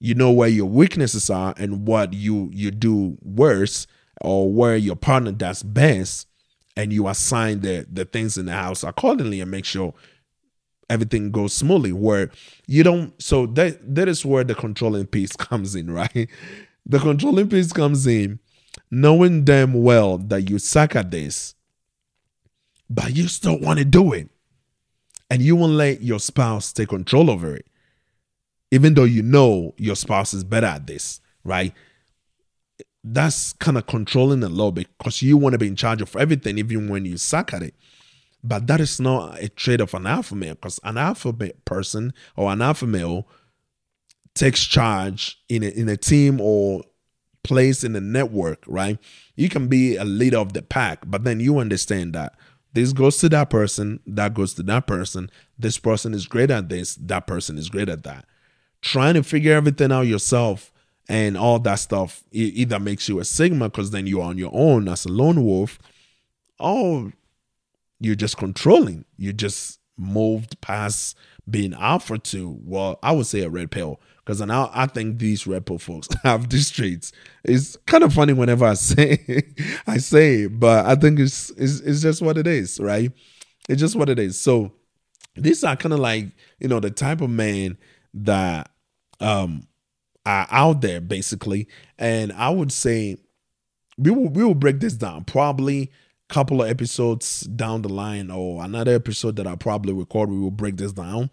You 0.00 0.14
know 0.14 0.32
where 0.32 0.48
your 0.48 0.66
weaknesses 0.66 1.28
are 1.28 1.54
and 1.58 1.86
what 1.86 2.12
you 2.12 2.50
you 2.52 2.70
do 2.70 3.18
worse 3.20 3.86
or 4.20 4.50
where 4.50 4.76
your 4.76 4.96
partner 4.96 5.32
does 5.32 5.62
best 5.62 6.26
and 6.76 6.92
you 6.92 7.08
assign 7.08 7.60
the 7.60 7.86
the 7.90 8.04
things 8.04 8.38
in 8.38 8.46
the 8.46 8.52
house 8.52 8.84
accordingly 8.84 9.40
and 9.40 9.50
make 9.50 9.64
sure 9.64 9.92
everything 10.90 11.30
goes 11.30 11.52
smoothly 11.52 11.92
where 11.92 12.30
you 12.66 12.82
don't 12.82 13.20
so 13.22 13.46
that 13.46 13.94
that 13.94 14.08
is 14.08 14.24
where 14.24 14.44
the 14.44 14.54
controlling 14.54 15.06
piece 15.06 15.32
comes 15.36 15.74
in 15.74 15.90
right 15.90 16.28
the 16.86 16.98
controlling 16.98 17.48
piece 17.48 17.72
comes 17.72 18.06
in 18.06 18.38
knowing 18.90 19.44
damn 19.44 19.82
well 19.82 20.18
that 20.18 20.48
you 20.48 20.58
suck 20.58 20.96
at 20.96 21.10
this, 21.10 21.54
but 22.88 23.14
you 23.14 23.28
still 23.28 23.58
want 23.58 23.78
to 23.78 23.84
do 23.84 24.12
it. 24.12 24.28
And 25.30 25.42
you 25.42 25.56
won't 25.56 25.72
let 25.72 26.02
your 26.02 26.20
spouse 26.20 26.72
take 26.72 26.88
control 26.88 27.30
over 27.30 27.54
it, 27.54 27.66
even 28.70 28.94
though 28.94 29.04
you 29.04 29.22
know 29.22 29.74
your 29.76 29.94
spouse 29.94 30.32
is 30.32 30.42
better 30.42 30.66
at 30.66 30.86
this, 30.86 31.20
right? 31.44 31.74
That's 33.04 33.52
kind 33.54 33.76
of 33.76 33.86
controlling 33.86 34.42
a 34.42 34.48
little 34.48 34.72
bit 34.72 34.88
because 34.96 35.20
you 35.20 35.36
want 35.36 35.52
to 35.52 35.58
be 35.58 35.66
in 35.66 35.76
charge 35.76 36.00
of 36.00 36.16
everything, 36.16 36.56
even 36.56 36.88
when 36.88 37.04
you 37.04 37.18
suck 37.18 37.52
at 37.52 37.62
it. 37.62 37.74
But 38.42 38.66
that 38.68 38.80
is 38.80 39.00
not 39.00 39.42
a 39.42 39.48
trait 39.48 39.80
of 39.80 39.94
an 39.94 40.06
alpha 40.06 40.34
male 40.34 40.54
because 40.54 40.78
an 40.84 40.96
alpha 40.96 41.32
person 41.64 42.12
or 42.36 42.52
an 42.52 42.62
alpha 42.62 42.86
male 42.86 43.26
takes 44.34 44.64
charge 44.64 45.40
in 45.48 45.62
a, 45.64 45.68
in 45.68 45.88
a 45.88 45.96
team 45.96 46.40
or 46.40 46.82
place 47.42 47.82
in 47.82 47.94
the 47.94 48.00
network, 48.00 48.62
right? 48.66 48.98
You 49.34 49.48
can 49.48 49.68
be 49.68 49.96
a 49.96 50.04
leader 50.04 50.38
of 50.38 50.52
the 50.52 50.62
pack, 50.62 51.04
but 51.06 51.24
then 51.24 51.40
you 51.40 51.58
understand 51.58 52.12
that 52.14 52.36
this 52.74 52.92
goes 52.92 53.16
to 53.18 53.28
that 53.30 53.50
person, 53.50 54.00
that 54.06 54.34
goes 54.34 54.54
to 54.54 54.62
that 54.64 54.86
person. 54.86 55.30
This 55.58 55.78
person 55.78 56.14
is 56.14 56.26
great 56.26 56.50
at 56.50 56.68
this, 56.68 56.94
that 56.96 57.26
person 57.26 57.58
is 57.58 57.68
great 57.68 57.88
at 57.88 58.04
that. 58.04 58.26
Trying 58.82 59.14
to 59.14 59.22
figure 59.22 59.54
everything 59.54 59.90
out 59.90 60.02
yourself 60.02 60.72
and 61.08 61.36
all 61.36 61.58
that 61.60 61.76
stuff 61.76 62.22
either 62.30 62.78
makes 62.78 63.08
you 63.08 63.18
a 63.18 63.24
sigma 63.24 63.70
because 63.70 63.90
then 63.90 64.06
you're 64.06 64.22
on 64.22 64.38
your 64.38 64.50
own 64.52 64.86
as 64.88 65.06
a 65.06 65.08
lone 65.08 65.42
wolf, 65.42 65.78
or 66.60 67.12
you're 68.00 68.14
just 68.14 68.36
controlling. 68.36 69.04
You 69.16 69.32
just 69.32 69.80
moved 69.96 70.60
past 70.60 71.16
being 71.50 71.74
alpha 71.74 72.18
to, 72.18 72.58
well, 72.64 72.98
I 73.02 73.12
would 73.12 73.26
say 73.26 73.40
a 73.40 73.50
red 73.50 73.70
pill 73.70 74.00
because 74.28 74.40
now 74.42 74.70
I 74.74 74.86
think 74.86 75.18
these 75.18 75.46
red 75.46 75.64
pill 75.64 75.78
folks 75.78 76.08
have 76.22 76.50
these 76.50 76.70
traits. 76.70 77.12
It's 77.44 77.76
kind 77.86 78.04
of 78.04 78.12
funny 78.12 78.34
whenever 78.34 78.66
I 78.66 78.74
say 78.74 79.42
I 79.86 79.98
say 79.98 80.42
it, 80.42 80.60
but 80.60 80.84
I 80.86 80.94
think 80.94 81.18
it's, 81.18 81.50
it's 81.50 81.80
it's 81.80 82.02
just 82.02 82.20
what 82.20 82.36
it 82.36 82.46
is, 82.46 82.78
right? 82.78 83.10
It's 83.68 83.80
just 83.80 83.96
what 83.96 84.10
it 84.10 84.18
is. 84.18 84.38
So 84.38 84.72
these 85.34 85.64
are 85.64 85.76
kind 85.76 85.94
of 85.94 86.00
like 86.00 86.26
you 86.58 86.68
know 86.68 86.80
the 86.80 86.90
type 86.90 87.20
of 87.20 87.30
man 87.30 87.78
that 88.14 88.70
um 89.20 89.66
are 90.26 90.46
out 90.50 90.82
there 90.82 91.00
basically, 91.00 91.66
and 91.98 92.30
I 92.32 92.50
would 92.50 92.70
say 92.70 93.16
we 93.96 94.10
will 94.10 94.28
we 94.28 94.44
will 94.44 94.54
break 94.54 94.80
this 94.80 94.94
down 94.94 95.24
probably 95.24 95.90
couple 96.28 96.62
of 96.62 96.68
episodes 96.68 97.40
down 97.40 97.82
the 97.82 97.88
line 97.88 98.30
or 98.30 98.62
another 98.62 98.94
episode 98.94 99.36
that 99.36 99.46
I 99.46 99.56
probably 99.56 99.92
record 99.92 100.30
we 100.30 100.38
will 100.38 100.50
break 100.50 100.76
this 100.76 100.92
down 100.92 101.30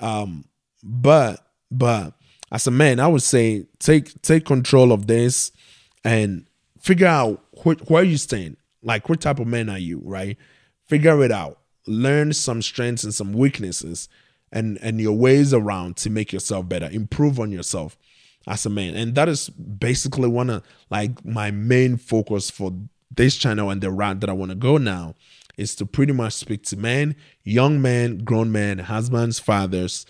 um 0.00 0.44
but 0.82 1.46
but 1.70 2.14
as 2.52 2.66
a 2.66 2.70
man, 2.70 3.00
I 3.00 3.08
would 3.08 3.22
say 3.22 3.66
take 3.78 4.20
take 4.22 4.44
control 4.44 4.92
of 4.92 5.06
this 5.06 5.52
and 6.04 6.46
figure 6.80 7.06
out 7.06 7.42
wh- 7.62 7.90
where 7.90 8.04
you 8.04 8.16
stand. 8.16 8.56
Like 8.82 9.08
what 9.08 9.20
type 9.20 9.40
of 9.40 9.46
man 9.46 9.68
are 9.68 9.78
you, 9.78 10.00
right? 10.04 10.36
Figure 10.86 11.24
it 11.24 11.32
out. 11.32 11.58
Learn 11.86 12.32
some 12.32 12.62
strengths 12.62 13.04
and 13.04 13.14
some 13.14 13.32
weaknesses 13.32 14.08
and 14.52 14.78
and 14.80 15.00
your 15.00 15.16
ways 15.16 15.52
around 15.52 15.96
to 15.98 16.10
make 16.10 16.32
yourself 16.32 16.68
better, 16.68 16.88
improve 16.90 17.40
on 17.40 17.50
yourself 17.50 17.96
as 18.46 18.64
a 18.64 18.70
man. 18.70 18.94
And 18.94 19.16
that 19.16 19.28
is 19.28 19.48
basically 19.48 20.28
one 20.28 20.50
of 20.50 20.62
like 20.88 21.24
my 21.24 21.50
main 21.50 21.96
focus 21.96 22.48
for 22.48 22.72
this 23.16 23.36
channel 23.36 23.70
and 23.70 23.80
the 23.80 23.90
route 23.90 24.20
that 24.20 24.30
I 24.30 24.34
want 24.34 24.50
to 24.50 24.56
go 24.56 24.76
now 24.76 25.14
is 25.56 25.74
to 25.76 25.86
pretty 25.86 26.12
much 26.12 26.34
speak 26.34 26.62
to 26.64 26.76
men, 26.76 27.16
young 27.42 27.80
men, 27.80 28.18
grown 28.18 28.52
men, 28.52 28.78
husbands, 28.78 29.38
fathers, 29.38 30.06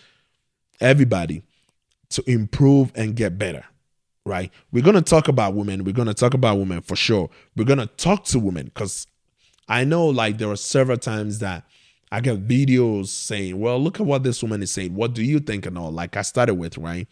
everybody 0.80 1.42
to 2.10 2.22
improve 2.30 2.92
and 2.94 3.16
get 3.16 3.38
better. 3.38 3.64
Right? 4.24 4.50
We're 4.72 4.82
going 4.82 4.96
to 4.96 5.02
talk 5.02 5.28
about 5.28 5.54
women. 5.54 5.84
We're 5.84 5.92
going 5.92 6.08
to 6.08 6.14
talk 6.14 6.34
about 6.34 6.58
women 6.58 6.80
for 6.80 6.96
sure. 6.96 7.30
We're 7.54 7.64
going 7.64 7.78
to 7.78 7.86
talk 7.86 8.24
to 8.24 8.40
women 8.40 8.66
because 8.66 9.06
I 9.68 9.84
know 9.84 10.06
like 10.06 10.38
there 10.38 10.50
are 10.50 10.56
several 10.56 10.98
times 10.98 11.38
that 11.38 11.64
I 12.10 12.20
get 12.20 12.46
videos 12.46 13.08
saying, 13.08 13.58
well, 13.58 13.78
look 13.78 14.00
at 14.00 14.06
what 14.06 14.24
this 14.24 14.42
woman 14.42 14.62
is 14.62 14.72
saying. 14.72 14.94
What 14.94 15.14
do 15.14 15.22
you 15.22 15.38
think? 15.38 15.64
And 15.64 15.78
all, 15.78 15.92
like 15.92 16.16
I 16.16 16.22
started 16.22 16.54
with, 16.54 16.76
right? 16.76 17.06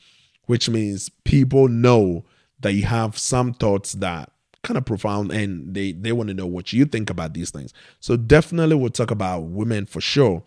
Which 0.47 0.68
means 0.68 1.09
people 1.24 1.68
know 1.68 2.24
that 2.61 2.72
you 2.72 2.84
have 2.84 3.16
some 3.18 3.55
thoughts 3.55 3.92
that 3.95 4.30
kind 4.65 4.77
of 4.77 4.85
profound 4.85 5.31
and 5.31 5.75
they, 5.75 5.93
they 5.93 6.12
want 6.12 6.29
to 6.29 6.35
know 6.35 6.47
what 6.47 6.73
you 6.73 6.85
think 6.85 7.11
about 7.11 7.35
these 7.35 7.51
things. 7.51 7.73
So 8.01 8.17
definitely 8.17 8.77
we'll 8.77 8.91
talk 8.91 9.11
about 9.11 9.41
women 9.45 9.87
for 9.87 10.01
sure. 10.01 10.43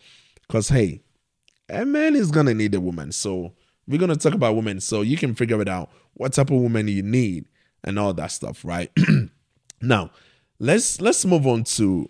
Because, 0.47 0.69
hey, 0.69 1.01
a 1.69 1.85
man 1.85 2.15
is 2.15 2.31
to 2.47 2.53
need 2.53 2.75
a 2.75 2.81
woman. 2.81 3.11
So 3.11 3.53
we're 3.87 3.99
to 4.09 4.15
talk 4.17 4.33
about 4.33 4.55
women. 4.55 4.79
So 4.81 5.01
you 5.01 5.17
can 5.17 5.35
figure 5.35 5.61
it 5.61 5.69
out 5.69 5.89
what 6.15 6.33
type 6.33 6.49
of 6.49 6.59
woman 6.59 6.87
you 6.87 7.03
need 7.03 7.45
and 7.83 7.97
all 7.97 8.13
that 8.13 8.31
stuff, 8.31 8.65
right? 8.65 8.91
now, 9.81 10.11
let's 10.59 10.99
let's 10.99 11.23
move 11.25 11.47
on 11.47 11.63
to 11.63 12.09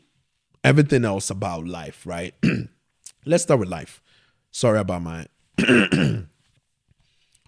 everything 0.64 1.06
else 1.06 1.30
about 1.30 1.68
life, 1.68 2.06
right? 2.06 2.34
let's 3.26 3.44
start 3.44 3.60
with 3.60 3.70
life. 3.70 4.02
Sorry 4.52 4.80
about 4.80 5.02
my 5.04 5.28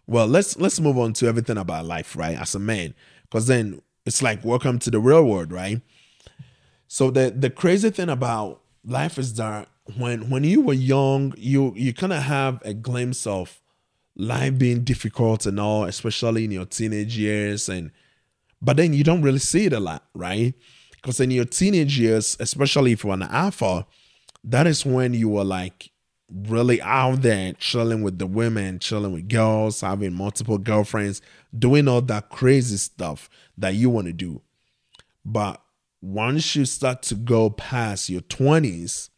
Well, 0.09 0.25
let's 0.25 0.57
let's 0.57 0.79
move 0.79 0.97
on 0.97 1.13
to 1.13 1.27
everything 1.27 1.59
about 1.59 1.85
life, 1.85 2.15
right? 2.15 2.35
As 2.35 2.55
a 2.55 2.59
man, 2.59 2.95
because 3.21 3.45
then 3.45 3.79
it's 4.09 4.23
like 4.23 4.43
welcome 4.43 4.79
to 4.79 4.89
the 4.89 4.99
real 4.99 5.23
world, 5.23 5.51
right? 5.51 5.81
So 6.87 7.11
the 7.11 7.29
the 7.29 7.51
crazy 7.51 7.91
thing 7.91 8.09
about 8.09 8.59
life 8.83 9.19
is 9.19 9.35
that 9.35 9.69
when 9.97 10.31
when 10.31 10.43
you 10.43 10.61
were 10.61 10.73
young, 10.73 11.35
you 11.37 11.73
you 11.75 11.93
kind 11.93 12.11
of 12.11 12.23
have 12.23 12.59
a 12.65 12.73
glimpse 12.73 13.27
of 13.27 13.61
life 14.15 14.57
being 14.57 14.83
difficult 14.83 15.45
and 15.45 15.59
all, 15.59 15.83
especially 15.83 16.43
in 16.45 16.49
your 16.49 16.65
teenage 16.65 17.19
years, 17.19 17.69
and 17.69 17.91
but 18.59 18.77
then 18.77 18.93
you 18.93 19.03
don't 19.03 19.21
really 19.21 19.37
see 19.37 19.67
it 19.67 19.73
a 19.73 19.79
lot, 19.79 20.03
right? 20.15 20.55
Because 20.95 21.19
in 21.19 21.29
your 21.29 21.45
teenage 21.45 21.99
years, 21.99 22.35
especially 22.39 22.93
if 22.93 23.03
you're 23.03 23.13
an 23.13 23.21
alpha, 23.21 23.85
that 24.43 24.65
is 24.65 24.83
when 24.83 25.13
you 25.13 25.29
were 25.29 25.43
like 25.43 25.88
really 26.31 26.81
out 26.81 27.21
there 27.21 27.53
chilling 27.53 28.01
with 28.01 28.19
the 28.19 28.27
women, 28.27 28.79
chilling 28.79 29.13
with 29.13 29.27
girls, 29.27 29.81
having 29.81 30.13
multiple 30.13 30.57
girlfriends, 30.57 31.21
doing 31.57 31.87
all 31.87 32.01
that 32.01 32.29
crazy 32.29 32.77
stuff 32.77 33.29
that 33.57 33.75
you 33.75 33.89
want 33.89 34.07
to 34.07 34.13
do. 34.13 34.41
But 35.25 35.61
once 36.01 36.55
you 36.55 36.65
start 36.65 37.01
to 37.03 37.15
go 37.15 37.49
past 37.49 38.09
your 38.09 38.21
20s, 38.21 39.09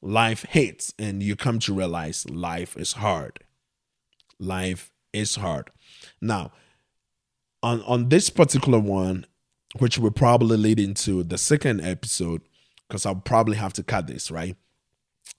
life 0.00 0.44
hits 0.48 0.94
and 0.98 1.22
you 1.22 1.36
come 1.36 1.58
to 1.60 1.74
realize 1.74 2.28
life 2.28 2.76
is 2.76 2.94
hard. 2.94 3.40
Life 4.38 4.90
is 5.12 5.36
hard. 5.36 5.70
Now, 6.20 6.52
on 7.62 7.82
on 7.82 8.08
this 8.10 8.30
particular 8.30 8.78
one, 8.78 9.26
which 9.78 9.98
will 9.98 10.10
probably 10.10 10.56
lead 10.56 10.78
into 10.78 11.22
the 11.22 11.38
second 11.38 11.80
episode 11.80 12.42
because 12.86 13.06
I'll 13.06 13.16
probably 13.16 13.56
have 13.56 13.72
to 13.74 13.82
cut 13.82 14.06
this, 14.06 14.30
right? 14.30 14.56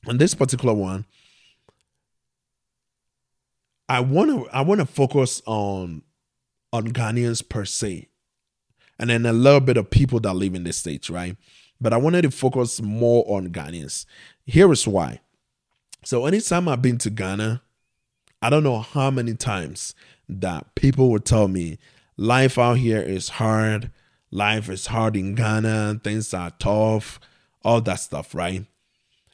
On 0.07 0.17
this 0.17 0.33
particular 0.33 0.73
one, 0.73 1.05
I 3.89 3.99
want 3.99 4.29
to 4.29 4.49
I 4.49 4.61
want 4.61 4.79
to 4.79 4.85
focus 4.85 5.41
on 5.45 6.03
on 6.73 6.89
Ghanaians 6.89 7.47
per 7.47 7.65
se, 7.65 8.09
and 8.99 9.09
then 9.09 9.25
a 9.25 9.33
little 9.33 9.59
bit 9.59 9.77
of 9.77 9.89
people 9.89 10.19
that 10.21 10.33
live 10.33 10.55
in 10.55 10.63
the 10.63 10.73
states, 10.73 11.09
right? 11.09 11.35
But 11.79 11.93
I 11.93 11.97
wanted 11.97 12.23
to 12.23 12.31
focus 12.31 12.81
more 12.81 13.23
on 13.27 13.49
Ghanaians. 13.49 14.05
Here 14.45 14.71
is 14.71 14.87
why. 14.87 15.21
So 16.03 16.25
anytime 16.25 16.67
I've 16.67 16.81
been 16.81 16.97
to 16.99 17.09
Ghana, 17.09 17.61
I 18.41 18.49
don't 18.49 18.63
know 18.63 18.79
how 18.79 19.11
many 19.11 19.35
times 19.35 19.93
that 20.29 20.75
people 20.75 21.09
would 21.11 21.25
tell 21.25 21.47
me 21.47 21.77
life 22.17 22.57
out 22.57 22.77
here 22.77 23.01
is 23.01 23.29
hard 23.29 23.91
life 24.31 24.69
is 24.69 24.87
hard 24.87 25.15
in 25.15 25.35
Ghana, 25.35 26.01
things 26.03 26.33
are 26.33 26.51
tough, 26.59 27.19
all 27.63 27.81
that 27.81 27.95
stuff, 27.95 28.35
right? 28.35 28.65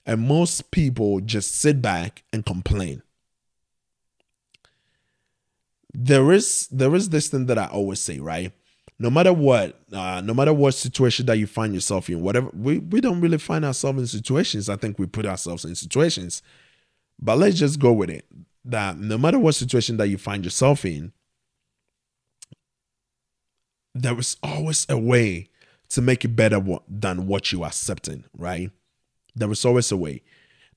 And 0.06 0.28
most 0.28 0.72
people 0.72 1.22
just 1.22 1.56
sit 1.56 1.82
back 1.82 2.24
and 2.34 2.46
complain. 2.46 3.02
There 5.94 6.32
is 6.32 6.68
there 6.72 6.94
is 6.96 7.10
this 7.10 7.28
thing 7.28 7.46
that 7.46 7.58
I 7.58 7.68
always 7.68 8.00
say, 8.00 8.20
right? 8.20 8.52
No 9.00 9.10
matter 9.10 9.34
what, 9.34 9.80
uh, 9.92 10.22
no 10.22 10.34
matter 10.34 10.54
what 10.54 10.74
situation 10.74 11.26
that 11.28 11.38
you 11.38 11.48
find 11.48 11.74
yourself 11.74 12.10
in, 12.10 12.22
whatever 12.22 12.50
we, 12.54 12.80
we 12.80 13.02
don't 13.02 13.22
really 13.22 13.38
find 13.38 13.64
ourselves 13.66 14.00
in 14.00 14.08
situations. 14.08 14.70
I 14.70 14.76
think 14.76 14.98
we 15.00 15.06
put 15.06 15.26
ourselves 15.26 15.66
in 15.66 15.76
situations. 15.76 16.42
But 17.20 17.38
let's 17.38 17.58
just 17.58 17.80
go 17.80 17.94
with 17.94 18.10
it. 18.10 18.26
That 18.66 18.98
no 18.98 19.18
matter 19.18 19.40
what 19.40 19.56
situation 19.56 19.98
that 19.98 20.08
you 20.08 20.18
find 20.18 20.44
yourself 20.44 20.86
in, 20.86 21.14
there 23.94 24.18
is 24.18 24.38
always 24.42 24.86
a 24.90 24.98
way 24.98 25.50
to 25.90 26.02
make 26.02 26.26
it 26.26 26.30
better 26.30 26.62
than 26.88 27.28
what 27.28 27.52
you 27.52 27.64
are 27.64 27.68
accepting, 27.68 28.26
right? 28.36 28.72
There 29.36 29.52
is 29.52 29.66
always 29.66 29.92
a 29.92 29.98
way. 29.98 30.22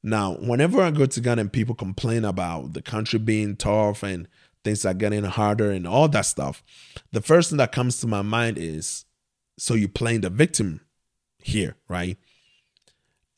Now, 0.03 0.35
whenever 0.35 0.81
I 0.83 0.91
go 0.91 1.07
to 1.07 1.21
Ghana 1.21 1.41
and 1.41 1.53
people 1.53 1.75
complain 1.75 2.25
about 2.25 2.75
the 2.75 2.83
country 2.83 3.19
being 3.19 3.57
tough 3.57 4.03
and 4.03 4.29
things 4.63 4.85
are 4.85 4.95
getting 4.95 5.25
harder 5.25 5.71
and 5.71 5.87
all 5.87 6.09
that 6.09 6.27
stuff, 6.27 6.63
the 7.13 7.21
first 7.21 7.51
thing 7.51 7.59
that 7.59 7.73
comes 7.73 8.01
to 8.01 8.07
my 8.07 8.23
mind 8.23 8.57
is 8.59 9.05
so 9.59 9.75
you're 9.75 9.89
playing 9.89 10.21
the 10.21 10.31
victim 10.31 10.81
here, 11.39 11.77
right? 11.89 12.19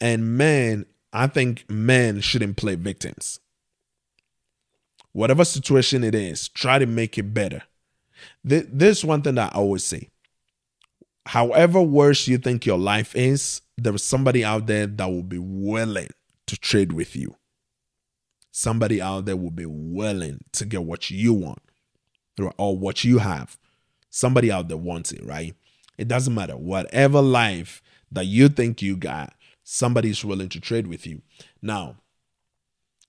And 0.01 0.37
men, 0.37 0.87
I 1.13 1.27
think 1.27 1.65
men 1.69 2.21
shouldn't 2.21 2.57
play 2.57 2.75
victims. 2.75 3.41
Whatever 5.13 5.45
situation 5.45 6.05
it 6.05 6.15
is, 6.15 6.49
try 6.49 6.79
to 6.79 6.87
make 6.87 7.19
it 7.19 7.35
better. 7.35 7.63
This 8.45 9.03
one 9.03 9.23
thing 9.23 9.37
that 9.37 9.55
I 9.55 9.59
always 9.59 9.85
say. 9.85 10.11
However 11.29 11.83
worse 11.83 12.27
you 12.27 12.39
think 12.39 12.65
your 12.65 12.79
life 12.79 13.15
is, 13.15 13.61
there 13.77 13.95
is 13.95 14.03
somebody 14.03 14.43
out 14.43 14.67
there 14.67 14.87
that 14.87 15.11
will 15.11 15.23
be 15.23 15.37
willing 15.39 16.09
to 16.47 16.57
trade 16.57 16.95
with 16.95 17.15
you. 17.15 17.37
Somebody 18.51 19.03
out 19.03 19.27
there 19.27 19.37
will 19.37 19.51
be 19.51 19.67
willing 19.67 20.41
to 20.53 20.65
get 20.65 20.85
what 20.85 21.11
you 21.11 21.35
want 21.35 21.61
or 22.57 22.79
what 22.79 23.05
you 23.05 23.19
have. 23.19 23.59
Somebody 24.09 24.51
out 24.51 24.69
there 24.69 24.79
wants 24.79 25.13
it, 25.13 25.23
right? 25.23 25.55
It 25.99 26.09
doesn't 26.09 26.33
matter. 26.33 26.57
Whatever 26.57 27.21
life 27.21 27.83
that 28.11 28.25
you 28.25 28.49
think 28.49 28.81
you 28.81 28.97
got, 28.97 29.35
somebody's 29.63 30.25
willing 30.25 30.49
to 30.49 30.61
trade 30.61 30.87
with 30.87 31.07
you. 31.07 31.21
Now, 31.61 31.97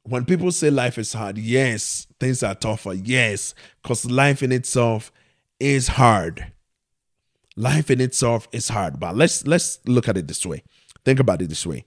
when 0.04 0.26
people 0.26 0.52
say 0.52 0.70
life 0.70 0.98
is 0.98 1.14
hard, 1.14 1.38
yes, 1.38 2.06
things 2.20 2.44
are 2.44 2.54
tougher, 2.54 2.96
yes, 2.96 3.56
because 3.82 4.12
life 4.12 4.44
in 4.44 4.52
itself 4.52 5.10
is 5.58 5.88
hard. 5.88 6.52
Life 7.60 7.92
in 7.92 8.00
itself 8.00 8.48
is 8.54 8.70
hard, 8.70 9.02
but 9.02 9.18
let's 9.18 9.46
let's 9.46 9.80
look 9.86 10.08
at 10.08 10.16
it 10.16 10.30
this 10.30 10.46
way. 10.46 10.64
Think 11.04 11.20
about 11.20 11.42
it 11.42 11.50
this 11.50 11.66
way. 11.66 11.84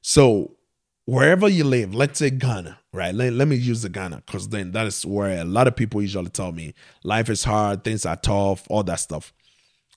So 0.00 0.56
wherever 1.04 1.48
you 1.48 1.62
live, 1.62 1.94
let's 1.94 2.18
say 2.18 2.28
Ghana, 2.28 2.80
right? 2.92 3.14
Let, 3.14 3.32
let 3.34 3.46
me 3.46 3.54
use 3.54 3.82
the 3.82 3.88
Ghana 3.88 4.24
because 4.26 4.48
then 4.48 4.72
that 4.72 4.84
is 4.88 5.06
where 5.06 5.40
a 5.40 5.44
lot 5.44 5.68
of 5.68 5.76
people 5.76 6.02
usually 6.02 6.28
tell 6.28 6.50
me 6.50 6.74
life 7.04 7.30
is 7.30 7.44
hard, 7.44 7.84
things 7.84 8.04
are 8.04 8.16
tough, 8.16 8.66
all 8.68 8.82
that 8.82 8.96
stuff. 8.96 9.32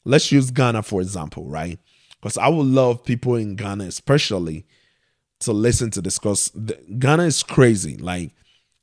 Let's 0.04 0.32
use 0.32 0.52
Ghana 0.52 0.84
for 0.84 1.02
example, 1.02 1.50
right? 1.50 1.80
Because 2.22 2.38
I 2.38 2.48
would 2.48 2.68
love 2.68 3.04
people 3.04 3.34
in 3.34 3.56
Ghana, 3.56 3.86
especially 3.86 4.68
to 5.40 5.54
listen 5.54 5.90
to 5.90 6.04
this 6.04 6.20
because 6.20 6.52
Ghana 7.00 7.24
is 7.24 7.42
crazy. 7.42 7.98
Like 7.98 8.32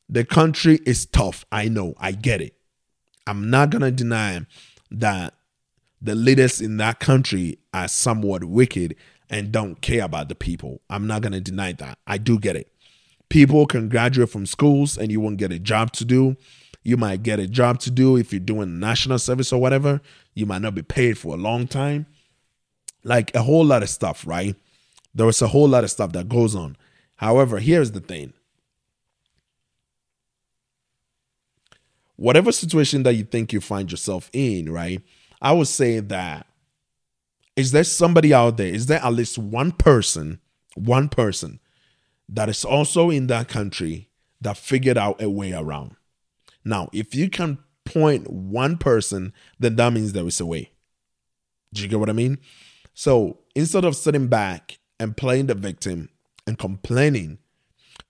the 0.08 0.24
country 0.24 0.80
is 0.86 1.06
tough. 1.06 1.44
I 1.52 1.68
know. 1.68 1.94
I 1.98 2.10
get 2.10 2.40
it. 2.40 2.56
I'm 3.28 3.48
not 3.48 3.70
gonna 3.70 3.92
deny 3.92 4.44
that 4.90 5.34
the 6.02 6.14
leaders 6.16 6.60
in 6.60 6.78
that 6.78 6.98
country 6.98 7.58
are 7.72 7.86
somewhat 7.86 8.44
wicked 8.44 8.96
and 9.30 9.52
don't 9.52 9.80
care 9.80 10.04
about 10.04 10.28
the 10.28 10.34
people. 10.34 10.80
I'm 10.90 11.06
not 11.06 11.22
gonna 11.22 11.40
deny 11.40 11.72
that. 11.74 11.98
I 12.06 12.18
do 12.18 12.38
get 12.38 12.56
it. 12.56 12.72
People 13.28 13.66
can 13.66 13.88
graduate 13.88 14.28
from 14.28 14.44
schools 14.44 14.98
and 14.98 15.10
you 15.10 15.20
won't 15.20 15.38
get 15.38 15.52
a 15.52 15.58
job 15.58 15.92
to 15.92 16.04
do. 16.04 16.36
You 16.82 16.96
might 16.96 17.22
get 17.22 17.38
a 17.38 17.46
job 17.46 17.78
to 17.80 17.90
do 17.90 18.16
if 18.16 18.32
you're 18.32 18.40
doing 18.40 18.80
national 18.80 19.20
service 19.20 19.52
or 19.52 19.60
whatever. 19.60 20.00
You 20.34 20.44
might 20.44 20.60
not 20.62 20.74
be 20.74 20.82
paid 20.82 21.16
for 21.16 21.34
a 21.34 21.38
long 21.38 21.68
time. 21.68 22.06
Like 23.04 23.34
a 23.34 23.42
whole 23.42 23.64
lot 23.64 23.82
of 23.82 23.88
stuff, 23.88 24.26
right? 24.26 24.56
There 25.14 25.26
was 25.26 25.40
a 25.40 25.48
whole 25.48 25.68
lot 25.68 25.84
of 25.84 25.90
stuff 25.90 26.12
that 26.12 26.28
goes 26.28 26.54
on. 26.54 26.76
However, 27.16 27.60
here's 27.60 27.92
the 27.92 28.00
thing. 28.00 28.32
Whatever 32.16 32.52
situation 32.52 33.04
that 33.04 33.14
you 33.14 33.24
think 33.24 33.52
you 33.52 33.60
find 33.60 33.90
yourself 33.90 34.28
in, 34.32 34.70
right? 34.70 35.00
I 35.42 35.52
would 35.52 35.68
say 35.68 36.00
that 36.00 36.46
is 37.54 37.72
there 37.72 37.84
somebody 37.84 38.32
out 38.32 38.56
there? 38.56 38.68
Is 38.68 38.86
there 38.86 39.04
at 39.04 39.12
least 39.12 39.36
one 39.36 39.72
person, 39.72 40.40
one 40.74 41.10
person 41.10 41.60
that 42.28 42.48
is 42.48 42.64
also 42.64 43.10
in 43.10 43.26
that 43.26 43.48
country 43.48 44.08
that 44.40 44.56
figured 44.56 44.98
out 44.98 45.22
a 45.22 45.28
way 45.30 45.52
around. 45.52 45.96
Now, 46.64 46.88
if 46.92 47.14
you 47.14 47.28
can 47.28 47.58
point 47.84 48.30
one 48.30 48.78
person, 48.78 49.32
then 49.58 49.76
that 49.76 49.92
means 49.92 50.12
there 50.12 50.26
is 50.26 50.40
a 50.40 50.46
way. 50.46 50.72
Do 51.72 51.82
you 51.82 51.88
get 51.88 52.00
what 52.00 52.10
I 52.10 52.14
mean? 52.14 52.38
So 52.94 53.38
instead 53.54 53.84
of 53.84 53.96
sitting 53.96 54.28
back 54.28 54.78
and 55.00 55.16
playing 55.16 55.46
the 55.46 55.54
victim 55.54 56.08
and 56.46 56.58
complaining, 56.58 57.38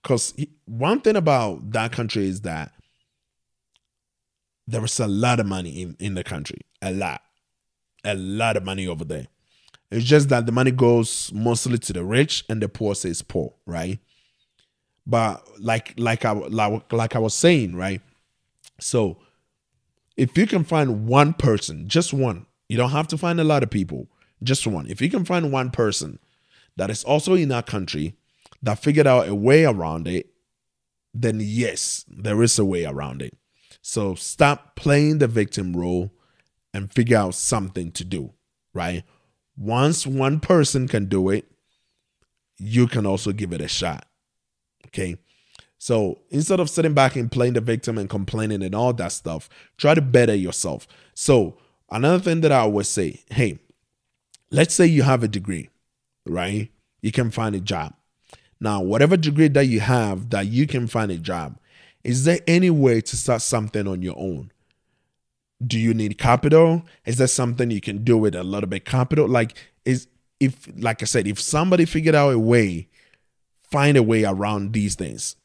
because 0.01 0.33
one 0.65 1.01
thing 1.01 1.15
about 1.15 1.71
that 1.71 1.91
country 1.91 2.27
is 2.27 2.41
that 2.41 2.71
there 4.67 4.83
is 4.83 4.99
a 4.99 5.07
lot 5.07 5.39
of 5.39 5.45
money 5.45 5.81
in, 5.81 5.95
in 5.99 6.13
the 6.13 6.23
country, 6.23 6.61
a 6.81 6.91
lot, 6.91 7.21
a 8.03 8.15
lot 8.15 8.57
of 8.57 8.63
money 8.63 8.87
over 8.87 9.03
there. 9.05 9.27
It's 9.91 10.05
just 10.05 10.29
that 10.29 10.45
the 10.45 10.51
money 10.51 10.71
goes 10.71 11.31
mostly 11.33 11.77
to 11.77 11.93
the 11.93 12.03
rich 12.03 12.43
and 12.49 12.61
the 12.61 12.67
poor 12.67 12.95
says 12.95 13.21
poor, 13.21 13.53
right? 13.65 13.99
But 15.05 15.47
like 15.59 15.93
like 15.97 16.25
I 16.25 16.31
like, 16.31 16.91
like 16.91 17.15
I 17.15 17.19
was 17.19 17.33
saying, 17.33 17.75
right? 17.75 18.01
So 18.79 19.19
if 20.17 20.37
you 20.37 20.47
can 20.47 20.63
find 20.63 21.07
one 21.07 21.33
person, 21.33 21.87
just 21.87 22.13
one, 22.13 22.45
you 22.69 22.77
don't 22.77 22.91
have 22.91 23.07
to 23.09 23.17
find 23.17 23.39
a 23.39 23.43
lot 23.43 23.63
of 23.63 23.69
people, 23.69 24.07
just 24.41 24.65
one. 24.65 24.87
If 24.87 25.01
you 25.01 25.09
can 25.09 25.25
find 25.25 25.51
one 25.51 25.71
person 25.71 26.19
that 26.75 26.89
is 26.89 27.03
also 27.03 27.33
in 27.35 27.51
our 27.51 27.63
country 27.63 28.15
that 28.61 28.79
figured 28.79 29.07
out 29.07 29.27
a 29.27 29.35
way 29.35 29.65
around 29.65 30.07
it, 30.07 30.29
then 31.13 31.39
yes, 31.41 32.05
there 32.07 32.41
is 32.41 32.57
a 32.57 32.65
way 32.65 32.85
around 32.85 33.21
it. 33.21 33.37
So 33.81 34.15
stop 34.15 34.75
playing 34.75 35.17
the 35.17 35.27
victim 35.27 35.75
role 35.75 36.12
and 36.73 36.91
figure 36.91 37.17
out 37.17 37.35
something 37.35 37.91
to 37.91 38.03
do, 38.03 38.33
right? 38.73 39.03
Once 39.55 40.07
one 40.07 40.39
person 40.39 40.87
can 40.87 41.05
do 41.05 41.29
it, 41.29 41.45
you 42.57 42.87
can 42.87 43.05
also 43.05 43.31
give 43.31 43.53
it 43.53 43.61
a 43.61 43.67
shot. 43.67 44.05
Okay. 44.87 45.17
So 45.77 46.21
instead 46.29 46.61
of 46.61 46.69
sitting 46.69 46.93
back 46.93 47.17
and 47.17 47.31
playing 47.31 47.53
the 47.53 47.61
victim 47.61 47.97
and 47.97 48.09
complaining 48.09 48.63
and 48.63 48.73
all 48.73 48.93
that 48.93 49.11
stuff, 49.11 49.49
try 49.77 49.93
to 49.93 50.01
better 50.01 50.33
yourself. 50.33 50.87
So 51.13 51.57
another 51.91 52.19
thing 52.19 52.39
that 52.41 52.53
I 52.53 52.59
always 52.59 52.87
say, 52.87 53.21
hey, 53.29 53.59
let's 54.49 54.73
say 54.73 54.85
you 54.85 55.03
have 55.03 55.23
a 55.23 55.27
degree, 55.27 55.69
right? 56.25 56.71
You 57.01 57.11
can 57.11 57.31
find 57.31 57.53
a 57.53 57.59
job. 57.59 57.95
Now, 58.61 58.81
whatever 58.81 59.17
degree 59.17 59.49
that 59.49 59.65
you 59.65 59.81
have 59.81 60.29
that 60.29 60.47
you 60.47 60.67
can 60.67 60.87
find 60.87 61.11
a 61.11 61.17
job, 61.17 61.59
is 62.05 62.23
there 62.23 62.39
any 62.47 62.69
way 62.69 63.01
to 63.01 63.17
start 63.17 63.41
something 63.41 63.85
on 63.85 64.01
your 64.01 64.15
own? 64.17 64.52
Do 65.65 65.79
you 65.79 65.93
need 65.93 66.17
capital? 66.17 66.83
Is 67.05 67.17
there 67.17 67.27
something 67.27 67.71
you 67.71 67.81
can 67.81 68.03
do 68.03 68.17
with 68.17 68.35
a 68.35 68.43
little 68.43 68.69
bit 68.69 68.85
capital? 68.85 69.27
Like 69.27 69.55
is 69.85 70.07
if 70.39 70.67
like 70.77 71.01
I 71.01 71.05
said, 71.05 71.27
if 71.27 71.39
somebody 71.39 71.85
figured 71.85 72.15
out 72.15 72.33
a 72.33 72.39
way, 72.39 72.89
find 73.61 73.97
a 73.97 74.03
way 74.03 74.23
around 74.23 74.73
these 74.73 74.95
things 74.95 75.35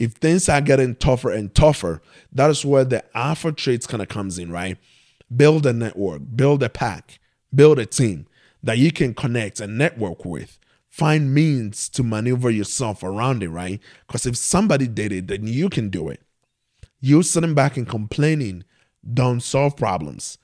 if 0.00 0.12
things 0.12 0.48
are 0.48 0.62
getting 0.62 0.96
tougher 0.96 1.30
and 1.30 1.54
tougher, 1.54 2.00
that 2.32 2.50
is 2.50 2.64
where 2.64 2.84
the 2.84 3.04
alpha 3.14 3.52
traits 3.52 3.86
kind 3.86 4.02
of 4.02 4.08
comes 4.08 4.38
in, 4.38 4.50
right? 4.50 4.78
Build 5.34 5.66
a 5.66 5.74
network, 5.74 6.22
build 6.34 6.62
a 6.62 6.70
pack, 6.70 7.20
build 7.54 7.78
a 7.78 7.84
team 7.84 8.26
that 8.62 8.78
you 8.78 8.90
can 8.90 9.12
connect 9.12 9.60
and 9.60 9.76
network 9.76 10.24
with. 10.24 10.58
Find 10.88 11.34
means 11.34 11.90
to 11.90 12.02
maneuver 12.02 12.48
yourself 12.48 13.02
around 13.02 13.42
it, 13.42 13.50
right? 13.50 13.78
Because 14.06 14.24
if 14.24 14.38
somebody 14.38 14.88
did 14.88 15.12
it, 15.12 15.26
then 15.28 15.46
you 15.46 15.68
can 15.68 15.90
do 15.90 16.08
it. 16.08 16.22
You 17.02 17.22
sitting 17.22 17.54
back 17.54 17.76
and 17.76 17.86
complaining 17.86 18.64
don't 19.12 19.40
solve 19.40 19.76
problems. 19.76 20.38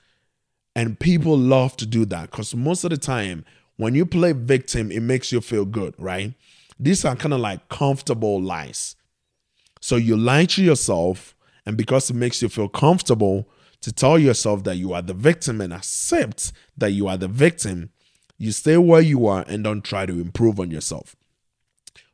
And 0.75 0.99
people 0.99 1.37
love 1.37 1.75
to 1.77 1.85
do 1.85 2.05
that 2.05 2.31
because 2.31 2.53
most 2.55 2.83
of 2.83 2.91
the 2.91 2.97
time, 2.97 3.45
when 3.77 3.95
you 3.95 4.05
play 4.05 4.31
victim, 4.31 4.91
it 4.91 5.01
makes 5.01 5.31
you 5.31 5.41
feel 5.41 5.65
good, 5.65 5.95
right? 5.97 6.33
These 6.79 7.05
are 7.05 7.15
kind 7.15 7.33
of 7.33 7.39
like 7.39 7.69
comfortable 7.69 8.41
lies. 8.41 8.95
So 9.81 9.95
you 9.95 10.17
lie 10.17 10.45
to 10.45 10.63
yourself, 10.63 11.35
and 11.65 11.77
because 11.77 12.09
it 12.09 12.15
makes 12.15 12.41
you 12.41 12.49
feel 12.49 12.69
comfortable 12.69 13.47
to 13.81 13.91
tell 13.91 14.17
yourself 14.17 14.63
that 14.63 14.77
you 14.77 14.93
are 14.93 15.01
the 15.01 15.13
victim 15.13 15.61
and 15.61 15.73
accept 15.73 16.51
that 16.77 16.91
you 16.91 17.07
are 17.07 17.17
the 17.17 17.27
victim, 17.27 17.91
you 18.37 18.51
stay 18.51 18.77
where 18.77 19.01
you 19.01 19.27
are 19.27 19.45
and 19.47 19.63
don't 19.63 19.83
try 19.83 20.05
to 20.05 20.19
improve 20.19 20.59
on 20.59 20.71
yourself. 20.71 21.15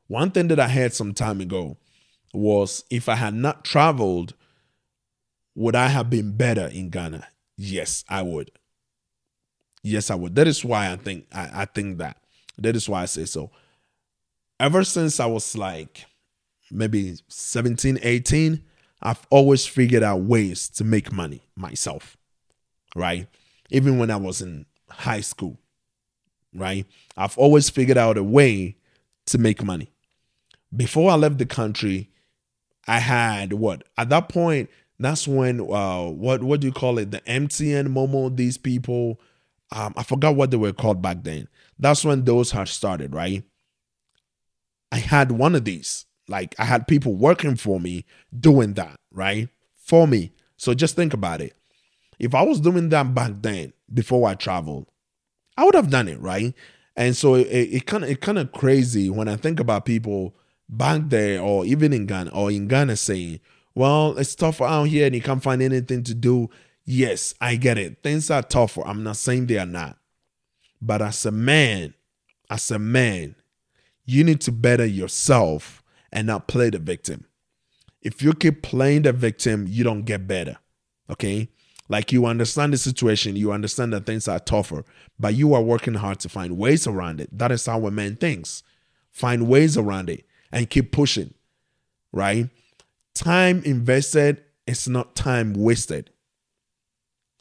One 0.07 0.31
thing 0.31 0.47
that 0.49 0.59
I 0.59 0.69
heard 0.69 0.93
some 0.93 1.13
time 1.13 1.41
ago 1.41 1.77
was 2.33 2.83
if 2.89 3.07
I 3.07 3.15
had 3.15 3.33
not 3.33 3.63
traveled, 3.63 4.33
would 5.55 5.75
I 5.75 5.87
have 5.87 6.09
been 6.09 6.35
better 6.35 6.67
in 6.67 6.89
Ghana? 6.89 7.27
Yes, 7.57 8.03
I 8.09 8.21
would. 8.21 8.51
Yes, 9.83 10.09
I 10.09 10.15
would. 10.15 10.35
That 10.35 10.47
is 10.47 10.63
why 10.63 10.91
I 10.91 10.95
think 10.95 11.27
I, 11.33 11.49
I 11.61 11.65
think 11.65 11.97
that. 11.97 12.17
That 12.57 12.75
is 12.75 12.87
why 12.87 13.03
I 13.03 13.05
say 13.05 13.25
so. 13.25 13.51
Ever 14.59 14.83
since 14.83 15.19
I 15.19 15.25
was 15.25 15.57
like 15.57 16.05
maybe 16.71 17.15
17, 17.27 17.99
18, 18.01 18.63
I've 19.01 19.25
always 19.29 19.65
figured 19.65 20.03
out 20.03 20.21
ways 20.21 20.69
to 20.69 20.83
make 20.83 21.11
money 21.11 21.41
myself, 21.55 22.17
right? 22.95 23.27
Even 23.69 23.97
when 23.97 24.09
I 24.09 24.15
was 24.15 24.41
in 24.41 24.65
high 24.89 25.21
school, 25.21 25.59
right? 26.55 26.85
I've 27.17 27.37
always 27.37 27.69
figured 27.69 27.97
out 27.97 28.17
a 28.17 28.23
way 28.23 28.77
to 29.25 29.37
make 29.37 29.63
money. 29.63 29.91
Before 30.75 31.11
I 31.11 31.15
left 31.15 31.37
the 31.37 31.45
country, 31.45 32.09
I 32.87 32.99
had 32.99 33.53
what? 33.53 33.83
At 33.97 34.09
that 34.09 34.29
point, 34.29 34.69
that's 35.03 35.27
when 35.27 35.59
uh 35.59 36.03
what 36.05 36.43
what 36.43 36.59
do 36.59 36.67
you 36.67 36.73
call 36.73 36.97
it? 36.97 37.11
The 37.11 37.21
MTN 37.21 37.87
Momo, 37.87 38.35
these 38.35 38.57
people, 38.57 39.19
um, 39.71 39.93
I 39.97 40.03
forgot 40.03 40.35
what 40.35 40.51
they 40.51 40.57
were 40.57 40.73
called 40.73 41.01
back 41.01 41.23
then. 41.23 41.47
That's 41.79 42.05
when 42.05 42.23
those 42.23 42.51
had 42.51 42.67
started, 42.67 43.13
right? 43.13 43.43
I 44.91 44.97
had 44.97 45.31
one 45.31 45.55
of 45.55 45.65
these 45.65 46.05
like 46.27 46.55
I 46.57 46.65
had 46.65 46.87
people 46.87 47.15
working 47.15 47.55
for 47.55 47.79
me 47.79 48.05
doing 48.37 48.73
that, 48.73 48.99
right? 49.11 49.49
For 49.75 50.07
me. 50.07 50.31
So 50.57 50.73
just 50.73 50.95
think 50.95 51.13
about 51.13 51.41
it. 51.41 51.53
If 52.19 52.35
I 52.35 52.43
was 52.43 52.59
doing 52.59 52.89
that 52.89 53.13
back 53.13 53.31
then 53.41 53.73
before 53.93 54.27
I 54.29 54.35
traveled, 54.35 54.87
I 55.57 55.65
would 55.65 55.75
have 55.75 55.89
done 55.89 56.07
it, 56.07 56.19
right? 56.19 56.53
And 56.95 57.17
so 57.17 57.35
it 57.35 57.85
kind 57.85 58.03
of 58.03 58.09
it 58.09 58.21
kind 58.21 58.37
of 58.37 58.51
crazy 58.51 59.09
when 59.09 59.27
I 59.27 59.35
think 59.35 59.59
about 59.59 59.85
people 59.85 60.35
back 60.69 61.01
there 61.07 61.41
or 61.41 61.65
even 61.65 61.91
in 61.91 62.05
Ghana 62.05 62.31
or 62.31 62.51
in 62.51 62.67
Ghana 62.67 62.95
saying, 62.95 63.39
"Well, 63.76 64.17
it's 64.17 64.36
tough 64.36 64.61
out 64.61 64.84
here 64.84 65.05
and 65.05 65.15
you 65.15 65.21
can't 65.21 65.43
find 65.43 65.61
anything 65.61 66.03
to 66.03 66.13
do." 66.13 66.49
Yes, 66.86 67.34
I 67.39 67.55
get 67.55 67.78
it. 67.78 68.03
Things 68.03 68.30
are 68.30 68.43
tougher. 68.43 68.86
I'm 68.86 69.03
not 69.03 69.17
saying 69.17 69.47
they 69.47 69.57
are 69.57 69.65
not. 69.65 69.97
But 70.82 71.01
as 71.01 71.26
a 71.26 71.32
man, 71.32 71.93
as 72.49 72.69
a 72.71 72.80
man, 72.80 73.36
you 74.05 74.24
need 74.24 74.41
to 74.41 74.51
better 74.51 74.86
yourself 74.86 75.82
and 76.11 76.28
not 76.28 76.47
play 76.47 76.69
the 76.69 76.80
victim. 76.80 77.26
If 78.01 78.21
you 78.21 78.34
keep 78.34 78.61
playing 78.61 79.03
the 79.03 79.13
victim, 79.13 79.65
you 79.67 79.86
don't 79.86 80.03
get 80.03 80.28
better. 80.28 80.57
Okay? 81.09 81.49
Like 81.88 82.11
you 82.11 82.26
understand 82.26 82.74
the 82.74 82.78
situation, 82.78 83.36
you 83.36 83.51
understand 83.51 83.93
that 83.93 84.05
things 84.05 84.28
are 84.28 84.39
tougher, 84.39 84.84
but 85.19 85.36
you 85.36 85.53
are 85.53 85.61
working 85.61 85.95
hard 85.95 86.19
to 86.21 86.30
find 86.30 86.57
ways 86.57 86.86
around 86.86 87.21
it. 87.21 87.30
That 87.38 87.51
is 87.51 87.65
how 87.65 87.86
a 87.86 87.91
man 87.91 88.15
thinks. 88.15 88.63
Find 89.09 89.47
ways 89.47 89.78
around 89.78 90.09
it 90.09 90.26
and 90.51 90.69
keep 90.69 90.91
pushing, 90.91 91.34
right? 92.11 92.49
Time 93.14 93.61
invested 93.64 94.43
is 94.66 94.88
not 94.88 95.16
time 95.16 95.53
wasted. 95.53 96.09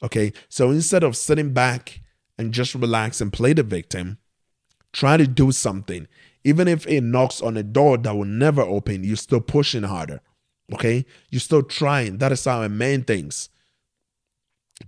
Okay, 0.02 0.32
so 0.48 0.70
instead 0.70 1.04
of 1.04 1.16
sitting 1.16 1.52
back 1.52 2.00
and 2.36 2.52
just 2.52 2.74
relax 2.74 3.20
and 3.20 3.32
play 3.32 3.52
the 3.52 3.62
victim, 3.62 4.18
try 4.92 5.16
to 5.16 5.26
do 5.26 5.52
something. 5.52 6.08
Even 6.44 6.66
if 6.66 6.86
it 6.86 7.02
knocks 7.02 7.40
on 7.40 7.56
a 7.56 7.62
door 7.62 7.96
that 7.98 8.14
will 8.14 8.24
never 8.24 8.62
open, 8.62 9.04
you're 9.04 9.16
still 9.16 9.40
pushing 9.40 9.84
harder. 9.84 10.20
Okay? 10.72 11.06
You're 11.30 11.40
still 11.40 11.62
trying. 11.62 12.18
That 12.18 12.32
is 12.32 12.44
how 12.44 12.62
a 12.62 12.68
man 12.68 13.04
thinks. 13.04 13.48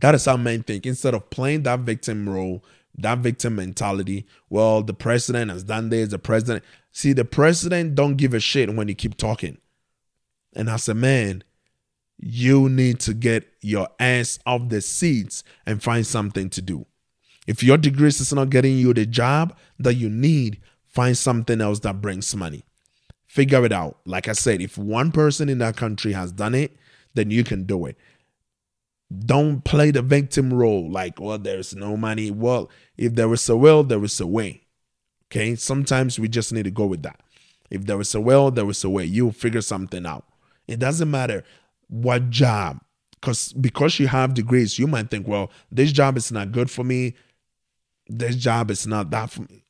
That 0.01 0.15
is 0.17 0.25
how 0.25 0.37
men 0.37 0.65
think. 0.65 0.85
Instead 0.85 1.15
of 1.15 1.31
playing 1.31 1.63
that 1.63 1.81
victim 1.81 2.29
role, 2.29 2.65
that 2.97 3.19
victim 3.19 3.57
mentality, 3.57 4.27
well, 4.51 4.83
the 4.83 4.95
president 4.95 5.51
has 5.51 5.63
done 5.63 5.91
this, 5.91 6.11
the 6.11 6.19
president. 6.19 6.65
See, 6.91 7.13
the 7.13 7.25
president 7.25 7.95
don't 7.95 8.17
give 8.17 8.35
a 8.35 8.41
shit 8.41 8.75
when 8.75 8.89
you 8.89 8.95
keep 8.95 9.17
talking. 9.17 9.59
And 10.55 10.69
as 10.69 10.89
a 10.89 10.95
man, 10.95 11.45
you 12.19 12.69
need 12.69 13.01
to 13.01 13.15
get 13.15 13.47
your 13.61 13.89
ass 13.99 14.39
off 14.47 14.69
the 14.69 14.81
seats 14.81 15.43
and 15.67 15.83
find 15.83 16.07
something 16.07 16.51
to 16.51 16.63
do. 16.63 16.87
If 17.47 17.63
your 17.63 17.77
degree 17.77 18.09
is 18.09 18.33
not 18.33 18.51
getting 18.51 18.79
you 18.79 18.95
the 18.95 19.05
job 19.05 19.57
that 19.79 19.95
you 19.95 20.09
need, 20.09 20.61
Find 20.95 21.19
something 21.19 21.61
else 21.61 21.81
that 21.81 22.01
brings 22.01 22.37
money. 22.37 22.63
Figure 23.27 23.65
it 23.65 23.73
out. 23.73 23.99
Like 24.07 24.29
I 24.29 24.33
said, 24.33 24.61
if 24.61 24.79
one 24.79 25.11
person 25.11 25.49
in 25.49 25.59
that 25.59 25.77
country 25.77 26.13
has 26.13 26.31
done 26.31 26.55
it, 26.55 26.77
then 27.15 27.33
you 27.33 27.43
can 27.43 27.65
do 27.65 27.87
it. 27.87 27.99
Don't 29.27 29.65
play 29.65 29.91
the 29.91 30.03
victim 30.03 30.55
role 30.55 30.89
like, 30.89 31.21
well, 31.21 31.39
there's 31.39 31.75
no 31.75 31.97
money. 31.97 32.31
Well, 32.31 32.71
if 32.97 33.17
there 33.17 33.33
is 33.33 33.49
a 33.49 33.57
will, 33.57 33.83
there 33.83 34.05
is 34.05 34.21
a 34.21 34.27
way. 34.27 34.63
Okay. 35.27 35.57
Sometimes 35.57 36.17
we 36.17 36.29
just 36.29 36.53
need 36.53 36.63
to 36.63 36.71
go 36.71 36.87
with 36.87 37.03
that. 37.03 37.19
If 37.71 37.87
there 37.87 38.01
is 38.01 38.15
a 38.15 38.21
will, 38.21 38.53
there 38.53 38.71
is 38.71 38.85
a 38.85 38.91
way. 38.91 39.05
You'll 39.05 39.33
figure 39.33 39.63
something 39.63 40.07
out. 40.07 40.25
It 40.67 40.79
doesn't 40.79 41.11
matter 41.11 41.45
what 41.89 42.31
job. 42.31 42.81
Because 43.13 43.53
because 43.55 43.99
you 43.99 44.07
have 44.09 44.35
degrees, 44.35 44.79
you 44.79 44.87
might 44.87 45.11
think, 45.11 45.27
well, 45.27 45.51
this 45.73 45.93
job 45.93 46.17
is 46.17 46.31
not 46.33 46.53
good 46.53 46.71
for 46.71 46.85
me. 46.85 47.15
This 48.09 48.37
job 48.37 48.71
is 48.71 48.87
not 48.87 49.11
that 49.11 49.31
for 49.31 49.43
me 49.43 49.65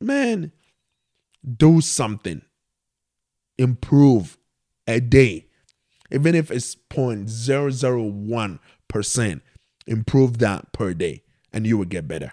man, 0.00 0.52
do 1.56 1.80
something. 1.80 2.42
improve 3.58 4.38
a 4.86 5.00
day, 5.00 5.46
even 6.10 6.34
if 6.34 6.50
it's 6.50 6.74
0.001%, 6.90 9.40
improve 9.86 10.38
that 10.38 10.72
per 10.72 10.92
day 10.94 11.22
and 11.52 11.66
you 11.66 11.76
will 11.78 11.84
get 11.84 12.08
better, 12.08 12.32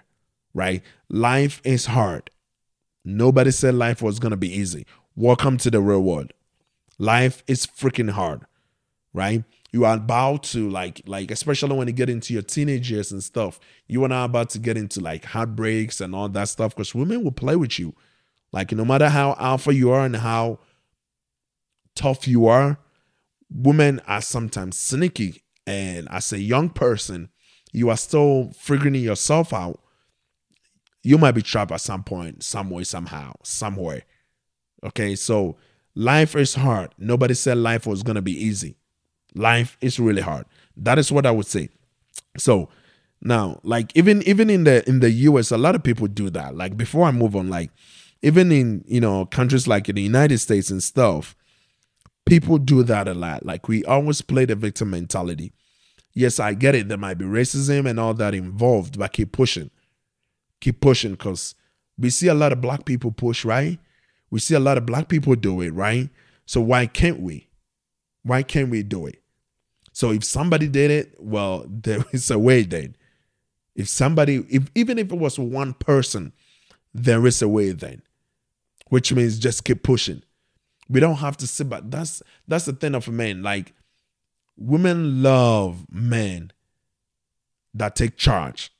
right? 0.54 0.82
Life 1.08 1.60
is 1.64 1.86
hard. 1.86 2.30
Nobody 3.04 3.50
said 3.50 3.74
life 3.74 4.00
was 4.02 4.20
going 4.20 4.30
to 4.30 4.36
be 4.36 4.54
easy. 4.54 4.86
Welcome 5.16 5.56
to 5.58 5.70
the 5.70 5.80
real 5.80 6.02
world. 6.02 6.32
Life 6.98 7.42
is 7.46 7.66
freaking 7.66 8.10
hard, 8.10 8.42
right? 9.12 9.44
You 9.72 9.84
are 9.84 9.96
about 9.96 10.44
to 10.44 10.70
like 10.70 11.02
like 11.06 11.30
especially 11.30 11.76
when 11.76 11.88
you 11.88 11.92
get 11.92 12.08
into 12.08 12.32
your 12.32 12.42
teenage 12.42 12.90
years 12.90 13.12
and 13.12 13.22
stuff. 13.22 13.60
You 13.86 14.02
are 14.04 14.08
now 14.08 14.24
about 14.24 14.50
to 14.50 14.58
get 14.58 14.76
into 14.76 15.00
like 15.00 15.26
heartbreaks 15.26 16.00
and 16.00 16.14
all 16.14 16.28
that 16.30 16.48
stuff 16.48 16.74
because 16.74 16.94
women 16.94 17.22
will 17.22 17.32
play 17.32 17.56
with 17.56 17.78
you. 17.78 17.94
Like 18.52 18.72
no 18.72 18.84
matter 18.84 19.10
how 19.10 19.36
alpha 19.38 19.74
you 19.74 19.90
are 19.90 20.06
and 20.06 20.16
how 20.16 20.60
tough 21.94 22.26
you 22.26 22.46
are, 22.46 22.78
women 23.50 24.00
are 24.06 24.22
sometimes 24.22 24.78
sneaky. 24.78 25.42
And 25.66 26.08
as 26.10 26.32
a 26.32 26.38
young 26.38 26.70
person, 26.70 27.28
you 27.72 27.90
are 27.90 27.96
still 27.96 28.52
figuring 28.56 28.94
yourself 28.94 29.52
out. 29.52 29.80
You 31.02 31.18
might 31.18 31.32
be 31.32 31.42
trapped 31.42 31.72
at 31.72 31.80
some 31.80 32.04
point, 32.04 32.42
some 32.42 32.70
way, 32.70 32.84
somehow, 32.84 33.34
somewhere. 33.42 34.04
Okay, 34.84 35.16
so 35.16 35.56
life 35.96 36.36
is 36.36 36.54
hard. 36.54 36.94
Nobody 36.98 37.34
said 37.34 37.56
life 37.58 37.86
was 37.86 38.04
gonna 38.04 38.22
be 38.22 38.32
easy. 38.32 38.76
Life 39.34 39.76
is 39.80 39.98
really 39.98 40.22
hard. 40.22 40.46
That 40.76 40.98
is 40.98 41.10
what 41.10 41.26
I 41.26 41.32
would 41.32 41.46
say. 41.46 41.70
So 42.38 42.68
now, 43.20 43.58
like 43.64 43.96
even 43.96 44.22
even 44.22 44.50
in 44.50 44.64
the 44.64 44.88
in 44.88 45.00
the 45.00 45.10
US, 45.10 45.50
a 45.50 45.58
lot 45.58 45.74
of 45.74 45.82
people 45.82 46.06
do 46.06 46.30
that. 46.30 46.54
Like 46.54 46.76
before 46.76 47.06
I 47.06 47.10
move 47.10 47.34
on, 47.34 47.48
like 47.48 47.70
even 48.22 48.52
in 48.52 48.84
you 48.86 49.00
know 49.00 49.26
countries 49.26 49.66
like 49.66 49.88
in 49.88 49.96
the 49.96 50.02
United 50.02 50.38
States 50.38 50.70
and 50.70 50.82
stuff, 50.82 51.34
people 52.26 52.58
do 52.58 52.82
that 52.84 53.08
a 53.08 53.14
lot. 53.14 53.44
Like 53.44 53.66
we 53.66 53.84
always 53.84 54.20
play 54.20 54.44
the 54.44 54.54
victim 54.54 54.90
mentality. 54.90 55.52
Yes, 56.12 56.38
I 56.40 56.54
get 56.54 56.74
it. 56.74 56.88
There 56.88 56.96
might 56.98 57.18
be 57.18 57.24
racism 57.24 57.88
and 57.88 57.98
all 58.00 58.14
that 58.14 58.34
involved, 58.34 58.98
but 58.98 59.12
keep 59.12 59.32
pushing. 59.32 59.70
Keep 60.60 60.80
pushing 60.80 61.12
because 61.12 61.54
we 61.98 62.10
see 62.10 62.28
a 62.28 62.34
lot 62.34 62.52
of 62.52 62.60
black 62.60 62.84
people 62.84 63.12
push, 63.12 63.44
right? 63.44 63.78
We 64.30 64.40
see 64.40 64.54
a 64.54 64.60
lot 64.60 64.78
of 64.78 64.86
black 64.86 65.08
people 65.08 65.34
do 65.34 65.60
it, 65.60 65.70
right? 65.70 66.08
So 66.46 66.60
why 66.60 66.86
can't 66.86 67.20
we? 67.20 67.48
Why 68.22 68.42
can't 68.42 68.70
we 68.70 68.82
do 68.82 69.06
it? 69.06 69.22
So 69.92 70.10
if 70.10 70.24
somebody 70.24 70.68
did 70.68 70.90
it, 70.90 71.14
well, 71.18 71.64
there 71.68 72.04
is 72.12 72.30
a 72.30 72.38
way 72.38 72.62
then. 72.62 72.96
If 73.74 73.88
somebody, 73.88 74.44
if 74.50 74.70
even 74.74 74.98
if 74.98 75.12
it 75.12 75.18
was 75.18 75.38
one 75.38 75.74
person, 75.74 76.32
there 76.94 77.26
is 77.26 77.42
a 77.42 77.48
way 77.48 77.72
then. 77.72 78.02
Which 78.88 79.12
means 79.12 79.38
just 79.38 79.64
keep 79.64 79.82
pushing. 79.82 80.22
We 80.88 81.00
don't 81.00 81.16
have 81.16 81.36
to 81.38 81.46
sit 81.46 81.68
back. 81.68 81.82
That's 81.86 82.22
that's 82.46 82.64
the 82.64 82.72
thing 82.72 82.94
of 82.94 83.08
men. 83.08 83.42
Like 83.42 83.72
women 84.56 85.22
love 85.22 85.86
men 85.90 86.52
that 87.74 87.96
take 87.96 88.16
charge, 88.16 88.70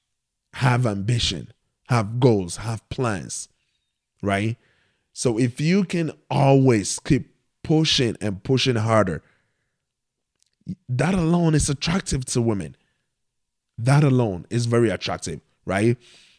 have 0.54 0.86
ambition, 0.86 1.52
have 1.88 2.18
goals, 2.20 2.58
have 2.58 2.88
plans, 2.88 3.48
right? 4.22 4.56
So 5.18 5.38
if 5.38 5.62
you 5.62 5.84
can 5.84 6.12
always 6.28 6.98
keep 6.98 7.34
pushing 7.64 8.18
and 8.20 8.44
pushing 8.44 8.76
harder, 8.76 9.22
that 10.90 11.14
alone 11.14 11.54
is 11.54 11.70
attractive 11.70 12.26
to 12.26 12.42
women. 12.42 12.76
That 13.78 14.04
alone 14.04 14.44
is 14.50 14.66
very 14.66 14.90
attractive, 14.90 15.40
right? 15.64 15.96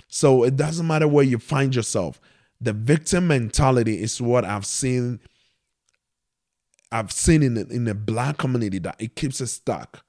So 0.08 0.44
it 0.44 0.58
doesn't 0.58 0.86
matter 0.86 1.08
where 1.08 1.24
you 1.24 1.40
find 1.40 1.76
yourself. 1.76 2.22
The 2.62 2.72
victim 2.72 3.26
mentality 3.26 4.00
is 4.00 4.22
what 4.22 4.46
I've 4.46 4.68
seen 4.68 5.22
I've 6.92 7.12
seen 7.12 7.42
in 7.42 7.56
the, 7.56 7.68
in 7.70 7.86
the 7.86 7.96
black 7.96 8.38
community 8.38 8.78
that 8.78 8.98
it 9.00 9.16
keeps 9.16 9.42
us 9.42 9.54
stuck. 9.54 10.06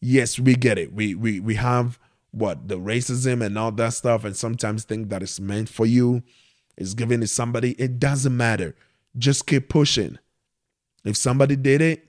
Yes, 0.00 0.38
we 0.38 0.54
get 0.54 0.78
it. 0.78 0.92
We 0.92 1.16
we 1.16 1.40
we 1.40 1.56
have 1.56 1.98
what 2.30 2.68
the 2.68 2.78
racism 2.78 3.44
and 3.44 3.58
all 3.58 3.72
that 3.72 3.94
stuff, 3.94 4.24
and 4.24 4.36
sometimes 4.36 4.84
think 4.84 5.08
that 5.08 5.20
it's 5.20 5.40
meant 5.40 5.68
for 5.68 5.84
you, 5.84 6.22
is 6.80 6.94
given 6.94 7.20
to 7.20 7.26
somebody. 7.26 7.72
It 7.72 8.00
doesn't 8.00 8.36
matter. 8.36 8.74
Just 9.16 9.46
keep 9.46 9.68
pushing. 9.68 10.18
If 11.04 11.16
somebody 11.16 11.54
did 11.54 11.80
it, 11.82 12.08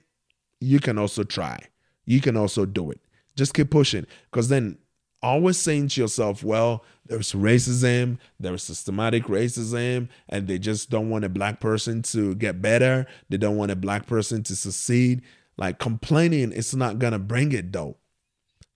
you 0.59 0.79
can 0.79 0.97
also 0.97 1.23
try. 1.23 1.59
You 2.05 2.21
can 2.21 2.37
also 2.37 2.65
do 2.65 2.89
it. 2.91 2.99
Just 3.35 3.53
keep 3.53 3.69
pushing. 3.69 4.07
Because 4.29 4.49
then 4.49 4.77
always 5.21 5.57
saying 5.57 5.89
to 5.89 6.01
yourself, 6.01 6.43
well, 6.43 6.83
there's 7.05 7.33
racism, 7.33 8.17
there's 8.39 8.63
systematic 8.63 9.25
racism, 9.25 10.07
and 10.29 10.47
they 10.47 10.57
just 10.57 10.89
don't 10.89 11.09
want 11.09 11.25
a 11.25 11.29
black 11.29 11.59
person 11.59 12.01
to 12.03 12.33
get 12.35 12.61
better. 12.61 13.05
They 13.29 13.37
don't 13.37 13.57
want 13.57 13.71
a 13.71 13.75
black 13.75 14.07
person 14.07 14.43
to 14.43 14.55
succeed. 14.55 15.21
Like 15.57 15.79
complaining 15.79 16.51
is 16.51 16.75
not 16.75 16.99
going 16.99 17.13
to 17.13 17.19
bring 17.19 17.51
it 17.51 17.71
though. 17.73 17.97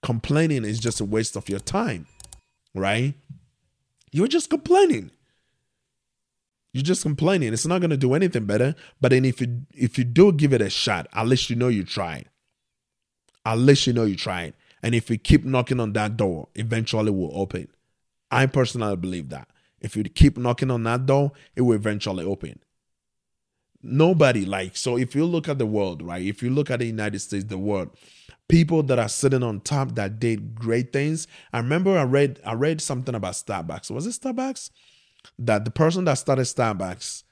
Complaining 0.04 0.66
is 0.66 0.80
just 0.80 1.02
a 1.02 1.06
waste 1.06 1.36
of 1.36 1.50
your 1.50 1.60
time, 1.60 2.06
right? 2.74 3.16
You're 4.12 4.28
just 4.28 4.50
complaining. 4.50 5.12
You're 6.76 6.84
just 6.84 7.04
complaining. 7.04 7.54
It's 7.54 7.66
not 7.66 7.80
going 7.80 7.92
to 7.92 7.96
do 7.98 8.16
anything 8.16 8.44
better. 8.44 8.76
But 9.00 9.12
then 9.12 9.24
if 9.24 9.40
you 9.40 9.62
if 9.74 9.98
you 9.98 10.04
do 10.04 10.34
give 10.34 10.52
it 10.52 10.62
a 10.62 10.70
shot, 10.70 11.08
at 11.14 11.26
least 11.26 11.50
you 11.50 11.56
know 11.56 11.70
you 11.70 11.86
tried. 11.86 12.28
At 13.46 13.60
least 13.60 13.88
you 13.88 13.94
know 13.94 14.04
you 14.04 14.18
tried. 14.18 14.56
And 14.84 14.94
if 14.94 15.10
you 15.10 15.18
keep 15.18 15.46
knocking 15.46 15.80
on 15.80 15.94
that 15.94 16.18
door, 16.18 16.50
eventually 16.54 17.12
will 17.12 17.32
open. 17.34 17.70
I 18.30 18.48
personally 18.48 18.98
believe 18.98 19.30
that. 19.30 19.48
If 19.80 19.96
you 19.96 20.04
keep 20.04 20.38
knocking 20.38 20.70
on 20.70 20.84
that 20.84 21.06
door, 21.06 21.32
it 21.56 21.62
will 21.62 21.76
eventually 21.78 22.26
open. 22.26 22.60
Nobody 23.82 24.44
like 24.44 24.76
so 24.76 24.98
if 24.98 25.16
you 25.16 25.24
look 25.24 25.48
at 25.48 25.60
the 25.60 25.66
world, 25.66 26.02
right? 26.02 26.26
If 26.26 26.44
you 26.44 26.50
look 26.50 26.70
at 26.70 26.80
the 26.80 26.88
United 26.88 27.20
States, 27.20 27.46
the 27.46 27.58
world, 27.58 27.92
people 28.50 28.84
that 28.84 29.00
are 29.00 29.08
sitting 29.08 29.44
on 29.44 29.62
top 29.62 29.96
that 29.96 30.20
did 30.20 30.56
great 30.56 30.92
things. 30.92 31.26
I 31.54 31.60
remember 31.60 31.98
I 31.98 32.04
read 32.04 32.42
I 32.46 32.52
read 32.52 32.82
something 32.82 33.16
about 33.16 33.36
Starbucks. 33.36 33.92
Was 33.92 34.06
it 34.08 34.22
Starbucks? 34.22 34.72
That 35.40 35.66
the 35.66 35.72
person 35.72 36.06
that 36.06 36.16
started 36.16 36.44
Starbucks 36.44 37.24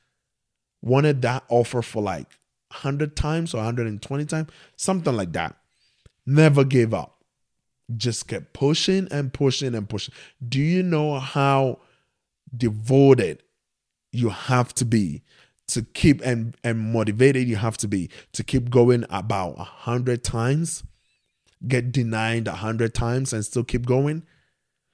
wanted 0.82 1.22
that 1.22 1.44
offer 1.50 1.82
for 1.82 2.02
like 2.04 2.28
100 2.70 3.16
times 3.16 3.54
or 3.54 3.58
120 3.58 4.26
times, 4.26 4.50
something 4.76 5.16
like 5.16 5.34
that. 5.34 5.56
Never 6.26 6.64
gave 6.64 6.94
up 6.94 7.24
just 7.98 8.28
kept 8.28 8.54
pushing 8.54 9.08
and 9.12 9.34
pushing 9.34 9.76
and 9.76 9.88
pushing. 9.88 10.14
Do 10.48 10.60
you 10.60 10.84
know 10.84 11.20
how 11.20 11.80
devoted 12.56 13.44
you 14.12 14.30
have 14.30 14.74
to 14.76 14.86
be 14.86 15.24
to 15.68 15.82
keep 15.82 16.22
and, 16.22 16.56
and 16.64 16.80
motivated 16.80 17.48
you 17.48 17.56
have 17.56 17.78
to 17.78 17.88
be 17.88 18.10
to 18.34 18.44
keep 18.44 18.70
going 18.70 19.06
about 19.10 19.56
a 19.58 19.64
hundred 19.64 20.24
times, 20.24 20.84
get 21.68 21.92
denied 21.92 22.48
a 22.48 22.54
hundred 22.54 22.94
times 22.94 23.34
and 23.34 23.46
still 23.46 23.64
keep 23.64 23.86
going? 23.86 24.24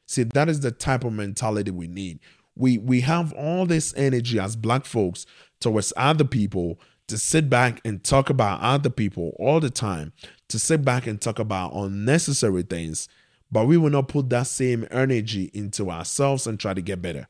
See, 0.07 0.23
that 0.23 0.49
is 0.49 0.61
the 0.61 0.71
type 0.71 1.03
of 1.03 1.13
mentality 1.13 1.71
we 1.71 1.87
need. 1.87 2.19
We 2.59 2.77
we 2.77 3.01
have 3.01 3.31
all 3.33 3.65
this 3.65 3.93
energy 3.95 4.39
as 4.39 4.55
black 4.55 4.85
folks 4.85 5.25
towards 5.61 5.93
other 5.95 6.25
people 6.25 6.79
to 7.07 7.17
sit 7.17 7.49
back 7.49 7.81
and 7.85 8.03
talk 8.03 8.29
about 8.29 8.61
other 8.61 8.89
people 8.89 9.33
all 9.39 9.59
the 9.59 9.69
time, 9.69 10.13
to 10.49 10.59
sit 10.59 10.83
back 10.83 11.07
and 11.07 11.19
talk 11.19 11.39
about 11.39 11.73
unnecessary 11.73 12.63
things, 12.63 13.07
but 13.49 13.65
we 13.65 13.77
will 13.77 13.89
not 13.89 14.09
put 14.09 14.29
that 14.29 14.45
same 14.45 14.85
energy 14.91 15.49
into 15.53 15.89
ourselves 15.89 16.45
and 16.45 16.59
try 16.59 16.73
to 16.73 16.81
get 16.81 17.01
better. 17.01 17.27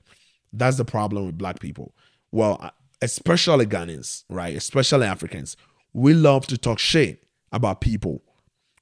That's 0.52 0.78
the 0.78 0.86
problem 0.86 1.28
with 1.28 1.38
black 1.38 1.60
people. 1.60 1.94
Well, 2.32 2.58
uh, 2.60 2.72
especially 3.02 3.68
Ghanaians, 3.68 4.24
right? 4.30 4.56
Especially 4.56 5.06
Africans. 5.06 5.56
We 5.94 6.14
love 6.16 6.48
to 6.48 6.58
talk 6.58 6.80
shit 6.80 7.24
about 7.52 7.82
people. 7.82 8.24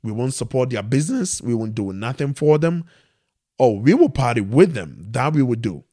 We 0.01 0.13
won't 0.13 0.33
support 0.33 0.69
their 0.69 0.83
business. 0.83 1.41
We 1.41 1.53
won't 1.53 1.75
do 1.75 1.91
nothing 1.91 2.33
for 2.33 2.57
them. 2.57 2.85
Oh, 3.59 3.73
we 3.79 3.93
will 3.93 4.09
party 4.09 4.41
with 4.41 4.73
them. 4.73 4.97
That 5.11 5.33
we 5.33 5.41
would 5.41 5.61
do. 5.61 5.83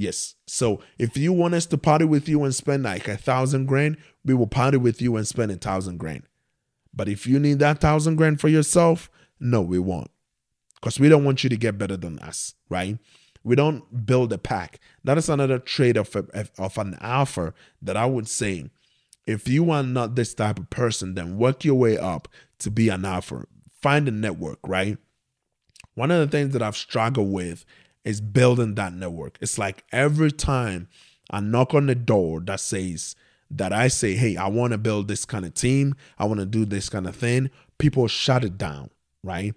Yes. 0.00 0.34
So 0.46 0.80
if 0.98 1.18
you 1.18 1.30
want 1.30 1.52
us 1.52 1.66
to 1.66 1.76
party 1.76 2.06
with 2.06 2.26
you 2.26 2.42
and 2.42 2.54
spend 2.54 2.84
like 2.84 3.06
a 3.06 3.18
thousand 3.18 3.66
grand, 3.66 3.98
we 4.24 4.32
will 4.32 4.46
party 4.46 4.78
with 4.78 5.02
you 5.02 5.14
and 5.16 5.28
spend 5.28 5.52
a 5.52 5.56
thousand 5.56 5.98
grand. 5.98 6.22
But 6.94 7.06
if 7.06 7.26
you 7.26 7.38
need 7.38 7.58
that 7.58 7.82
thousand 7.82 8.16
grand 8.16 8.40
for 8.40 8.48
yourself, 8.48 9.10
no, 9.38 9.60
we 9.60 9.78
won't. 9.78 10.10
Because 10.76 10.98
we 10.98 11.10
don't 11.10 11.24
want 11.24 11.44
you 11.44 11.50
to 11.50 11.56
get 11.56 11.76
better 11.76 11.98
than 11.98 12.18
us, 12.20 12.54
right? 12.70 12.96
We 13.44 13.56
don't 13.56 14.06
build 14.06 14.32
a 14.32 14.38
pack. 14.38 14.80
That 15.04 15.18
is 15.18 15.28
another 15.28 15.58
trade 15.58 15.98
of, 15.98 16.16
a, 16.16 16.48
of 16.56 16.78
an 16.78 16.96
alpha 17.02 17.52
that 17.82 17.98
I 17.98 18.06
would 18.06 18.26
say 18.26 18.70
if 19.26 19.48
you 19.48 19.70
are 19.70 19.82
not 19.82 20.14
this 20.14 20.32
type 20.32 20.58
of 20.58 20.70
person, 20.70 21.14
then 21.14 21.36
work 21.36 21.62
your 21.62 21.74
way 21.74 21.98
up 21.98 22.26
to 22.60 22.70
be 22.70 22.88
an 22.88 23.04
alpha. 23.04 23.44
Find 23.82 24.08
a 24.08 24.12
network, 24.12 24.60
right? 24.66 24.96
One 25.92 26.10
of 26.10 26.20
the 26.20 26.34
things 26.34 26.54
that 26.54 26.62
I've 26.62 26.74
struggled 26.74 27.30
with 27.30 27.66
is 28.04 28.20
building 28.20 28.74
that 28.76 28.92
network. 28.94 29.38
It's 29.40 29.58
like 29.58 29.84
every 29.92 30.32
time 30.32 30.88
I 31.30 31.40
knock 31.40 31.74
on 31.74 31.86
the 31.86 31.94
door 31.94 32.40
that 32.40 32.60
says 32.60 33.14
that 33.50 33.72
I 33.72 33.88
say, 33.88 34.14
hey, 34.14 34.36
I 34.36 34.48
want 34.48 34.72
to 34.72 34.78
build 34.78 35.08
this 35.08 35.24
kind 35.24 35.44
of 35.44 35.54
team, 35.54 35.94
I 36.18 36.24
want 36.24 36.40
to 36.40 36.46
do 36.46 36.64
this 36.64 36.88
kind 36.88 37.06
of 37.06 37.16
thing, 37.16 37.50
people 37.78 38.06
shut 38.08 38.44
it 38.44 38.56
down, 38.56 38.90
right? 39.22 39.54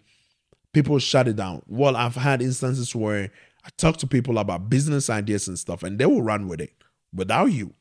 People 0.74 1.00
shut 1.00 1.28
it 1.28 1.36
down. 1.36 1.62
Well, 1.68 1.96
I've 1.96 2.16
had 2.16 2.42
instances 2.42 2.96
where 2.96 3.32
I 3.64 3.70
talk 3.78 3.98
to 3.98 4.08
people 4.08 4.40
about 4.40 4.70
business 4.70 5.10
ideas 5.10 5.48
and 5.48 5.58
stuff, 5.58 5.84
and 5.84 6.00
they 6.00 6.06
will 6.06 6.22
run 6.22 6.48
with 6.48 6.60
it 6.60 6.74
without 7.14 7.52
you. 7.52 7.74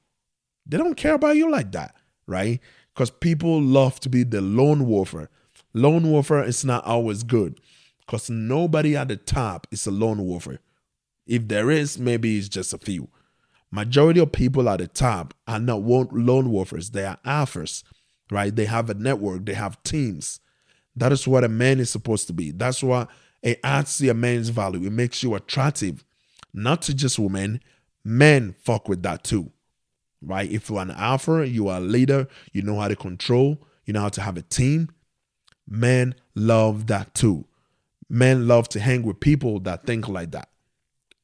They 0.67 0.77
don't 0.77 0.97
care 0.97 1.15
about 1.15 1.37
you 1.37 1.51
like 1.51 1.73
that, 1.73 1.97
right? 2.27 2.61
Because 2.95 3.11
people 3.11 3.61
love 3.61 3.99
to 4.01 4.09
be 4.09 4.23
the 4.23 4.43
lone 4.43 4.87
wolfer. 4.87 5.31
Lone 5.73 6.11
wolfer 6.11 6.43
is 6.43 6.65
not 6.65 6.85
always 6.85 7.23
good 7.23 7.59
because 8.13 8.29
nobody 8.29 8.95
at 8.95 9.09
the 9.09 9.17
top 9.17 9.67
is 9.71 9.87
a 9.87 9.91
lone 9.91 10.23
wolfer. 10.23 10.59
If 11.27 11.49
there 11.49 11.71
is, 11.71 11.99
maybe 11.99 12.37
it's 12.37 12.47
just 12.47 12.75
a 12.75 12.79
few. 12.79 13.09
Majority 13.71 14.21
of 14.21 14.33
people 14.33 14.69
at 14.69 14.81
the 14.81 14.87
top 14.87 15.33
are 15.49 15.59
not 15.59 15.81
lone 15.81 16.53
wolfers, 16.53 16.91
they 16.91 17.07
are 17.07 17.17
alphas, 17.25 17.83
right? 18.31 18.55
They 18.55 18.67
have 18.67 18.91
a 18.91 18.95
network, 18.95 19.47
they 19.47 19.55
have 19.55 19.83
teams. 19.83 20.41
That 20.95 21.11
is 21.11 21.27
what 21.27 21.43
a 21.43 21.49
man 21.49 21.81
is 21.81 21.89
supposed 21.89 22.27
to 22.27 22.35
be. 22.35 22.51
That's 22.51 22.83
what 22.83 23.09
it 23.41 23.61
adds 23.65 23.97
to 23.97 24.11
a 24.11 24.15
man's 24.15 24.51
value. 24.51 24.87
It 24.87 24.93
makes 24.93 25.23
you 25.23 25.35
attractive, 25.35 26.05
not 26.53 26.83
to 26.83 26.95
just 26.95 27.19
women. 27.19 27.63
Men 28.05 28.55
fuck 28.63 28.91
with 28.91 29.03
that 29.05 29.25
too, 29.25 29.53
right? 30.21 30.51
If 30.51 30.69
you're 30.69 30.83
an 30.83 30.91
alpha, 30.91 31.49
you 31.49 31.69
are 31.69 31.79
a 31.79 31.81
leader, 31.81 32.29
you 32.53 32.61
know 32.61 32.79
how 32.79 32.89
to 32.89 32.97
control, 32.97 33.67
you 33.87 33.95
know 33.95 34.03
how 34.03 34.11
to 34.11 34.21
have 34.21 34.37
a 34.37 34.43
team. 34.43 34.91
Men 35.67 36.15
love 36.35 36.89
that 36.89 37.15
too. 37.15 37.47
Men 38.13 38.47
love 38.47 38.69
to 38.69 38.79
hang 38.79 39.05
with 39.05 39.21
people 39.21 39.59
that 39.61 39.87
think 39.87 40.07
like 40.07 40.33
that, 40.33 40.51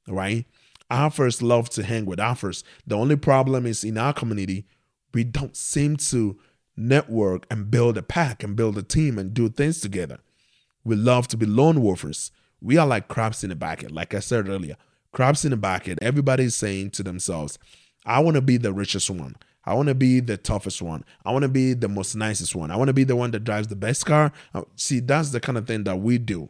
right? 0.08 0.46
Alphas 0.90 1.42
love 1.42 1.68
to 1.68 1.82
hang 1.82 2.06
with 2.06 2.18
alphas. 2.18 2.62
The 2.86 2.96
only 2.96 3.16
problem 3.16 3.66
is 3.66 3.84
in 3.84 3.98
our 3.98 4.14
community, 4.14 4.64
we 5.12 5.22
don't 5.22 5.54
seem 5.54 5.98
to 5.98 6.38
network 6.78 7.44
and 7.50 7.70
build 7.70 7.98
a 7.98 8.02
pack 8.02 8.42
and 8.42 8.56
build 8.56 8.78
a 8.78 8.82
team 8.82 9.18
and 9.18 9.34
do 9.34 9.50
things 9.50 9.82
together. 9.82 10.20
We 10.82 10.96
love 10.96 11.28
to 11.28 11.36
be 11.36 11.44
lone 11.44 11.82
wolfers. 11.82 12.30
We 12.58 12.78
are 12.78 12.86
like 12.86 13.06
crabs 13.06 13.44
in 13.44 13.50
a 13.50 13.54
bucket. 13.54 13.90
Like 13.90 14.14
I 14.14 14.20
said 14.20 14.48
earlier, 14.48 14.76
crabs 15.12 15.44
in 15.44 15.52
a 15.52 15.58
bucket. 15.58 15.98
Everybody's 16.00 16.54
saying 16.54 16.92
to 16.92 17.02
themselves, 17.02 17.58
I 18.06 18.20
want 18.20 18.36
to 18.36 18.40
be 18.40 18.56
the 18.56 18.72
richest 18.72 19.10
one. 19.10 19.36
I 19.66 19.74
want 19.74 19.88
to 19.88 19.94
be 19.94 20.20
the 20.20 20.38
toughest 20.38 20.80
one. 20.80 21.04
I 21.22 21.32
want 21.32 21.42
to 21.42 21.50
be 21.50 21.74
the 21.74 21.88
most 21.88 22.14
nicest 22.14 22.54
one. 22.54 22.70
I 22.70 22.76
want 22.76 22.88
to 22.88 22.94
be 22.94 23.04
the 23.04 23.14
one 23.14 23.32
that 23.32 23.44
drives 23.44 23.68
the 23.68 23.76
best 23.76 24.06
car. 24.06 24.32
Uh, 24.54 24.62
see, 24.76 25.00
that's 25.00 25.32
the 25.32 25.40
kind 25.40 25.58
of 25.58 25.66
thing 25.66 25.84
that 25.84 25.96
we 25.96 26.16
do 26.16 26.48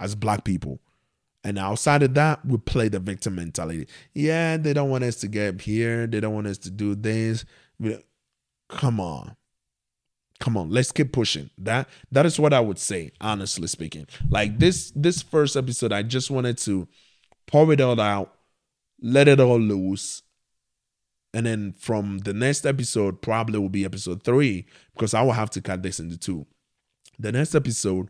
as 0.00 0.14
black 0.14 0.44
people. 0.44 0.80
And 1.42 1.58
outside 1.58 2.02
of 2.02 2.14
that, 2.14 2.44
we 2.44 2.56
play 2.56 2.88
the 2.88 2.98
victim 2.98 3.34
mentality. 3.34 3.86
Yeah, 4.14 4.56
they 4.56 4.72
don't 4.72 4.90
want 4.90 5.04
us 5.04 5.16
to 5.16 5.28
get 5.28 5.60
here. 5.60 6.06
They 6.06 6.20
don't 6.20 6.34
want 6.34 6.46
us 6.46 6.58
to 6.58 6.70
do 6.70 6.94
this. 6.94 7.44
Come 8.68 8.98
on. 8.98 9.36
Come 10.40 10.56
on, 10.56 10.68
let's 10.68 10.90
keep 10.90 11.12
pushing. 11.12 11.48
That 11.56 11.88
that 12.10 12.26
is 12.26 12.40
what 12.40 12.52
I 12.52 12.60
would 12.60 12.78
say, 12.78 13.12
honestly 13.20 13.68
speaking. 13.68 14.06
Like 14.28 14.58
this 14.58 14.92
this 14.94 15.22
first 15.22 15.56
episode, 15.56 15.92
I 15.92 16.02
just 16.02 16.30
wanted 16.30 16.58
to 16.58 16.88
pour 17.46 17.72
it 17.72 17.80
all 17.80 18.00
out, 18.00 18.34
let 19.00 19.28
it 19.28 19.38
all 19.38 19.60
loose. 19.60 20.22
And 21.32 21.46
then 21.46 21.72
from 21.72 22.18
the 22.18 22.34
next 22.34 22.66
episode, 22.66 23.22
probably 23.22 23.58
will 23.58 23.68
be 23.68 23.84
episode 23.84 24.22
three, 24.22 24.66
because 24.94 25.14
I 25.14 25.22
will 25.22 25.32
have 25.32 25.50
to 25.50 25.62
cut 25.62 25.82
this 25.82 26.00
into 26.00 26.18
two. 26.18 26.46
The 27.18 27.32
next 27.32 27.54
episode, 27.54 28.08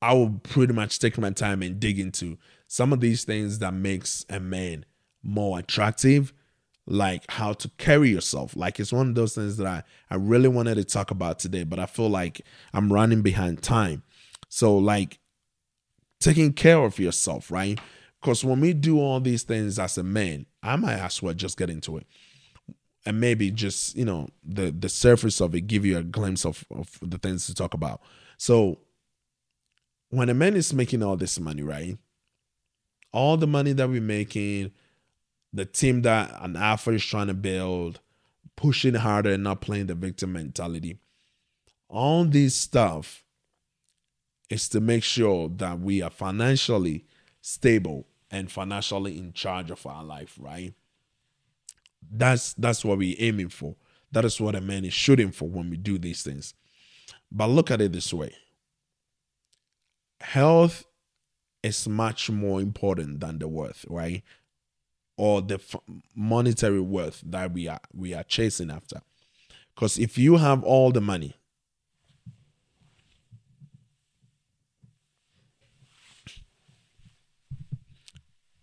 I 0.00 0.14
will 0.14 0.40
pretty 0.42 0.72
much 0.72 0.98
take 0.98 1.18
my 1.18 1.30
time 1.30 1.62
and 1.62 1.80
dig 1.80 1.98
into 1.98 2.38
some 2.66 2.92
of 2.92 3.00
these 3.00 3.24
things 3.24 3.58
that 3.58 3.74
makes 3.74 4.24
a 4.28 4.38
man 4.38 4.84
more 5.22 5.58
attractive, 5.58 6.32
like 6.86 7.24
how 7.30 7.52
to 7.54 7.68
carry 7.78 8.10
yourself. 8.10 8.54
Like 8.54 8.78
it's 8.78 8.92
one 8.92 9.08
of 9.08 9.14
those 9.14 9.34
things 9.34 9.56
that 9.56 9.66
I, 9.66 9.82
I 10.10 10.16
really 10.16 10.48
wanted 10.48 10.76
to 10.76 10.84
talk 10.84 11.10
about 11.10 11.38
today, 11.38 11.64
but 11.64 11.78
I 11.78 11.86
feel 11.86 12.08
like 12.08 12.42
I'm 12.72 12.92
running 12.92 13.22
behind 13.22 13.62
time. 13.62 14.02
So 14.48 14.76
like 14.76 15.18
taking 16.20 16.52
care 16.52 16.78
of 16.78 16.98
yourself, 16.98 17.50
right? 17.50 17.80
Because 18.20 18.44
when 18.44 18.60
we 18.60 18.72
do 18.72 19.00
all 19.00 19.20
these 19.20 19.42
things 19.42 19.78
as 19.78 19.98
a 19.98 20.02
man, 20.02 20.46
I 20.62 20.76
might 20.76 20.98
as 20.98 21.22
well 21.22 21.34
just 21.34 21.56
get 21.56 21.70
into 21.70 21.96
it. 21.96 22.06
And 23.06 23.20
maybe 23.20 23.50
just, 23.50 23.96
you 23.96 24.04
know, 24.04 24.28
the 24.44 24.70
the 24.70 24.88
surface 24.88 25.40
of 25.40 25.54
it 25.54 25.62
give 25.62 25.86
you 25.86 25.96
a 25.96 26.02
glimpse 26.02 26.44
of, 26.44 26.64
of 26.70 26.98
the 27.00 27.16
things 27.16 27.46
to 27.46 27.54
talk 27.54 27.72
about. 27.72 28.02
So 28.36 28.80
when 30.10 30.28
a 30.28 30.34
man 30.34 30.56
is 30.56 30.72
making 30.72 31.02
all 31.02 31.16
this 31.16 31.38
money, 31.38 31.62
right? 31.62 31.98
All 33.12 33.36
the 33.36 33.46
money 33.46 33.72
that 33.72 33.88
we're 33.88 34.00
making, 34.00 34.72
the 35.52 35.64
team 35.64 36.02
that 36.02 36.34
an 36.40 36.56
alpha 36.56 36.90
is 36.90 37.04
trying 37.04 37.26
to 37.28 37.34
build, 37.34 38.00
pushing 38.56 38.94
harder 38.94 39.32
and 39.32 39.44
not 39.44 39.60
playing 39.60 39.86
the 39.86 39.94
victim 39.94 40.32
mentality. 40.32 40.98
All 41.88 42.24
this 42.24 42.54
stuff 42.54 43.24
is 44.50 44.68
to 44.70 44.80
make 44.80 45.04
sure 45.04 45.48
that 45.48 45.80
we 45.80 46.02
are 46.02 46.10
financially 46.10 47.04
stable 47.40 48.06
and 48.30 48.50
financially 48.50 49.18
in 49.18 49.32
charge 49.32 49.70
of 49.70 49.86
our 49.86 50.04
life, 50.04 50.36
right? 50.38 50.74
That's 52.10 52.54
that's 52.54 52.84
what 52.84 52.98
we're 52.98 53.16
aiming 53.18 53.48
for. 53.48 53.76
That 54.12 54.24
is 54.24 54.40
what 54.40 54.54
a 54.54 54.60
man 54.60 54.84
is 54.84 54.94
shooting 54.94 55.32
for 55.32 55.48
when 55.48 55.68
we 55.70 55.76
do 55.76 55.98
these 55.98 56.22
things. 56.22 56.54
But 57.30 57.48
look 57.48 57.70
at 57.70 57.80
it 57.80 57.92
this 57.92 58.12
way 58.12 58.34
health 60.20 60.84
is 61.62 61.88
much 61.88 62.30
more 62.30 62.60
important 62.60 63.20
than 63.20 63.38
the 63.38 63.48
worth, 63.48 63.84
right? 63.88 64.22
Or 65.16 65.42
the 65.42 65.54
f- 65.54 65.80
monetary 66.14 66.80
worth 66.80 67.22
that 67.26 67.52
we 67.52 67.68
are 67.68 67.80
we 67.92 68.14
are 68.14 68.22
chasing 68.22 68.70
after. 68.70 69.00
Because 69.74 69.98
if 69.98 70.18
you 70.18 70.36
have 70.36 70.62
all 70.62 70.92
the 70.92 71.00
money, 71.00 71.36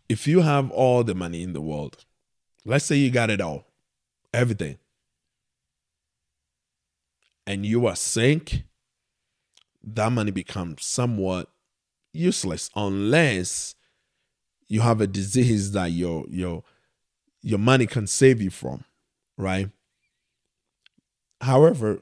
if 0.09 0.27
you 0.27 0.41
have 0.41 0.71
all 0.71 1.03
the 1.03 1.15
money 1.15 1.41
in 1.41 1.53
the 1.53 1.61
world, 1.61 2.05
let's 2.63 2.85
say 2.85 2.95
you 2.95 3.11
got 3.11 3.29
it 3.29 3.41
all, 3.41 3.65
everything, 4.33 4.77
and 7.47 7.65
you 7.65 7.85
are 7.87 7.95
sick, 7.95 8.63
that 9.85 10.11
money 10.11 10.31
becomes 10.31 10.85
somewhat 10.85 11.49
useless 12.13 12.69
unless 12.75 13.75
you 14.67 14.81
have 14.81 15.01
a 15.01 15.07
disease 15.07 15.71
that 15.73 15.91
your 15.91 16.25
your 16.29 16.63
your 17.41 17.59
money 17.59 17.85
can 17.85 18.07
save 18.07 18.41
you 18.41 18.49
from, 18.49 18.83
right? 19.37 19.69
However, 21.41 21.99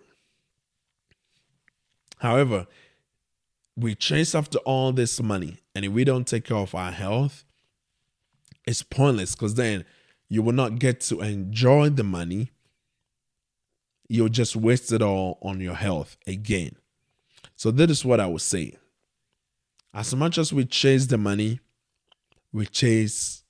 however, 2.19 2.67
we 3.75 3.95
chase 3.95 4.33
after 4.33 4.59
all 4.59 4.93
this 4.93 5.21
money, 5.21 5.57
and 5.75 5.83
if 5.83 5.91
we 5.91 6.05
don't 6.05 6.25
take 6.25 6.45
care 6.45 6.57
of 6.57 6.73
our 6.73 6.91
health, 6.91 7.43
it's 8.65 8.83
pointless 8.83 9.35
because 9.35 9.55
then 9.55 9.83
you 10.29 10.41
will 10.41 10.53
not 10.53 10.79
get 10.79 11.01
to 11.01 11.19
enjoy 11.21 11.89
the 11.89 12.03
money. 12.03 12.51
You'll 14.07 14.29
just 14.29 14.55
waste 14.55 14.91
it 14.91 15.01
all 15.01 15.39
on 15.41 15.59
your 15.59 15.75
health 15.75 16.17
again. 16.25 16.77
So, 17.63 17.71
that 17.71 17.89
is 17.89 18.03
what 18.03 18.19
I 18.19 18.27
would 18.27 18.41
say. 18.41 18.75
As 19.93 20.13
much 20.13 20.37
as 20.37 20.51
we 20.51 20.65
chase 20.65 21.05
the 21.05 21.17
money, 21.17 21.61
we 22.51 22.65
chase 22.65 23.45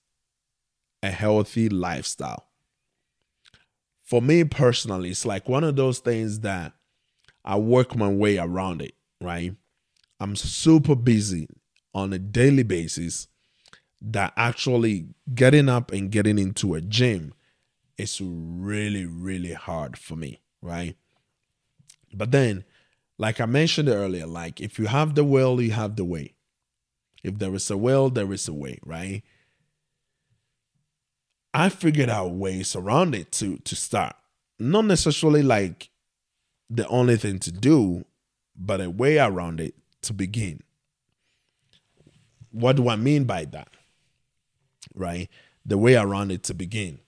a 1.02 1.10
healthy 1.10 1.68
lifestyle. 1.68 2.46
For 4.04 4.22
me 4.22 4.44
personally, 4.44 5.10
it's 5.10 5.26
like 5.26 5.50
one 5.50 5.64
of 5.64 5.76
those 5.78 5.98
things 5.98 6.42
that 6.42 6.74
I 7.44 7.58
work 7.58 7.96
my 7.96 8.08
way 8.08 8.38
around 8.38 8.84
it, 8.84 8.94
right? 9.20 9.56
I'm 10.20 10.36
super 10.36 10.96
busy 10.96 11.48
on 11.96 12.14
a 12.14 12.20
daily 12.20 12.62
basis 12.62 13.28
that 14.00 14.32
actually 14.38 15.08
getting 15.34 15.70
up 15.70 15.92
and 15.92 16.12
getting 16.12 16.38
into 16.38 16.76
a 16.76 16.82
gym 16.82 17.34
is 17.98 18.22
really, 18.24 19.08
really 19.08 19.54
hard 19.54 19.98
for 19.98 20.16
me, 20.16 20.40
right? 20.62 20.96
But 22.14 22.30
then 22.30 22.64
like 23.24 23.40
I 23.40 23.46
mentioned 23.46 23.88
earlier, 23.88 24.28
like 24.28 24.60
if 24.60 24.78
you 24.78 24.88
have 24.88 25.16
the 25.16 25.24
will, 25.24 25.62
you 25.62 25.72
have 25.72 25.96
the 25.96 26.04
way. 26.04 26.34
If 27.24 27.40
there 27.40 27.56
is 27.56 27.72
a 27.72 27.78
will, 27.78 28.10
there 28.10 28.34
is 28.34 28.50
a 28.50 28.54
way, 28.54 28.80
right? 28.86 29.24
I 31.54 31.70
figured 31.70 32.10
out 32.10 32.32
ways 32.32 32.76
around 32.76 33.16
it 33.16 33.32
to 33.40 33.60
to 33.60 33.76
start. 33.78 34.18
Not 34.60 34.84
necessarily 34.84 35.42
like 35.42 35.90
the 36.70 36.86
only 36.90 37.16
thing 37.16 37.40
to 37.40 37.52
do, 37.54 38.04
but 38.58 38.82
a 38.82 38.90
way 38.90 39.20
around 39.20 39.62
it 39.62 39.74
to 40.02 40.12
begin. 40.12 40.62
What 42.52 42.76
do 42.76 42.90
I 42.90 42.98
mean 42.98 43.24
by 43.24 43.46
that? 43.46 43.70
Right? 44.94 45.30
The 45.66 45.78
way 45.78 45.96
around 45.96 46.32
it 46.32 46.44
to 46.44 46.54
begin. 46.54 47.00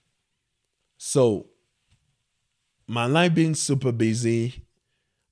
So, 0.96 1.48
my 2.86 3.04
life 3.04 3.34
being 3.34 3.54
super 3.54 3.92
busy, 3.92 4.65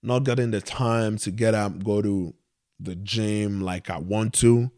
not 0.05 0.25
getting 0.25 0.51
the 0.51 0.61
time 0.61 1.17
to 1.19 1.31
get 1.31 1.55
up, 1.55 1.83
go 1.83 2.03
to 2.03 2.35
the 2.79 2.95
gym 2.95 3.61
like 3.61 3.91
I 3.91 3.99
want 3.99 4.35
to, 4.35 4.71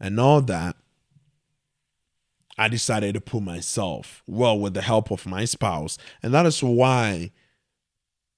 and 0.00 0.20
all 0.20 0.40
that, 0.42 0.76
I 2.56 2.68
decided 2.68 3.14
to 3.14 3.20
put 3.20 3.42
myself, 3.42 4.22
well, 4.26 4.58
with 4.58 4.74
the 4.74 4.82
help 4.82 5.10
of 5.10 5.26
my 5.26 5.44
spouse. 5.44 5.96
And 6.22 6.34
that 6.34 6.46
is 6.46 6.62
why 6.62 7.30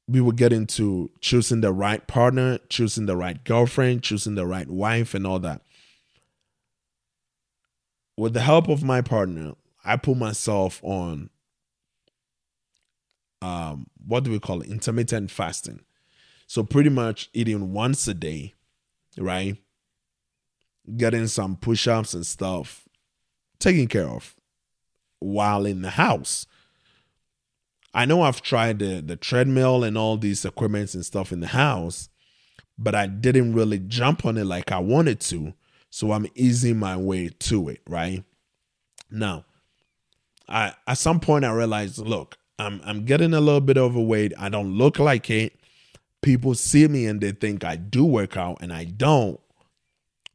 we 0.06 0.20
would 0.20 0.36
get 0.36 0.52
into 0.52 1.10
choosing 1.20 1.60
the 1.60 1.72
right 1.72 2.06
partner, 2.06 2.58
choosing 2.68 3.06
the 3.06 3.16
right 3.16 3.42
girlfriend, 3.44 4.02
choosing 4.02 4.34
the 4.34 4.46
right 4.46 4.68
wife, 4.68 5.14
and 5.14 5.26
all 5.26 5.38
that. 5.38 5.62
With 8.16 8.34
the 8.34 8.40
help 8.40 8.68
of 8.68 8.82
my 8.82 9.00
partner, 9.00 9.52
I 9.84 9.96
put 9.96 10.16
myself 10.18 10.80
on 10.82 11.30
um, 13.42 13.86
what 14.06 14.24
do 14.24 14.30
we 14.30 14.38
call 14.38 14.60
it? 14.60 14.68
Intermittent 14.68 15.30
fasting. 15.30 15.80
So 16.50 16.64
pretty 16.64 16.90
much 16.90 17.30
eating 17.32 17.72
once 17.72 18.08
a 18.08 18.12
day, 18.12 18.54
right? 19.16 19.56
Getting 20.96 21.28
some 21.28 21.54
push-ups 21.54 22.12
and 22.12 22.26
stuff, 22.26 22.88
taken 23.60 23.86
care 23.86 24.08
of 24.08 24.34
while 25.20 25.64
in 25.64 25.82
the 25.82 25.90
house. 25.90 26.46
I 27.94 28.04
know 28.04 28.22
I've 28.22 28.42
tried 28.42 28.80
the, 28.80 29.00
the 29.00 29.14
treadmill 29.14 29.84
and 29.84 29.96
all 29.96 30.16
these 30.16 30.44
equipments 30.44 30.92
and 30.92 31.06
stuff 31.06 31.30
in 31.30 31.38
the 31.38 31.46
house, 31.46 32.08
but 32.76 32.96
I 32.96 33.06
didn't 33.06 33.54
really 33.54 33.78
jump 33.78 34.26
on 34.26 34.36
it 34.36 34.44
like 34.44 34.72
I 34.72 34.80
wanted 34.80 35.20
to. 35.20 35.54
So 35.88 36.10
I'm 36.10 36.26
easing 36.34 36.80
my 36.80 36.96
way 36.96 37.28
to 37.28 37.68
it, 37.68 37.80
right? 37.88 38.24
Now, 39.08 39.44
I 40.48 40.74
at 40.88 40.98
some 40.98 41.20
point 41.20 41.44
I 41.44 41.52
realized, 41.52 41.98
look, 41.98 42.38
I'm 42.58 42.80
I'm 42.84 43.04
getting 43.04 43.34
a 43.34 43.40
little 43.40 43.60
bit 43.60 43.78
overweight. 43.78 44.32
I 44.36 44.48
don't 44.48 44.76
look 44.76 44.98
like 44.98 45.30
it. 45.30 45.59
People 46.22 46.54
see 46.54 46.86
me 46.86 47.06
and 47.06 47.20
they 47.20 47.32
think 47.32 47.64
I 47.64 47.76
do 47.76 48.04
work 48.04 48.36
out 48.36 48.58
and 48.60 48.72
I 48.72 48.84
don't. 48.84 49.40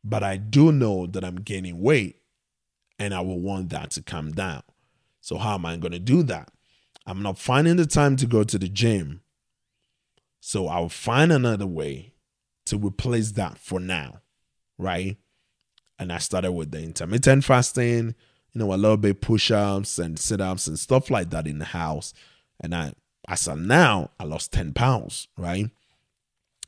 But 0.03 0.23
I 0.23 0.37
do 0.37 0.71
know 0.71 1.07
that 1.07 1.23
I'm 1.23 1.37
gaining 1.37 1.81
weight 1.81 2.17
and 2.99 3.13
I 3.13 3.21
will 3.21 3.39
want 3.39 3.69
that 3.69 3.91
to 3.91 4.01
come 4.01 4.31
down. 4.31 4.63
So 5.21 5.37
how 5.37 5.55
am 5.55 5.65
I 5.65 5.77
going 5.77 5.91
to 5.91 5.99
do 5.99 6.23
that? 6.23 6.51
I'm 7.05 7.21
not 7.21 7.37
finding 7.37 7.75
the 7.75 7.85
time 7.85 8.15
to 8.17 8.25
go 8.25 8.43
to 8.43 8.57
the 8.57 8.67
gym. 8.67 9.21
So 10.39 10.67
I'll 10.67 10.89
find 10.89 11.31
another 11.31 11.67
way 11.67 12.13
to 12.67 12.77
replace 12.77 13.31
that 13.31 13.57
for 13.57 13.79
now, 13.79 14.21
right? 14.77 15.17
And 15.97 16.11
I 16.11 16.17
started 16.17 16.51
with 16.51 16.71
the 16.71 16.83
intermittent 16.83 17.45
fasting, 17.45 18.15
you 18.53 18.59
know, 18.59 18.73
a 18.73 18.75
little 18.75 18.97
bit 18.97 19.21
push-ups 19.21 19.97
and 19.97 20.19
sit-ups 20.19 20.67
and 20.67 20.79
stuff 20.79 21.09
like 21.09 21.29
that 21.31 21.47
in 21.47 21.59
the 21.59 21.65
house. 21.65 22.13
And 22.59 22.75
I 22.75 22.93
as 23.27 23.47
of 23.47 23.59
now, 23.59 24.11
I 24.19 24.23
lost 24.23 24.51
10 24.53 24.73
pounds, 24.73 25.27
right? 25.37 25.69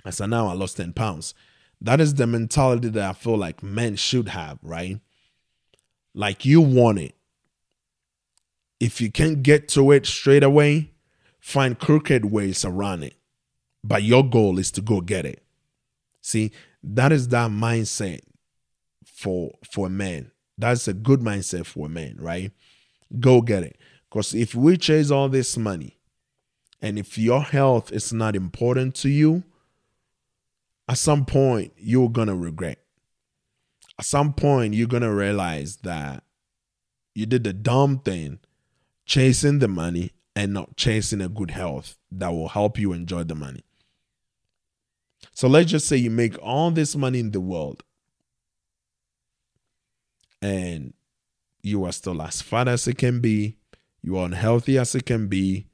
As 0.05 0.19
of 0.19 0.29
now, 0.29 0.47
I 0.47 0.53
lost 0.53 0.77
10 0.77 0.93
pounds. 0.93 1.33
That 1.79 2.01
is 2.01 2.15
the 2.15 2.25
mentality 2.25 2.89
that 2.89 3.09
I 3.09 3.13
feel 3.13 3.37
like 3.37 3.61
men 3.61 3.95
should 3.95 4.29
have, 4.29 4.57
right? 4.63 4.99
Like 6.13 6.45
you 6.45 6.61
want 6.61 6.99
it 6.99 7.17
if 8.79 9.01
you 9.01 9.11
can't 9.11 9.41
get 9.43 9.67
to 9.69 9.91
it 9.91 10.05
straight 10.05 10.43
away, 10.43 10.91
find 11.39 11.77
crooked 11.79 12.25
ways 12.25 12.63
around 12.63 13.03
it. 13.03 13.15
But 13.83 14.03
your 14.03 14.27
goal 14.27 14.59
is 14.59 14.71
to 14.71 14.81
go 14.81 15.01
get 15.01 15.25
it. 15.25 15.43
See, 16.21 16.51
that 16.83 17.11
is 17.11 17.29
that 17.29 17.51
mindset 17.51 18.21
for 19.05 19.53
for 19.69 19.87
a 19.87 19.89
man. 19.89 20.31
That's 20.57 20.87
a 20.87 20.93
good 20.93 21.21
mindset 21.21 21.65
for 21.65 21.85
a 21.85 21.89
man, 21.89 22.17
right? 22.19 22.51
Go 23.19 23.41
get 23.41 23.63
it. 23.63 23.77
Because 24.09 24.33
if 24.33 24.55
we 24.55 24.77
chase 24.77 25.11
all 25.11 25.29
this 25.29 25.57
money 25.57 25.96
and 26.81 26.99
if 26.99 27.17
your 27.17 27.41
health 27.41 27.91
is 27.91 28.13
not 28.13 28.35
important 28.35 28.95
to 28.95 29.09
you, 29.09 29.43
at 30.87 30.97
some 30.97 31.25
point 31.25 31.73
you're 31.77 32.09
gonna 32.09 32.35
regret. 32.35 32.79
At 33.99 34.05
some 34.05 34.33
point, 34.33 34.75
you're 34.75 34.87
gonna 34.87 35.13
realize 35.13 35.77
that 35.77 36.23
you 37.15 37.25
did 37.25 37.43
the 37.43 37.53
dumb 37.53 37.99
thing 37.99 38.39
chasing 39.05 39.59
the 39.59 39.67
money 39.67 40.11
and 40.35 40.53
not 40.53 40.77
chasing 40.77 41.21
a 41.21 41.29
good 41.29 41.51
health 41.51 41.97
that 42.11 42.29
will 42.29 42.49
help 42.49 42.77
you 42.77 42.93
enjoy 42.93 43.23
the 43.23 43.33
money. 43.33 43.63
So 45.33 45.47
let's 45.47 45.71
just 45.71 45.87
say 45.87 45.97
you 45.97 46.11
make 46.11 46.37
all 46.43 46.69
this 46.69 46.95
money 46.95 47.19
in 47.19 47.31
the 47.31 47.41
world 47.41 47.83
and 50.41 50.93
you 51.63 51.83
are 51.85 51.91
still 51.91 52.21
as 52.21 52.41
fat 52.41 52.67
as 52.67 52.87
it 52.87 52.99
can 52.99 53.19
be, 53.19 53.57
you 54.03 54.17
are 54.17 54.25
unhealthy 54.25 54.77
as 54.77 54.93
it 54.93 55.05
can 55.07 55.27
be. 55.27 55.67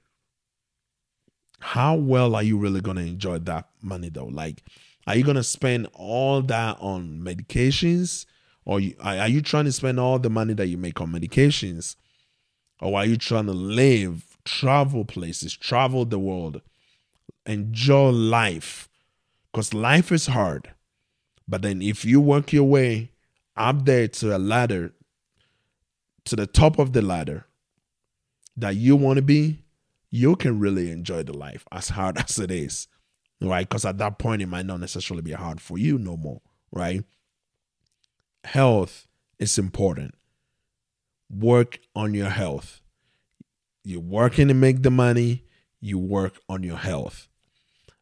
How 1.63 1.95
well 1.95 2.35
are 2.35 2.43
you 2.43 2.57
really 2.57 2.81
going 2.81 2.97
to 2.97 3.03
enjoy 3.03 3.39
that 3.39 3.69
money 3.81 4.09
though? 4.09 4.25
Like, 4.25 4.61
are 5.07 5.15
you 5.15 5.23
going 5.23 5.37
to 5.37 5.43
spend 5.43 5.87
all 5.93 6.41
that 6.43 6.77
on 6.79 7.21
medications? 7.23 8.25
Or 8.65 8.79
are 9.01 9.27
you 9.27 9.41
trying 9.41 9.65
to 9.65 9.71
spend 9.71 9.99
all 9.99 10.19
the 10.19 10.29
money 10.29 10.53
that 10.53 10.67
you 10.67 10.77
make 10.77 11.01
on 11.01 11.11
medications 11.11 11.95
or 12.81 12.97
are 12.97 13.05
you 13.05 13.15
trying 13.15 13.45
to 13.45 13.53
live, 13.53 14.37
travel 14.43 15.05
places, 15.05 15.53
travel 15.53 16.03
the 16.05 16.19
world, 16.19 16.61
enjoy 17.45 18.09
life? 18.09 18.89
Because 19.51 19.73
life 19.73 20.11
is 20.11 20.27
hard. 20.27 20.71
But 21.47 21.61
then 21.61 21.81
if 21.81 22.03
you 22.03 22.19
work 22.19 22.51
your 22.51 22.65
way 22.65 23.11
up 23.55 23.85
there 23.85 24.07
to 24.09 24.35
a 24.35 24.39
ladder, 24.39 24.93
to 26.25 26.35
the 26.35 26.47
top 26.47 26.77
of 26.79 26.93
the 26.93 27.01
ladder 27.01 27.45
that 28.57 28.75
you 28.75 28.95
want 28.95 29.17
to 29.17 29.21
be, 29.21 29.62
you 30.15 30.35
can 30.35 30.59
really 30.59 30.91
enjoy 30.91 31.23
the 31.23 31.35
life 31.35 31.65
as 31.71 31.89
hard 31.89 32.17
as 32.19 32.37
it 32.37 32.51
is. 32.51 32.87
Right? 33.41 33.67
Because 33.67 33.83
at 33.83 33.97
that 33.97 34.19
point, 34.19 34.43
it 34.43 34.45
might 34.45 34.67
not 34.67 34.79
necessarily 34.79 35.23
be 35.23 35.31
hard 35.31 35.59
for 35.59 35.77
you 35.77 35.97
no 35.97 36.15
more. 36.15 36.41
Right? 36.71 37.03
Health 38.43 39.07
is 39.39 39.57
important 39.57 40.13
work 41.29 41.79
on 41.95 42.13
your 42.13 42.29
health. 42.29 42.79
You're 43.83 44.01
working 44.01 44.47
to 44.49 44.53
make 44.53 44.83
the 44.83 44.91
money, 44.91 45.45
you 45.81 45.97
work 45.97 46.39
on 46.47 46.61
your 46.61 46.77
health. 46.77 47.27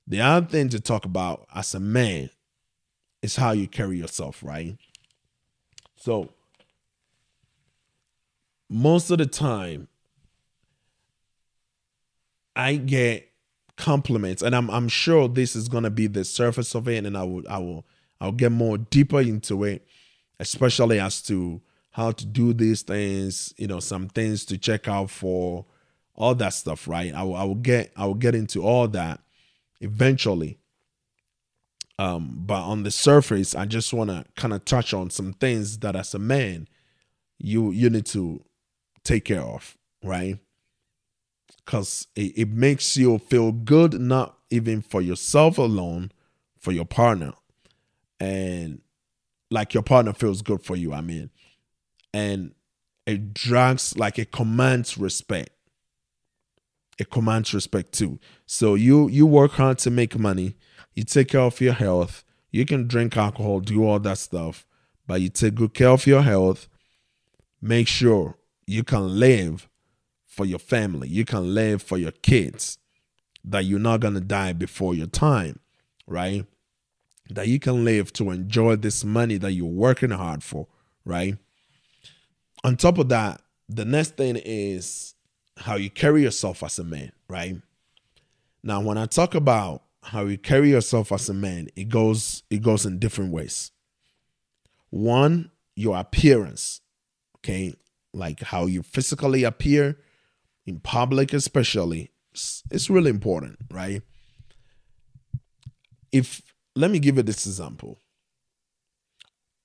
The 0.05 0.19
other 0.19 0.45
thing 0.45 0.67
to 0.69 0.81
talk 0.81 1.05
about 1.05 1.47
as 1.55 1.73
a 1.73 1.79
man 1.79 2.29
is 3.21 3.37
how 3.37 3.51
you 3.51 3.69
carry 3.69 3.97
yourself, 3.97 4.43
right? 4.43 4.77
So, 5.95 6.27
most 8.69 9.11
of 9.11 9.19
the 9.19 9.25
time, 9.25 9.87
I 12.55 12.75
get 12.75 13.29
compliments, 13.77 14.41
and 14.41 14.55
I'm 14.55 14.69
I'm 14.69 14.87
sure 14.87 15.27
this 15.27 15.55
is 15.55 15.67
gonna 15.67 15.89
be 15.89 16.07
the 16.07 16.23
surface 16.23 16.75
of 16.75 16.87
it, 16.87 17.05
and 17.05 17.17
I 17.17 17.23
will 17.23 17.43
I 17.49 17.57
will 17.57 17.85
I'll 18.19 18.31
get 18.31 18.51
more 18.51 18.77
deeper 18.77 19.21
into 19.21 19.63
it, 19.63 19.85
especially 20.39 20.99
as 20.99 21.21
to 21.23 21.61
how 21.91 22.11
to 22.11 22.25
do 22.25 22.53
these 22.53 22.83
things, 22.83 23.53
you 23.57 23.67
know, 23.67 23.79
some 23.79 24.07
things 24.07 24.45
to 24.45 24.57
check 24.57 24.87
out 24.87 25.09
for 25.09 25.65
all 26.15 26.35
that 26.35 26.53
stuff, 26.53 26.87
right? 26.87 27.13
I 27.13 27.23
will, 27.23 27.35
I 27.35 27.43
will 27.43 27.55
get 27.55 27.91
I 27.95 28.05
will 28.05 28.15
get 28.15 28.35
into 28.35 28.63
all 28.63 28.87
that 28.89 29.19
eventually. 29.81 30.57
Um, 31.99 32.43
but 32.45 32.61
on 32.61 32.83
the 32.83 32.91
surface, 32.91 33.53
I 33.53 33.65
just 33.65 33.93
want 33.93 34.09
to 34.09 34.25
kind 34.35 34.53
of 34.53 34.65
touch 34.65 34.93
on 34.93 35.09
some 35.09 35.33
things 35.33 35.79
that 35.79 35.95
as 35.95 36.13
a 36.13 36.19
man, 36.19 36.67
you 37.37 37.71
you 37.71 37.89
need 37.89 38.05
to 38.07 38.43
take 39.03 39.25
care 39.25 39.41
of, 39.41 39.77
right? 40.03 40.37
Because 41.65 42.07
it, 42.15 42.37
it 42.37 42.49
makes 42.49 42.97
you 42.97 43.19
feel 43.19 43.51
good, 43.51 43.99
not 43.99 44.37
even 44.49 44.81
for 44.81 45.01
yourself 45.01 45.57
alone, 45.57 46.11
for 46.57 46.71
your 46.71 46.85
partner. 46.85 47.33
And 48.19 48.81
like 49.49 49.73
your 49.73 49.83
partner 49.83 50.13
feels 50.13 50.41
good 50.41 50.63
for 50.63 50.75
you. 50.75 50.93
I 50.93 51.01
mean, 51.01 51.29
and 52.13 52.53
it 53.05 53.33
drags 53.33 53.97
like 53.97 54.19
it 54.19 54.31
commands 54.31 54.97
respect. 54.97 55.49
It 56.97 57.09
commands 57.09 57.53
respect 57.53 57.93
too. 57.93 58.19
So 58.45 58.75
you 58.75 59.07
you 59.07 59.25
work 59.25 59.53
hard 59.53 59.79
to 59.79 59.89
make 59.89 60.17
money. 60.17 60.55
You 60.93 61.03
take 61.03 61.29
care 61.29 61.41
of 61.41 61.59
your 61.61 61.73
health. 61.73 62.23
You 62.51 62.65
can 62.65 62.87
drink 62.87 63.17
alcohol 63.17 63.61
do 63.61 63.85
all 63.85 63.99
that 63.99 64.17
stuff 64.17 64.65
but 65.11 65.19
you 65.19 65.27
take 65.27 65.55
good 65.55 65.73
care 65.73 65.89
of 65.89 66.07
your 66.07 66.21
health. 66.21 66.69
Make 67.61 67.89
sure 67.89 68.37
you 68.65 68.85
can 68.85 69.19
live 69.19 69.67
for 70.31 70.45
your 70.45 70.59
family 70.59 71.07
you 71.07 71.25
can 71.25 71.53
live 71.53 71.81
for 71.81 71.97
your 71.97 72.11
kids 72.11 72.77
that 73.43 73.65
you're 73.65 73.79
not 73.79 73.99
going 73.99 74.13
to 74.13 74.21
die 74.21 74.53
before 74.53 74.95
your 74.95 75.07
time 75.07 75.59
right 76.07 76.45
that 77.29 77.47
you 77.47 77.59
can 77.59 77.85
live 77.85 78.11
to 78.11 78.31
enjoy 78.31 78.75
this 78.75 79.03
money 79.03 79.37
that 79.37 79.51
you're 79.51 79.65
working 79.65 80.11
hard 80.11 80.43
for 80.43 80.67
right 81.05 81.37
on 82.63 82.77
top 82.77 82.97
of 82.97 83.09
that, 83.09 83.41
the 83.69 83.85
next 83.85 84.17
thing 84.17 84.35
is 84.37 85.15
how 85.57 85.75
you 85.75 85.89
carry 85.89 86.23
yourself 86.23 86.63
as 86.63 86.79
a 86.79 86.83
man, 86.83 87.11
right? 87.27 87.57
Now, 88.63 88.81
when 88.81 88.97
I 88.97 89.05
talk 89.05 89.33
about 89.35 89.83
how 90.03 90.25
you 90.25 90.37
carry 90.37 90.69
yourself 90.71 91.11
as 91.11 91.29
a 91.29 91.33
man, 91.33 91.69
it 91.75 91.89
goes 91.89 92.43
it 92.49 92.61
goes 92.61 92.85
in 92.85 92.99
different 92.99 93.31
ways. 93.31 93.71
One, 94.89 95.51
your 95.75 95.97
appearance, 95.97 96.81
okay, 97.37 97.73
like 98.13 98.41
how 98.41 98.65
you 98.65 98.83
physically 98.83 99.43
appear 99.43 99.97
in 100.65 100.79
public, 100.79 101.33
especially, 101.33 102.11
it's 102.33 102.89
really 102.89 103.09
important, 103.09 103.57
right? 103.71 104.01
If 106.11 106.41
let 106.75 106.91
me 106.91 106.99
give 106.99 107.17
you 107.17 107.23
this 107.23 107.45
example. 107.45 107.99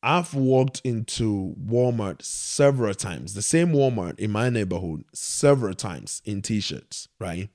I've 0.03 0.35
walked 0.35 0.83
into 0.85 1.57
Walmart 1.61 2.23
several 2.23 2.95
times, 2.95 3.35
the 3.35 3.43
same 3.43 3.69
Walmart 3.73 4.21
in 4.21 4.31
my 4.31 4.51
neighborhood, 4.51 5.05
several 5.13 5.75
times 5.75 6.23
in 6.25 6.43
t 6.43 6.61
shirts, 6.61 7.09
right? 7.19 7.49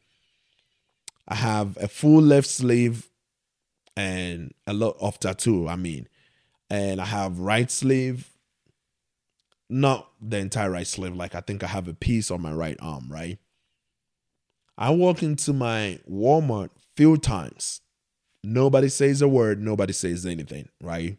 I 1.28 1.36
have 1.36 1.78
a 1.78 1.88
full 1.88 2.22
left 2.22 2.50
sleeve 2.50 3.10
and 3.96 4.54
a 4.68 4.74
lot 4.74 4.98
of 5.00 5.20
tattoo, 5.20 5.68
I 5.68 5.76
mean, 5.78 6.10
and 6.70 7.00
I 7.00 7.06
have 7.06 7.39
right 7.39 7.72
sleeve, 7.72 8.31
not 9.72 10.12
the 10.22 10.38
entire 10.38 10.70
right 10.70 10.86
sleeve, 10.86 11.16
like 11.16 11.34
I 11.34 11.40
think 11.40 11.64
I 11.64 11.68
have 11.68 11.88
a 11.88 11.94
piece 11.94 12.30
on 12.30 12.42
my 12.42 12.52
right 12.52 12.78
arm, 12.82 13.08
right? 13.10 13.40
I 14.78 14.90
walk 14.90 15.24
into 15.24 15.54
my 15.54 16.00
Walmart 16.10 16.70
few 16.96 17.18
times. 17.18 17.80
Nobody 18.44 18.90
says 18.90 19.22
a 19.22 19.28
word, 19.28 19.62
nobody 19.62 19.94
says 19.94 20.26
anything, 20.26 20.68
right? 20.82 21.18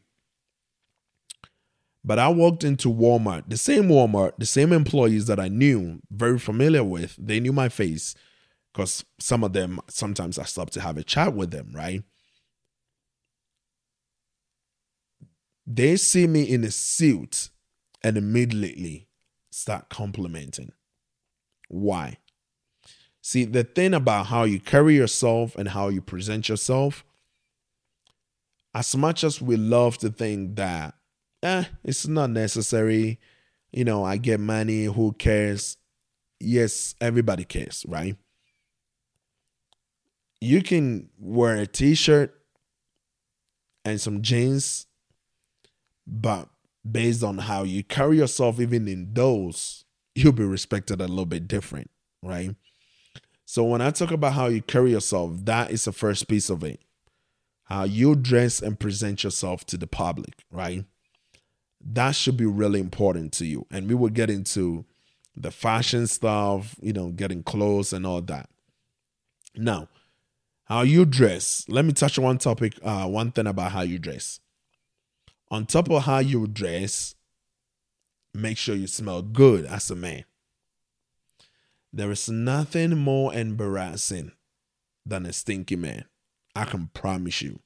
But 2.04 2.18
I 2.18 2.28
walked 2.28 2.62
into 2.62 2.88
Walmart, 2.88 3.44
the 3.48 3.56
same 3.56 3.84
Walmart, 3.84 4.32
the 4.36 4.46
same 4.46 4.72
employees 4.72 5.26
that 5.28 5.40
I 5.40 5.48
knew, 5.48 6.00
very 6.10 6.38
familiar 6.38 6.84
with. 6.84 7.16
They 7.18 7.40
knew 7.40 7.52
my 7.52 7.68
face 7.68 8.14
because 8.72 9.04
some 9.18 9.44
of 9.44 9.52
them, 9.54 9.80
sometimes 9.88 10.38
I 10.38 10.44
stopped 10.44 10.72
to 10.74 10.80
have 10.80 10.98
a 10.98 11.04
chat 11.04 11.32
with 11.32 11.52
them, 11.52 11.70
right? 11.74 12.02
They 15.66 15.96
see 15.96 16.26
me 16.26 16.42
in 16.42 16.64
a 16.64 16.70
suit 16.70 17.50
and 18.04 18.16
immediately 18.16 19.08
start 19.50 19.88
complimenting. 19.88 20.72
Why? 21.68 22.18
See, 23.20 23.44
the 23.44 23.62
thing 23.64 23.94
about 23.94 24.26
how 24.26 24.44
you 24.44 24.58
carry 24.58 24.96
yourself 24.96 25.54
and 25.56 25.68
how 25.68 25.88
you 25.88 26.02
present 26.02 26.48
yourself, 26.48 27.04
as 28.74 28.96
much 28.96 29.22
as 29.22 29.40
we 29.40 29.56
love 29.56 29.98
to 29.98 30.10
think 30.10 30.56
that, 30.56 30.94
eh, 31.42 31.64
it's 31.84 32.06
not 32.06 32.30
necessary, 32.30 33.20
you 33.70 33.84
know, 33.84 34.04
I 34.04 34.16
get 34.16 34.40
money, 34.40 34.84
who 34.84 35.12
cares? 35.12 35.76
Yes, 36.40 36.96
everybody 37.00 37.44
cares, 37.44 37.86
right? 37.86 38.16
You 40.40 40.62
can 40.62 41.08
wear 41.18 41.56
a 41.56 41.66
t 41.66 41.94
shirt 41.94 42.34
and 43.84 44.00
some 44.00 44.22
jeans, 44.22 44.86
but 46.06 46.48
based 46.88 47.22
on 47.22 47.38
how 47.38 47.62
you 47.62 47.84
carry 47.84 48.18
yourself, 48.18 48.60
even 48.60 48.88
in 48.88 49.12
those, 49.12 49.84
you'll 50.14 50.32
be 50.32 50.44
respected 50.44 51.00
a 51.00 51.08
little 51.08 51.26
bit 51.26 51.48
different, 51.48 51.90
right? 52.22 52.54
So 53.44 53.64
when 53.64 53.80
I 53.80 53.90
talk 53.90 54.10
about 54.10 54.32
how 54.32 54.46
you 54.46 54.62
carry 54.62 54.92
yourself, 54.92 55.32
that 55.44 55.70
is 55.70 55.84
the 55.84 55.92
first 55.92 56.28
piece 56.28 56.48
of 56.50 56.64
it. 56.64 56.80
How 57.64 57.84
you 57.84 58.14
dress 58.14 58.60
and 58.60 58.78
present 58.78 59.24
yourself 59.24 59.64
to 59.66 59.76
the 59.76 59.86
public, 59.86 60.44
right? 60.50 60.84
That 61.80 62.12
should 62.12 62.36
be 62.36 62.46
really 62.46 62.80
important 62.80 63.32
to 63.34 63.46
you. 63.46 63.66
And 63.70 63.88
we 63.88 63.94
will 63.94 64.10
get 64.10 64.30
into 64.30 64.84
the 65.36 65.50
fashion 65.50 66.06
stuff, 66.06 66.76
you 66.80 66.92
know, 66.92 67.10
getting 67.10 67.42
clothes 67.42 67.92
and 67.92 68.06
all 68.06 68.20
that. 68.22 68.48
Now, 69.56 69.88
how 70.64 70.82
you 70.82 71.04
dress. 71.04 71.64
Let 71.68 71.84
me 71.84 71.92
touch 71.92 72.18
on 72.18 72.24
one 72.24 72.38
topic, 72.38 72.74
uh, 72.82 73.06
one 73.06 73.32
thing 73.32 73.46
about 73.46 73.72
how 73.72 73.82
you 73.82 73.98
dress. 73.98 74.40
On 75.52 75.66
top 75.66 75.90
of 75.90 76.04
how 76.04 76.20
you 76.20 76.46
dress, 76.46 77.14
make 78.32 78.56
sure 78.56 78.74
you 78.74 78.86
smell 78.86 79.20
good 79.20 79.66
as 79.66 79.90
a 79.90 79.94
man. 79.94 80.24
There 81.92 82.10
is 82.10 82.30
nothing 82.30 82.96
more 82.96 83.34
embarrassing 83.34 84.32
than 85.04 85.26
a 85.26 85.32
stinky 85.34 85.76
man. 85.76 86.06
I 86.56 86.64
can 86.64 86.88
promise 86.94 87.42
you. 87.42 87.58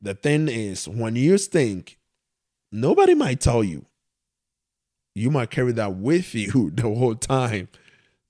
The 0.00 0.14
thing 0.14 0.48
is, 0.48 0.88
when 0.88 1.16
you 1.16 1.36
stink, 1.36 1.98
nobody 2.72 3.14
might 3.14 3.40
tell 3.40 3.62
you. 3.62 3.84
You 5.14 5.30
might 5.30 5.50
carry 5.50 5.72
that 5.72 5.96
with 5.96 6.34
you 6.34 6.70
the 6.74 6.84
whole 6.84 7.14
time. 7.14 7.68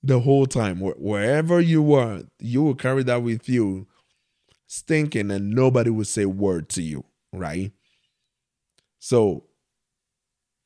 The 0.03 0.19
whole 0.19 0.45
time. 0.45 0.81
Wherever 0.81 1.61
you 1.61 1.93
are, 1.93 2.23
you 2.37 2.63
will 2.63 2.75
carry 2.75 3.03
that 3.03 3.23
with 3.23 3.47
you, 3.47 3.87
stinking, 4.67 5.31
and 5.31 5.49
nobody 5.51 5.89
will 5.89 6.05
say 6.05 6.25
word 6.25 6.69
to 6.69 6.81
you, 6.81 7.05
right? 7.33 7.71
So 8.99 9.45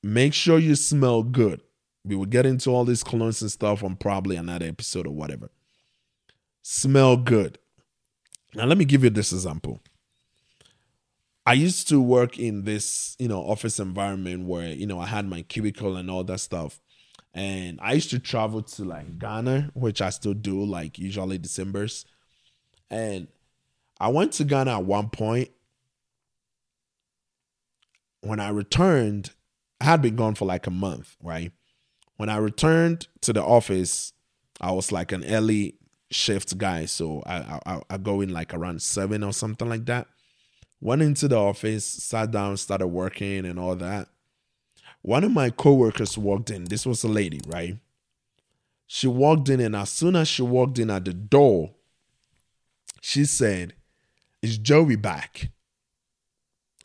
make 0.04 0.34
sure 0.34 0.60
you 0.60 0.76
smell 0.76 1.24
good. 1.24 1.62
We 2.04 2.16
will 2.16 2.26
get 2.26 2.46
into 2.46 2.72
all 2.72 2.84
these 2.84 3.04
colognes 3.04 3.42
and 3.42 3.52
stuff 3.52 3.84
on 3.84 3.96
probably 3.96 4.36
another 4.36 4.66
episode 4.66 5.06
or 5.06 5.14
whatever. 5.14 5.52
Smell 6.64 7.16
good. 7.16 7.60
Now, 8.56 8.66
let 8.66 8.78
me 8.78 8.86
give 8.86 9.04
you 9.04 9.10
this 9.10 9.32
example. 9.32 9.80
I 11.46 11.54
used 11.54 11.88
to 11.90 12.02
work 12.02 12.38
in 12.38 12.66
this, 12.66 13.16
you 13.18 13.28
know, 13.28 13.42
office 13.42 13.80
environment 13.80 14.48
where, 14.48 14.70
you 14.70 14.86
know, 14.86 15.00
I 15.00 15.08
had 15.08 15.28
my 15.28 15.42
cubicle 15.44 15.96
and 15.96 16.10
all 16.10 16.24
that 16.24 16.40
stuff. 16.40 16.80
And 17.34 17.80
I 17.82 17.94
used 17.94 18.10
to 18.12 18.20
travel 18.20 18.62
to 18.62 18.84
like 18.84 19.18
Ghana, 19.18 19.72
which 19.74 20.02
I 20.02 20.10
still 20.10 20.34
do, 20.34 20.64
like 20.64 21.00
usually 21.00 21.38
December's. 21.38 22.06
And 22.90 23.28
I 24.02 24.08
went 24.08 24.34
to 24.34 24.44
Ghana 24.44 24.80
at 24.80 24.84
one 24.84 25.10
point. 25.10 25.52
When 28.22 28.40
I 28.40 28.50
returned, 28.50 29.30
I 29.80 29.86
had 29.86 30.02
been 30.02 30.16
gone 30.16 30.34
for 30.34 30.46
like 30.46 30.66
a 30.66 30.72
month, 30.72 31.16
right? 31.22 31.52
When 32.18 32.28
I 32.28 32.38
returned 32.38 33.08
to 33.22 33.32
the 33.32 33.44
office, 33.44 34.14
I 34.60 34.72
was 34.72 34.92
like 34.92 35.12
an 35.12 35.24
early 35.26 35.76
shift 36.10 36.58
guy, 36.58 36.86
so 36.86 37.22
I, 37.28 37.60
I 37.66 37.82
I 37.92 37.98
go 37.98 38.22
in 38.22 38.34
like 38.34 38.56
around 38.56 38.82
seven 38.82 39.24
or 39.24 39.34
something 39.34 39.70
like 39.70 39.86
that. 39.86 40.08
Went 40.80 41.04
into 41.04 41.28
the 41.28 41.38
office, 41.38 41.86
sat 41.86 42.32
down, 42.32 42.58
started 42.58 42.88
working 42.88 43.46
and 43.46 43.60
all 43.60 43.76
that. 43.76 44.08
One 45.04 45.24
of 45.24 45.32
my 45.32 45.52
coworkers 45.52 46.18
walked 46.18 46.50
in. 46.50 46.66
This 46.66 46.88
was 46.88 47.04
a 47.04 47.08
lady, 47.08 47.40
right? 47.46 47.78
She 48.88 49.06
walked 49.06 49.48
in, 49.50 49.60
and 49.60 49.76
as 49.76 49.92
soon 49.92 50.16
as 50.16 50.28
she 50.28 50.42
walked 50.42 50.80
in 50.80 50.90
at 50.90 51.06
the 51.06 51.14
door, 51.14 51.76
she 53.00 53.26
said, 53.26 53.74
Is 54.42 54.58
Joey 54.58 54.96
back? 54.96 55.52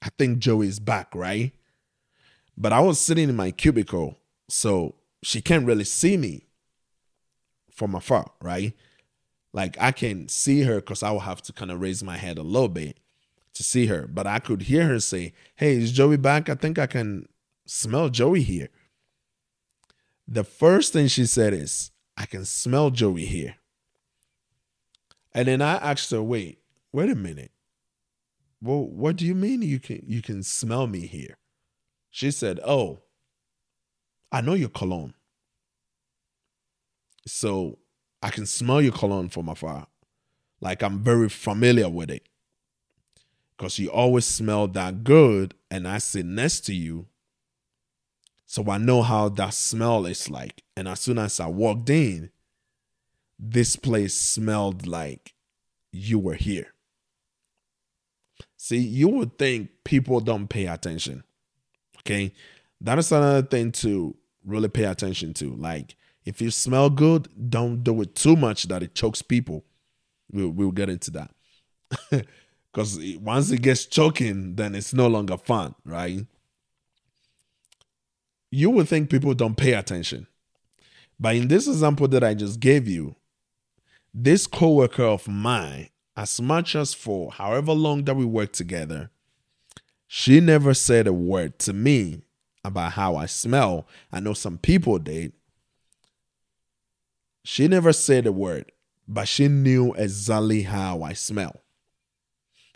I 0.03 0.09
think 0.19 0.39
Joey 0.39 0.69
is 0.69 0.79
back, 0.79 1.15
right? 1.15 1.53
But 2.57 2.73
I 2.73 2.81
was 2.81 3.01
sitting 3.01 3.29
in 3.29 3.37
my 3.37 3.51
cubicle, 3.51 4.19
so 4.49 4.95
she 5.23 5.41
can't 5.41 5.67
really 5.67 5.85
see 5.85 6.17
me 6.17 6.47
from 7.71 7.95
afar, 7.95 8.31
right? 8.41 8.73
Like 9.53 9.77
I 9.81 9.93
can 9.93 10.29
see 10.29 10.63
her 10.63 10.77
because 10.77 11.03
I 11.03 11.11
will 11.11 11.21
have 11.21 11.43
to 11.43 11.53
kind 11.53 11.71
of 11.71 11.81
raise 11.81 12.03
my 12.03 12.17
head 12.17 12.39
a 12.39 12.43
little 12.43 12.69
bit 12.69 12.99
to 13.55 13.63
see 13.63 13.87
her. 13.87 14.07
But 14.07 14.27
I 14.27 14.39
could 14.39 14.63
hear 14.63 14.87
her 14.87 15.01
say, 15.01 15.33
Hey, 15.57 15.77
is 15.77 15.93
Joey 15.93 16.19
back? 16.19 16.49
I 16.49 16.55
think 16.55 16.79
I 16.79 16.87
can 16.87 17.27
smell 17.67 18.09
Joey 18.09 18.43
here. 18.43 18.69
The 20.29 20.45
first 20.45 20.93
thing 20.93 21.07
she 21.07 21.25
said 21.25 21.53
is, 21.53 21.91
I 22.17 22.27
can 22.27 22.45
smell 22.45 22.91
Joey 22.91 23.27
here. 23.27 23.57
And 25.33 25.49
then 25.49 25.63
I 25.63 25.75
asked 25.77 26.11
her, 26.11 26.23
wait, 26.23 26.59
wait 26.97 27.11
a 27.11 27.14
minute. 27.14 27.51
Well, 28.62 28.88
what 28.88 29.16
do 29.16 29.26
you 29.26 29.34
mean 29.34 29.61
you 29.61 29.78
can 29.78 30.03
you 30.07 30.22
can 30.22 30.42
smell 30.42 30.86
me 30.86 31.01
here? 31.07 31.36
She 32.11 32.30
said, 32.30 32.59
Oh, 32.64 33.03
I 34.32 34.40
know 34.40 34.55
your 34.55 34.70
cologne. 34.70 35.12
So 37.26 37.78
I 38.22 38.30
can 38.30 38.47
smell 38.47 38.80
your 38.80 38.94
cologne 38.94 39.28
from 39.28 39.51
afar. 39.51 39.88
Like 40.62 40.82
I'm 40.82 41.01
very 41.01 41.28
familiar 41.28 41.90
with 41.90 42.11
it. 42.11 42.26
Because 43.57 43.78
you 43.78 43.90
always 43.90 44.24
smell 44.24 44.66
that 44.68 45.05
good 45.05 45.55
and 45.70 45.86
I 45.86 45.99
sit 45.99 46.24
next 46.24 46.61
to 46.61 46.74
you. 46.74 47.09
So 48.47 48.70
I 48.70 48.78
know 48.78 49.03
how 49.03 49.28
that 49.28 49.53
smell 49.53 50.07
is 50.07 50.30
like. 50.30 50.62
And 50.74 50.88
as 50.88 51.01
soon 51.01 51.18
as 51.18 51.40
I 51.40 51.47
walked 51.49 51.90
in, 51.90 52.30
this 53.38 53.76
place 53.76 54.14
smelled 54.14 54.86
like 54.86 55.34
you 55.92 56.18
were 56.18 56.34
here. 56.34 56.72
See, 58.57 58.79
you 58.79 59.09
would 59.09 59.39
think 59.39 59.71
people 59.85 60.21
don't 60.21 60.49
pay 60.49 60.67
attention. 60.67 61.25
Okay. 62.01 62.33
That 62.81 62.99
is 62.99 63.13
another 63.13 63.47
thing 63.47 63.73
to 63.73 64.17
really 64.45 64.69
pay 64.69 64.85
attention 64.85 65.35
to. 65.35 65.55
Like, 65.55 65.97
if 66.25 66.41
you 66.41 66.51
smell 66.51 66.91
good, 66.91 67.29
don't 67.51 67.83
do 67.83 68.01
it 68.03 68.15
too 68.15 68.37
much 68.37 68.65
that 68.65 68.83
it 68.83 68.95
chokes 68.95 69.23
people. 69.23 69.65
We'll, 70.31 70.51
we'll 70.51 70.73
get 70.73 70.89
into 70.89 71.11
that. 71.13 71.31
Because 72.77 73.01
once 73.23 73.51
it 73.51 73.63
gets 73.63 73.87
choking, 73.87 74.55
then 74.57 74.75
it's 74.75 74.93
no 74.93 75.07
longer 75.07 75.39
fun, 75.39 75.75
right? 75.87 76.27
You 78.51 78.69
would 78.69 78.87
think 78.87 79.09
people 79.09 79.33
don't 79.33 79.57
pay 79.57 79.73
attention. 79.73 80.27
But 81.19 81.37
in 81.37 81.49
this 81.49 81.67
example 81.67 82.07
that 82.09 82.23
I 82.23 82.35
just 82.35 82.61
gave 82.61 82.87
you, 82.87 83.17
this 84.13 84.47
coworker 84.47 85.05
of 85.05 85.27
mine, 85.27 85.89
as 86.17 86.41
much 86.41 86.75
as 86.75 86.95
for 86.95 87.33
however 87.33 87.73
long 87.73 88.05
that 88.05 88.17
we 88.17 88.25
worked 88.25 88.55
together, 88.55 89.11
she 90.07 90.41
never 90.41 90.73
said 90.73 91.07
a 91.07 91.12
word 91.12 91.59
to 91.61 91.73
me 91.73 92.23
about 92.64 92.93
how 92.93 93.17
I 93.17 93.27
smell. 93.27 93.87
I 94.12 94.21
know 94.21 94.33
some 94.33 94.59
people 94.59 94.99
did, 94.99 95.33
she 97.47 97.69
never 97.69 97.93
said 97.93 98.27
a 98.27 98.33
word, 98.33 98.73
but 99.07 99.29
she 99.29 99.47
knew 99.47 99.95
exactly 99.95 100.62
how 100.62 101.05
I 101.05 101.12
smell. 101.12 101.62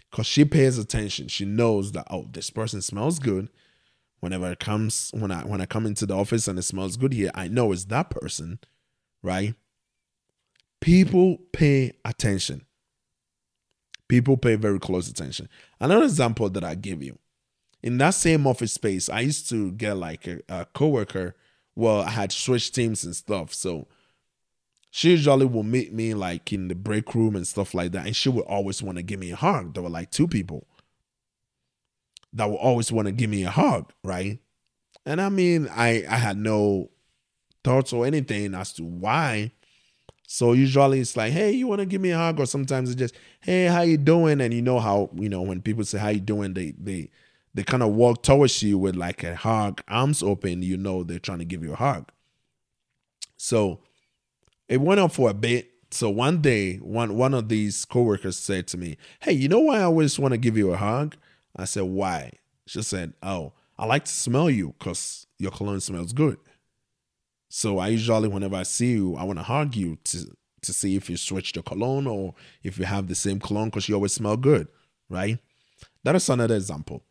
Because 0.09 0.27
she 0.27 0.45
pays 0.45 0.79
attention. 0.79 1.27
She 1.27 1.45
knows 1.45 1.91
that, 1.91 2.07
oh, 2.09 2.29
this 2.31 2.51
person 2.51 2.81
smells 2.81 3.19
good. 3.19 3.49
Whenever 4.21 4.53
it 4.53 4.61
comes, 4.61 5.11
when 5.13 5.33
I 5.33 5.41
when 5.43 5.61
I 5.61 5.67
come 5.67 5.87
into 5.87 6.07
the 6.07 6.15
office 6.15 6.47
and 6.47 6.57
it 6.57 6.63
smells 6.63 6.97
good 6.97 7.13
here, 7.13 7.33
I 7.35 7.49
know 7.49 7.73
it's 7.73 7.87
that 7.87 8.11
person, 8.11 8.61
right? 9.25 9.55
People 10.81 11.39
pay 11.53 11.95
attention. 12.05 12.65
People 14.11 14.37
pay 14.37 14.57
very 14.57 14.81
close 14.81 15.09
attention. 15.09 15.49
Another 15.81 16.05
example 16.05 16.51
that 16.51 16.65
I 16.65 16.77
give 16.77 17.03
you. 17.03 17.19
In 17.83 17.99
that 17.99 18.13
same 18.15 18.47
office 18.47 18.75
space, 18.75 19.09
I 19.09 19.21
used 19.21 19.49
to 19.51 19.73
get 19.73 19.97
like 19.97 20.27
a, 20.29 20.41
a 20.51 20.67
coworker. 20.67 21.37
Well, 21.77 22.03
I 22.03 22.11
had 22.11 22.33
switched 22.33 22.75
teams 22.75 23.05
and 23.05 23.17
stuff. 23.17 23.55
So 23.55 23.89
She 24.91 25.11
usually 25.11 25.47
will 25.47 25.63
meet 25.63 25.93
me 25.93 26.15
like 26.15 26.53
in 26.53 26.69
the 26.69 26.75
break 26.75 27.15
room 27.15 27.37
and 27.37 27.47
stuff 27.47 27.75
like 27.75 27.93
that. 27.93 28.07
And 28.07 28.17
she 28.17 28.29
would 28.29 28.45
always 28.47 28.83
want 28.83 28.99
to 28.99 29.03
give 29.03 29.21
me 29.21 29.31
a 29.33 29.37
hug. 29.37 29.75
There 29.75 29.83
were 29.83 29.91
like 29.91 30.11
two 30.11 30.29
people 30.29 30.67
that 32.33 32.49
would 32.51 32.57
always 32.57 32.93
want 32.93 33.07
to 33.07 33.13
give 33.13 33.31
me 33.31 33.45
a 33.45 33.51
hug, 33.51 33.93
right? 34.05 34.41
And 35.07 35.21
I 35.21 35.29
mean, 35.31 35.69
I 35.71 36.05
I 36.09 36.17
had 36.17 36.37
no 36.39 36.91
thoughts 37.65 37.93
or 37.93 38.07
anything 38.07 38.55
as 38.55 38.73
to 38.75 38.85
why. 38.85 39.53
So 40.33 40.53
usually 40.53 41.01
it's 41.01 41.17
like, 41.17 41.33
hey, 41.33 41.51
you 41.51 41.67
want 41.67 41.81
to 41.81 41.87
give 41.87 42.01
me 42.01 42.11
a 42.11 42.17
hug, 42.17 42.39
or 42.39 42.47
sometimes 42.47 42.89
it's 42.89 42.97
just, 43.01 43.17
hey, 43.41 43.65
how 43.65 43.81
you 43.81 43.97
doing? 43.97 44.41
And 44.41 44.55
you 44.55 44.63
know 44.63 44.79
how 44.79 45.11
you 45.17 45.29
know 45.29 45.43
when 45.43 45.61
people 45.61 45.83
say 45.85 45.99
how 45.99 46.11
you 46.11 46.21
doing, 46.21 46.55
they 46.55 46.73
they 46.79 47.11
they 47.53 47.65
kind 47.65 47.83
of 47.83 47.89
walk 47.95 48.23
towards 48.23 48.63
you 48.63 48.79
with 48.79 48.95
like 48.95 49.25
a 49.25 49.35
hug, 49.35 49.83
arms 49.89 50.23
open. 50.23 50.63
You 50.63 50.77
know 50.77 51.03
they're 51.03 51.19
trying 51.19 51.41
to 51.41 51.45
give 51.45 51.65
you 51.65 51.73
a 51.73 51.77
hug. 51.77 52.13
So 53.39 53.81
it 54.69 54.81
went 54.81 55.01
on 55.01 55.11
for 55.11 55.31
a 55.31 55.35
bit. 55.35 55.71
So 55.91 56.11
one 56.11 56.41
day, 56.43 56.77
one 56.77 57.17
one 57.17 57.35
of 57.35 57.49
these 57.49 57.85
coworkers 57.85 58.37
said 58.37 58.69
to 58.69 58.79
me, 58.79 58.99
"Hey, 59.21 59.33
you 59.33 59.49
know 59.49 59.61
why 59.61 59.79
I 59.81 59.83
always 59.83 60.17
want 60.17 60.33
to 60.33 60.39
give 60.39 60.57
you 60.57 60.73
a 60.73 60.77
hug?" 60.77 61.17
I 61.57 61.65
said, 61.65 61.83
"Why?" 61.85 62.33
She 62.67 62.83
said, 62.83 63.15
"Oh, 63.23 63.55
I 63.77 63.87
like 63.87 64.05
to 64.05 64.13
smell 64.13 64.49
you 64.49 64.75
because 64.79 65.27
your 65.41 65.51
cologne 65.51 65.81
smells 65.81 66.13
good." 66.13 66.39
So 67.53 67.79
I 67.79 67.89
usually, 67.89 68.29
whenever 68.29 68.55
I 68.55 68.63
see 68.63 68.93
you, 68.93 69.17
I 69.17 69.25
want 69.25 69.41
to 69.41 69.43
hug 69.43 69.75
you 69.75 69.99
to 70.05 70.37
to 70.63 70.73
see 70.75 70.95
if 70.95 71.09
you 71.09 71.17
switch 71.17 71.53
the 71.53 71.63
cologne 71.63 72.07
or 72.07 72.35
if 72.63 72.79
you 72.79 72.85
have 72.85 73.09
the 73.09 73.15
same 73.15 73.41
cologne 73.41 73.71
because 73.71 73.89
you 73.89 73.95
always 73.95 74.13
smell 74.13 74.37
good, 74.37 74.69
right? 75.09 75.39
That 76.05 76.15
is 76.15 76.29
another 76.29 76.55
example. 76.55 77.03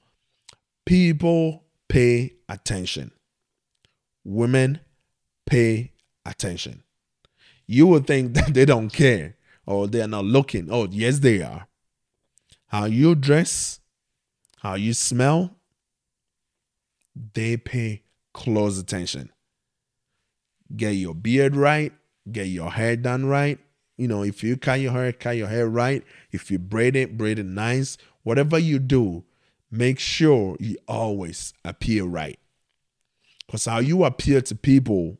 People 0.85 1.63
pay 1.87 2.35
attention. 2.47 3.11
Women 4.23 4.79
pay 5.47 5.93
attention. 6.25 6.83
You 7.65 7.87
would 7.87 8.07
think 8.07 8.33
that 8.35 8.53
they 8.53 8.65
don't 8.65 8.89
care 8.91 9.35
or 9.65 9.87
they're 9.87 10.07
not 10.07 10.25
looking. 10.25 10.69
Oh, 10.71 10.87
yes, 10.89 11.19
they 11.19 11.41
are. 11.41 11.67
How 12.67 12.85
you 12.85 13.15
dress, 13.15 13.79
how 14.59 14.75
you 14.75 14.93
smell, 14.93 15.55
they 17.33 17.57
pay 17.57 18.03
close 18.31 18.77
attention. 18.77 19.31
Get 20.75 20.91
your 20.91 21.15
beard 21.15 21.55
right, 21.55 21.91
get 22.31 22.47
your 22.47 22.71
hair 22.71 22.95
done 22.95 23.25
right. 23.25 23.59
You 23.97 24.07
know, 24.07 24.23
if 24.23 24.43
you 24.43 24.55
cut 24.55 24.79
your 24.79 24.93
hair, 24.93 25.11
cut 25.11 25.35
your 25.35 25.47
hair 25.47 25.67
right. 25.67 26.03
If 26.31 26.49
you 26.49 26.59
braid 26.59 26.95
it, 26.95 27.17
braid 27.17 27.39
it 27.39 27.45
nice. 27.45 27.97
Whatever 28.23 28.57
you 28.57 28.79
do, 28.79 29.25
make 29.71 29.99
sure 29.99 30.55
you 30.59 30.77
always 30.87 31.53
appear 31.65 32.05
right. 32.05 32.39
Because 33.45 33.65
how 33.65 33.79
you 33.79 34.05
appear 34.05 34.41
to 34.41 34.55
people 34.55 35.17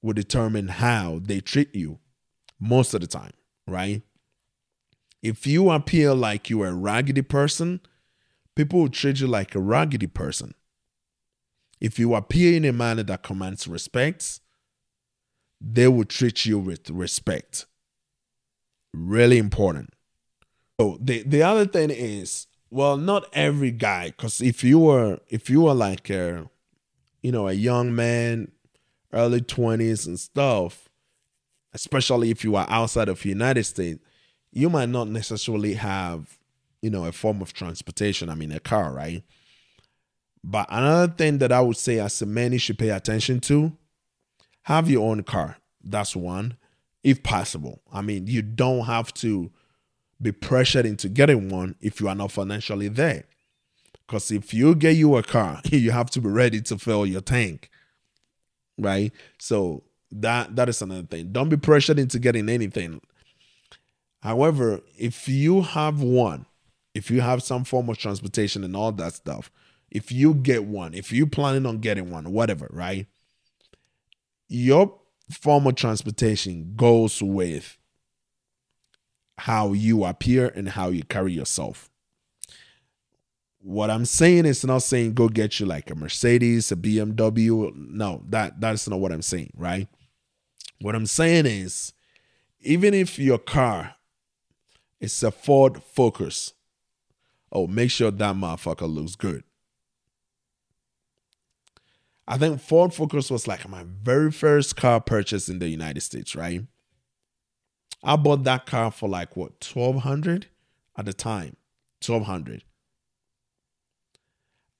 will 0.00 0.14
determine 0.14 0.68
how 0.68 1.20
they 1.22 1.40
treat 1.40 1.74
you 1.74 1.98
most 2.60 2.94
of 2.94 3.00
the 3.00 3.06
time, 3.06 3.32
right? 3.66 4.02
If 5.22 5.46
you 5.46 5.70
appear 5.70 6.14
like 6.14 6.48
you're 6.48 6.68
a 6.68 6.72
raggedy 6.72 7.22
person, 7.22 7.80
people 8.54 8.80
will 8.80 8.88
treat 8.88 9.20
you 9.20 9.26
like 9.26 9.54
a 9.54 9.60
raggedy 9.60 10.06
person. 10.06 10.54
If 11.80 11.98
you 11.98 12.14
appear 12.14 12.56
in 12.56 12.64
a 12.64 12.72
manner 12.72 13.02
that 13.04 13.22
commands 13.22 13.68
respect, 13.68 14.40
they 15.60 15.88
will 15.88 16.04
treat 16.04 16.44
you 16.44 16.58
with 16.58 16.90
respect. 16.90 17.66
Really 18.94 19.38
important. 19.38 19.90
So 20.80 20.98
the, 21.00 21.22
the 21.22 21.42
other 21.42 21.66
thing 21.66 21.90
is, 21.90 22.46
well, 22.70 22.96
not 22.96 23.26
every 23.32 23.70
guy, 23.70 24.08
because 24.08 24.40
if 24.40 24.62
you 24.62 24.78
were 24.78 25.18
if 25.28 25.48
you 25.48 25.62
were 25.62 25.74
like 25.74 26.10
a 26.10 26.48
you 27.22 27.32
know 27.32 27.48
a 27.48 27.52
young 27.52 27.94
man 27.94 28.52
early 29.12 29.40
20s 29.40 30.06
and 30.06 30.20
stuff, 30.20 30.88
especially 31.72 32.30
if 32.30 32.44
you 32.44 32.56
are 32.56 32.66
outside 32.68 33.08
of 33.08 33.22
the 33.22 33.28
United 33.28 33.64
States, 33.64 34.00
you 34.52 34.68
might 34.68 34.88
not 34.88 35.08
necessarily 35.08 35.74
have, 35.74 36.38
you 36.82 36.90
know, 36.90 37.04
a 37.04 37.12
form 37.12 37.40
of 37.40 37.52
transportation. 37.52 38.28
I 38.28 38.34
mean, 38.34 38.52
a 38.52 38.60
car, 38.60 38.92
right? 38.92 39.22
But 40.42 40.66
another 40.70 41.12
thing 41.12 41.38
that 41.38 41.52
I 41.52 41.60
would 41.60 41.76
say 41.76 41.98
as 41.98 42.22
a 42.22 42.26
man 42.26 42.52
you 42.52 42.58
should 42.58 42.78
pay 42.78 42.90
attention 42.90 43.40
to, 43.40 43.72
have 44.62 44.90
your 44.90 45.10
own 45.10 45.22
car. 45.22 45.56
That's 45.82 46.14
one, 46.14 46.56
if 47.02 47.22
possible. 47.22 47.82
I 47.92 48.02
mean, 48.02 48.26
you 48.26 48.42
don't 48.42 48.84
have 48.84 49.12
to 49.14 49.50
be 50.20 50.32
pressured 50.32 50.86
into 50.86 51.08
getting 51.08 51.48
one 51.48 51.76
if 51.80 52.00
you 52.00 52.08
are 52.08 52.14
not 52.14 52.32
financially 52.32 52.88
there. 52.88 53.24
Because 54.06 54.30
if 54.30 54.54
you 54.54 54.74
get 54.74 54.96
you 54.96 55.16
a 55.16 55.22
car, 55.22 55.60
you 55.70 55.90
have 55.90 56.10
to 56.10 56.20
be 56.20 56.28
ready 56.28 56.60
to 56.62 56.78
fill 56.78 57.06
your 57.06 57.20
tank 57.20 57.70
right? 58.78 59.12
So 59.38 59.82
that 60.10 60.56
that 60.56 60.68
is 60.68 60.80
another 60.80 61.02
thing. 61.02 61.32
Don't 61.32 61.48
be 61.48 61.56
pressured 61.56 61.98
into 61.98 62.18
getting 62.18 62.48
anything. 62.48 63.00
However, 64.22 64.80
if 64.96 65.28
you 65.28 65.62
have 65.62 66.00
one, 66.00 66.46
if 66.94 67.10
you 67.10 67.20
have 67.20 67.42
some 67.42 67.64
form 67.64 67.88
of 67.88 67.98
transportation 67.98 68.64
and 68.64 68.74
all 68.74 68.92
that 68.92 69.14
stuff, 69.14 69.50
if 69.90 70.12
you 70.12 70.34
get 70.34 70.64
one, 70.64 70.94
if 70.94 71.12
you're 71.12 71.26
planning 71.26 71.66
on 71.66 71.78
getting 71.78 72.10
one, 72.10 72.32
whatever, 72.32 72.68
right? 72.70 73.06
Your 74.48 74.98
form 75.30 75.66
of 75.66 75.74
transportation 75.74 76.74
goes 76.76 77.22
with 77.22 77.78
how 79.38 79.72
you 79.72 80.04
appear 80.04 80.48
and 80.48 80.70
how 80.70 80.88
you 80.88 81.04
carry 81.04 81.32
yourself. 81.32 81.90
What 83.60 83.90
I'm 83.90 84.04
saying 84.04 84.46
is 84.46 84.64
not 84.64 84.82
saying 84.82 85.14
go 85.14 85.28
get 85.28 85.60
you 85.60 85.66
like 85.66 85.90
a 85.90 85.94
Mercedes, 85.94 86.72
a 86.72 86.76
BMW. 86.76 87.74
No, 87.74 88.22
that 88.28 88.60
that's 88.60 88.88
not 88.88 89.00
what 89.00 89.12
I'm 89.12 89.22
saying, 89.22 89.52
right? 89.56 89.88
What 90.80 90.94
I'm 90.94 91.06
saying 91.06 91.46
is 91.46 91.92
even 92.60 92.94
if 92.94 93.18
your 93.18 93.38
car 93.38 93.96
is 95.00 95.22
a 95.22 95.30
Ford 95.30 95.82
Focus, 95.82 96.54
oh, 97.52 97.66
make 97.66 97.90
sure 97.90 98.10
that 98.10 98.36
motherfucker 98.36 98.92
looks 98.92 99.16
good. 99.16 99.44
I 102.30 102.36
think 102.36 102.60
Ford 102.60 102.92
Focus 102.92 103.30
was 103.30 103.48
like 103.48 103.66
my 103.66 103.84
very 103.86 104.30
first 104.30 104.76
car 104.76 105.00
purchase 105.00 105.48
in 105.48 105.60
the 105.60 105.68
United 105.68 106.02
States, 106.02 106.36
right? 106.36 106.60
I 108.04 108.16
bought 108.16 108.44
that 108.44 108.66
car 108.66 108.90
for 108.90 109.08
like 109.08 109.34
what, 109.34 109.66
1200 109.66 110.46
at 110.98 111.06
the 111.06 111.14
time. 111.14 111.56
1200 112.04 112.62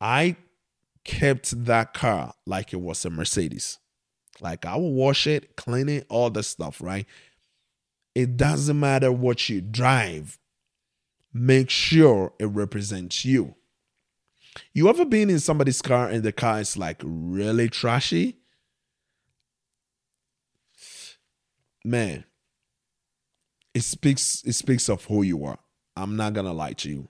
I 0.01 0.37
kept 1.05 1.65
that 1.65 1.95
car 1.95 2.35
like 2.45 2.75
it 2.75 2.81
was 2.83 3.05
a 3.07 3.11
Mercedes. 3.11 3.79
Like 4.41 4.67
I 4.67 4.77
will 4.77 4.93
wash 4.93 5.27
it, 5.27 5.57
clean 5.57 5.89
it, 5.89 6.07
all 6.11 6.29
the 6.29 6.43
stuff, 6.43 6.83
right? 6.83 7.07
It 8.15 8.37
doesn't 8.37 8.79
matter 8.79 9.11
what 9.11 9.49
you 9.49 9.63
drive. 9.63 10.39
Make 11.33 11.71
sure 11.71 12.35
it 12.39 12.47
represents 12.47 13.25
you. 13.25 13.55
You 14.73 14.89
ever 14.89 15.05
been 15.05 15.31
in 15.31 15.39
somebody's 15.41 15.83
car 15.83 16.09
and 16.09 16.23
the 16.23 16.33
car 16.33 16.61
is 16.61 16.77
like 16.77 17.01
really 17.05 17.69
trashy? 17.69 18.39
Man, 21.85 22.25
it 23.75 23.83
speaks 23.83 24.43
it 24.45 24.55
speaks 24.55 24.89
of 24.89 25.05
who 25.05 25.23
you 25.23 25.45
are. 25.45 25.59
I'm 25.97 26.17
not 26.17 26.35
gonna 26.35 26.53
lie 26.53 26.75
to 26.75 26.89
you. 26.89 27.09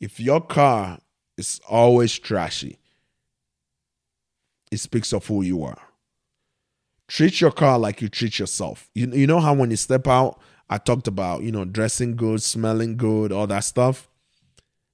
If 0.00 0.18
your 0.18 0.40
car 0.40 0.98
is 1.40 1.58
always 1.66 2.18
trashy. 2.18 2.78
It 4.70 4.78
speaks 4.78 5.12
of 5.12 5.26
who 5.26 5.42
you 5.42 5.64
are. 5.64 5.80
Treat 7.08 7.40
your 7.40 7.50
car 7.50 7.78
like 7.78 8.02
you 8.02 8.08
treat 8.08 8.38
yourself. 8.38 8.90
You, 8.94 9.10
you 9.12 9.26
know 9.26 9.40
how 9.40 9.54
when 9.54 9.70
you 9.70 9.76
step 9.76 10.06
out, 10.06 10.38
I 10.68 10.76
talked 10.76 11.08
about, 11.08 11.42
you 11.42 11.50
know, 11.50 11.64
dressing 11.64 12.14
good, 12.14 12.42
smelling 12.42 12.98
good, 12.98 13.32
all 13.32 13.48
that 13.48 13.64
stuff. 13.64 14.08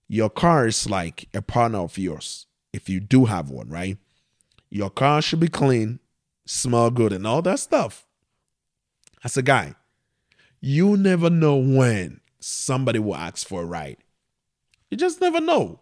Your 0.08 0.30
car 0.30 0.66
is 0.66 0.88
like 0.88 1.28
a 1.34 1.42
partner 1.42 1.78
of 1.78 1.98
yours 1.98 2.46
if 2.72 2.88
you 2.88 3.00
do 3.00 3.24
have 3.24 3.50
one, 3.50 3.68
right? 3.68 3.98
Your 4.70 4.90
car 4.90 5.22
should 5.22 5.40
be 5.40 5.48
clean, 5.48 6.00
smell 6.46 6.90
good, 6.90 7.12
and 7.12 7.26
all 7.26 7.42
that 7.42 7.58
stuff. 7.58 8.06
As 9.24 9.36
a 9.36 9.42
guy, 9.42 9.74
you 10.60 10.96
never 10.96 11.30
know 11.30 11.56
when 11.56 12.20
somebody 12.38 12.98
will 12.98 13.16
ask 13.16 13.46
for 13.46 13.62
a 13.62 13.66
ride. 13.66 13.98
You 14.90 14.96
just 14.96 15.20
never 15.20 15.40
know 15.40 15.80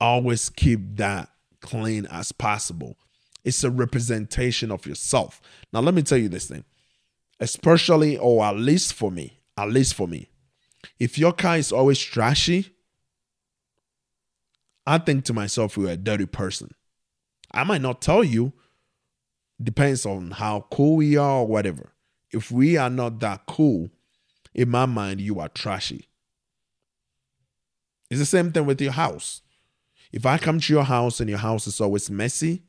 always 0.00 0.50
keep 0.50 0.96
that 0.96 1.30
clean 1.60 2.06
as 2.10 2.30
possible. 2.32 2.96
It's 3.42 3.64
a 3.64 3.70
representation 3.70 4.70
of 4.70 4.86
yourself. 4.86 5.40
Now, 5.72 5.80
let 5.80 5.94
me 5.94 6.02
tell 6.02 6.18
you 6.18 6.28
this 6.28 6.48
thing, 6.48 6.64
especially, 7.40 8.18
or 8.18 8.44
at 8.44 8.56
least 8.56 8.94
for 8.94 9.10
me, 9.10 9.40
at 9.56 9.70
least 9.70 9.94
for 9.94 10.06
me, 10.06 10.28
if 11.04 11.18
your 11.18 11.34
car 11.34 11.58
is 11.58 11.70
always 11.70 11.98
trashy, 11.98 12.74
I 14.86 14.96
think 14.96 15.26
to 15.26 15.34
myself, 15.34 15.76
you're 15.76 15.90
a 15.90 15.98
dirty 15.98 16.24
person. 16.24 16.70
I 17.52 17.62
might 17.64 17.82
not 17.82 18.00
tell 18.00 18.24
you, 18.24 18.54
depends 19.62 20.06
on 20.06 20.30
how 20.30 20.66
cool 20.72 20.96
we 20.96 21.18
are 21.18 21.40
or 21.40 21.46
whatever. 21.46 21.92
If 22.30 22.50
we 22.50 22.78
are 22.78 22.88
not 22.88 23.20
that 23.20 23.44
cool, 23.46 23.90
in 24.54 24.70
my 24.70 24.86
mind, 24.86 25.20
you 25.20 25.40
are 25.40 25.50
trashy. 25.50 26.08
It's 28.10 28.20
the 28.20 28.24
same 28.24 28.50
thing 28.50 28.64
with 28.64 28.80
your 28.80 28.92
house. 28.92 29.42
If 30.10 30.24
I 30.24 30.38
come 30.38 30.58
to 30.58 30.72
your 30.72 30.84
house 30.84 31.20
and 31.20 31.28
your 31.28 31.38
house 31.38 31.66
is 31.66 31.82
always 31.82 32.08
messy, 32.08 32.62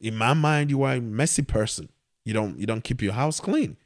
In 0.00 0.16
my 0.16 0.34
mind, 0.34 0.68
you 0.70 0.82
are 0.82 0.92
a 0.92 1.00
messy 1.00 1.42
person. 1.42 1.88
You 2.26 2.34
don't 2.34 2.58
you 2.58 2.66
don't 2.66 2.84
keep 2.84 3.00
your 3.00 3.14
house 3.14 3.40
clean. 3.40 3.78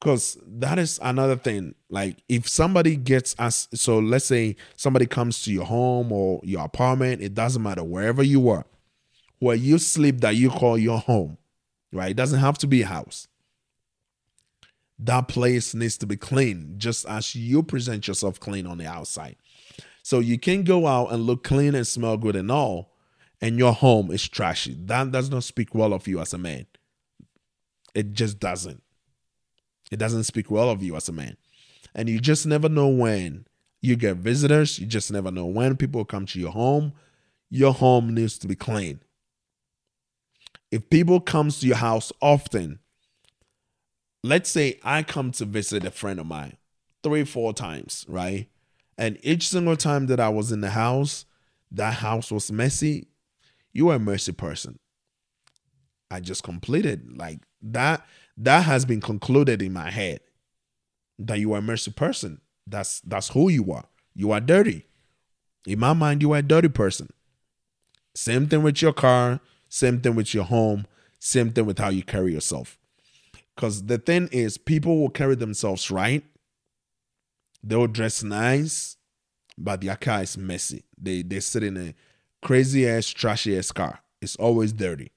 Cause 0.00 0.38
that 0.46 0.78
is 0.78 0.98
another 1.02 1.36
thing. 1.36 1.74
Like 1.90 2.16
if 2.28 2.48
somebody 2.48 2.96
gets 2.96 3.34
us, 3.38 3.68
so 3.74 3.98
let's 3.98 4.24
say 4.24 4.56
somebody 4.76 5.04
comes 5.06 5.42
to 5.44 5.52
your 5.52 5.66
home 5.66 6.10
or 6.10 6.40
your 6.42 6.64
apartment, 6.64 7.20
it 7.20 7.34
doesn't 7.34 7.62
matter 7.62 7.84
wherever 7.84 8.22
you 8.22 8.48
are, 8.48 8.64
where 9.40 9.56
you 9.56 9.78
sleep 9.78 10.22
that 10.22 10.36
you 10.36 10.48
call 10.48 10.78
your 10.78 10.98
home, 10.98 11.36
right? 11.92 12.12
It 12.12 12.16
doesn't 12.16 12.40
have 12.40 12.56
to 12.58 12.66
be 12.66 12.82
a 12.82 12.86
house. 12.86 13.28
That 14.98 15.28
place 15.28 15.74
needs 15.74 15.98
to 15.98 16.06
be 16.06 16.16
clean, 16.16 16.74
just 16.78 17.06
as 17.06 17.34
you 17.34 17.62
present 17.62 18.08
yourself 18.08 18.40
clean 18.40 18.66
on 18.66 18.78
the 18.78 18.86
outside. 18.86 19.36
So 20.02 20.20
you 20.20 20.38
can 20.38 20.64
go 20.64 20.86
out 20.86 21.12
and 21.12 21.24
look 21.24 21.44
clean 21.44 21.74
and 21.74 21.86
smell 21.86 22.16
good 22.16 22.36
and 22.36 22.50
all, 22.50 22.94
and 23.40 23.58
your 23.58 23.72
home 23.72 24.10
is 24.10 24.26
trashy. 24.28 24.76
That 24.78 25.10
does 25.10 25.30
not 25.30 25.44
speak 25.44 25.74
well 25.74 25.92
of 25.92 26.06
you 26.06 26.20
as 26.20 26.34
a 26.34 26.38
man. 26.38 26.66
It 27.94 28.12
just 28.12 28.38
doesn't. 28.40 28.82
It 29.90 29.98
doesn't 29.98 30.24
speak 30.24 30.50
well 30.50 30.70
of 30.70 30.82
you 30.82 30.96
as 30.96 31.08
a 31.08 31.12
man. 31.12 31.36
And 31.94 32.08
you 32.08 32.20
just 32.20 32.46
never 32.46 32.68
know 32.68 32.88
when 32.88 33.46
you 33.82 33.96
get 33.96 34.16
visitors. 34.16 34.78
You 34.78 34.86
just 34.86 35.10
never 35.10 35.30
know 35.30 35.46
when 35.46 35.76
people 35.76 36.04
come 36.04 36.26
to 36.26 36.40
your 36.40 36.52
home. 36.52 36.92
Your 37.50 37.72
home 37.72 38.14
needs 38.14 38.38
to 38.38 38.46
be 38.46 38.54
clean. 38.54 39.00
If 40.70 40.88
people 40.88 41.20
comes 41.20 41.60
to 41.60 41.66
your 41.66 41.76
house 41.76 42.12
often, 42.20 42.78
let's 44.22 44.48
say 44.50 44.78
I 44.84 45.02
come 45.02 45.32
to 45.32 45.44
visit 45.44 45.84
a 45.84 45.90
friend 45.90 46.20
of 46.20 46.26
mine 46.26 46.56
three, 47.02 47.24
four 47.24 47.52
times, 47.52 48.04
right? 48.08 48.48
And 48.96 49.18
each 49.22 49.48
single 49.48 49.76
time 49.76 50.06
that 50.06 50.20
I 50.20 50.28
was 50.28 50.52
in 50.52 50.60
the 50.60 50.70
house, 50.70 51.24
that 51.72 51.94
house 51.94 52.30
was 52.30 52.52
messy. 52.52 53.08
You 53.72 53.88
are 53.88 53.96
a 53.96 53.98
mercy 53.98 54.32
person. 54.32 54.78
I 56.10 56.20
just 56.20 56.42
completed 56.42 57.16
like 57.16 57.40
that 57.62 58.06
that 58.40 58.64
has 58.64 58.86
been 58.86 59.02
concluded 59.02 59.60
in 59.60 59.72
my 59.72 59.90
head 59.90 60.20
that 61.18 61.38
you 61.38 61.52
are 61.52 61.58
a 61.58 61.62
mercy 61.62 61.90
person. 61.90 62.40
That's 62.66 63.00
that's 63.00 63.28
who 63.28 63.50
you 63.50 63.70
are. 63.72 63.84
You 64.14 64.32
are 64.32 64.40
dirty. 64.40 64.86
In 65.66 65.78
my 65.78 65.92
mind, 65.92 66.22
you 66.22 66.32
are 66.32 66.38
a 66.38 66.42
dirty 66.42 66.68
person. 66.68 67.10
Same 68.14 68.46
thing 68.46 68.62
with 68.62 68.80
your 68.80 68.94
car, 68.94 69.40
same 69.68 70.00
thing 70.00 70.14
with 70.14 70.32
your 70.32 70.44
home, 70.44 70.86
same 71.18 71.50
thing 71.50 71.66
with 71.66 71.78
how 71.78 71.90
you 71.90 72.02
carry 72.02 72.32
yourself. 72.32 72.78
Because 73.54 73.84
the 73.84 73.98
thing 73.98 74.28
is, 74.32 74.56
people 74.56 74.98
will 74.98 75.10
carry 75.10 75.34
themselves 75.34 75.90
right. 75.90 76.24
They 77.62 77.76
will 77.76 77.88
dress 77.88 78.22
nice, 78.22 78.96
but 79.58 79.82
their 79.82 79.96
car 79.96 80.22
is 80.22 80.38
messy. 80.38 80.84
They 80.96 81.20
they 81.22 81.40
sit 81.40 81.62
in 81.62 81.76
a 81.76 81.94
crazy 82.42 82.88
ass, 82.88 83.06
trashy 83.06 83.58
ass 83.58 83.70
car. 83.70 84.00
It's 84.22 84.36
always 84.36 84.72
dirty. 84.72 85.12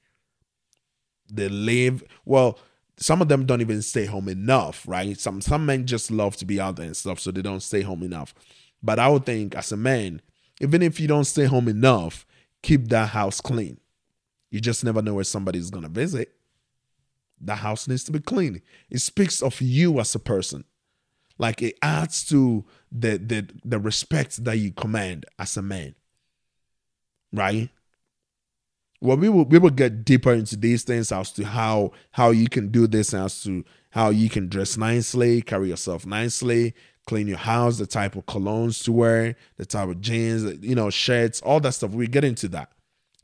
They 1.31 1.47
live 1.47 2.03
well. 2.25 2.59
Some 2.97 3.21
of 3.21 3.27
them 3.27 3.45
don't 3.45 3.61
even 3.61 3.81
stay 3.81 4.05
home 4.05 4.29
enough, 4.29 4.87
right? 4.87 5.19
Some 5.19 5.41
some 5.41 5.65
men 5.65 5.85
just 5.85 6.11
love 6.11 6.35
to 6.37 6.45
be 6.45 6.59
out 6.59 6.75
there 6.75 6.85
and 6.85 6.95
stuff, 6.95 7.19
so 7.19 7.31
they 7.31 7.41
don't 7.41 7.61
stay 7.61 7.81
home 7.81 8.03
enough. 8.03 8.33
But 8.81 8.99
I 8.99 9.07
would 9.07 9.25
think, 9.25 9.55
as 9.55 9.71
a 9.71 9.77
man, 9.77 10.21
even 10.61 10.81
if 10.81 10.99
you 10.99 11.07
don't 11.07 11.23
stay 11.23 11.45
home 11.45 11.67
enough, 11.67 12.25
keep 12.61 12.89
that 12.89 13.09
house 13.09 13.41
clean. 13.41 13.79
You 14.51 14.59
just 14.59 14.83
never 14.83 15.01
know 15.01 15.15
where 15.15 15.23
somebody's 15.23 15.71
gonna 15.71 15.89
visit. 15.89 16.33
The 17.41 17.55
house 17.55 17.87
needs 17.87 18.03
to 18.05 18.11
be 18.11 18.19
clean. 18.19 18.61
It 18.89 18.99
speaks 18.99 19.41
of 19.41 19.59
you 19.59 19.99
as 19.99 20.13
a 20.15 20.19
person. 20.19 20.63
Like 21.37 21.61
it 21.61 21.75
adds 21.81 22.23
to 22.29 22.63
the 22.91 23.17
the 23.17 23.49
the 23.65 23.79
respect 23.79 24.43
that 24.43 24.57
you 24.57 24.71
command 24.71 25.25
as 25.39 25.57
a 25.57 25.61
man. 25.61 25.95
Right? 27.31 27.69
Well 29.03 29.17
we 29.17 29.29
will 29.29 29.45
we 29.45 29.59
will 29.59 29.69
get 29.69 30.03
deeper 30.03 30.33
into 30.33 30.55
these 30.55 30.83
things 30.83 31.11
as 31.11 31.31
to 31.31 31.45
how 31.45 31.91
how 32.11 32.31
you 32.31 32.47
can 32.47 32.69
do 32.69 32.87
this 32.87 33.13
as 33.13 33.43
to 33.43 33.63
how 33.91 34.09
you 34.09 34.29
can 34.29 34.47
dress 34.49 34.77
nicely 34.77 35.41
carry 35.41 35.69
yourself 35.69 36.05
nicely 36.05 36.73
clean 37.05 37.27
your 37.27 37.37
house 37.37 37.77
the 37.77 37.85
type 37.85 38.15
of 38.15 38.25
colognes 38.25 38.83
to 38.83 38.91
wear 38.91 39.35
the 39.57 39.65
type 39.65 39.89
of 39.89 39.99
jeans 40.01 40.43
you 40.63 40.75
know 40.75 40.89
shirts 40.89 41.41
all 41.41 41.59
that 41.59 41.73
stuff. 41.73 41.91
We 41.91 42.07
get 42.07 42.23
into 42.23 42.47
that. 42.49 42.71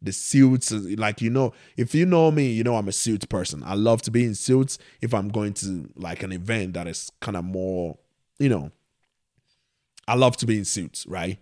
The 0.01 0.14
suits 0.14 0.72
uh, 0.72 0.81
like 0.97 1.22
you 1.22 1.30
know 1.30 1.53
if 1.76 1.93
you 1.93 2.06
know 2.06 2.31
me 2.31 2.51
you 2.51 2.64
know 2.64 2.76
i'm 2.76 2.88
a 2.88 2.93
suit 2.93 3.27
person. 3.30 3.64
I 3.65 3.76
love 3.76 4.01
to 4.03 4.11
be 4.11 4.23
in 4.23 4.35
suits 4.35 4.77
if 5.01 5.14
i'm 5.14 5.30
going 5.30 5.53
to 5.56 5.89
like 5.95 6.23
an 6.23 6.31
event 6.31 6.73
that 6.73 6.88
is 6.88 7.11
kind 7.19 7.35
of 7.35 7.43
more 7.43 7.97
you 8.38 8.49
know 8.49 8.72
i 10.07 10.15
love 10.15 10.38
to 10.38 10.45
be 10.45 10.57
in 10.57 10.65
suits 10.65 11.06
right? 11.07 11.38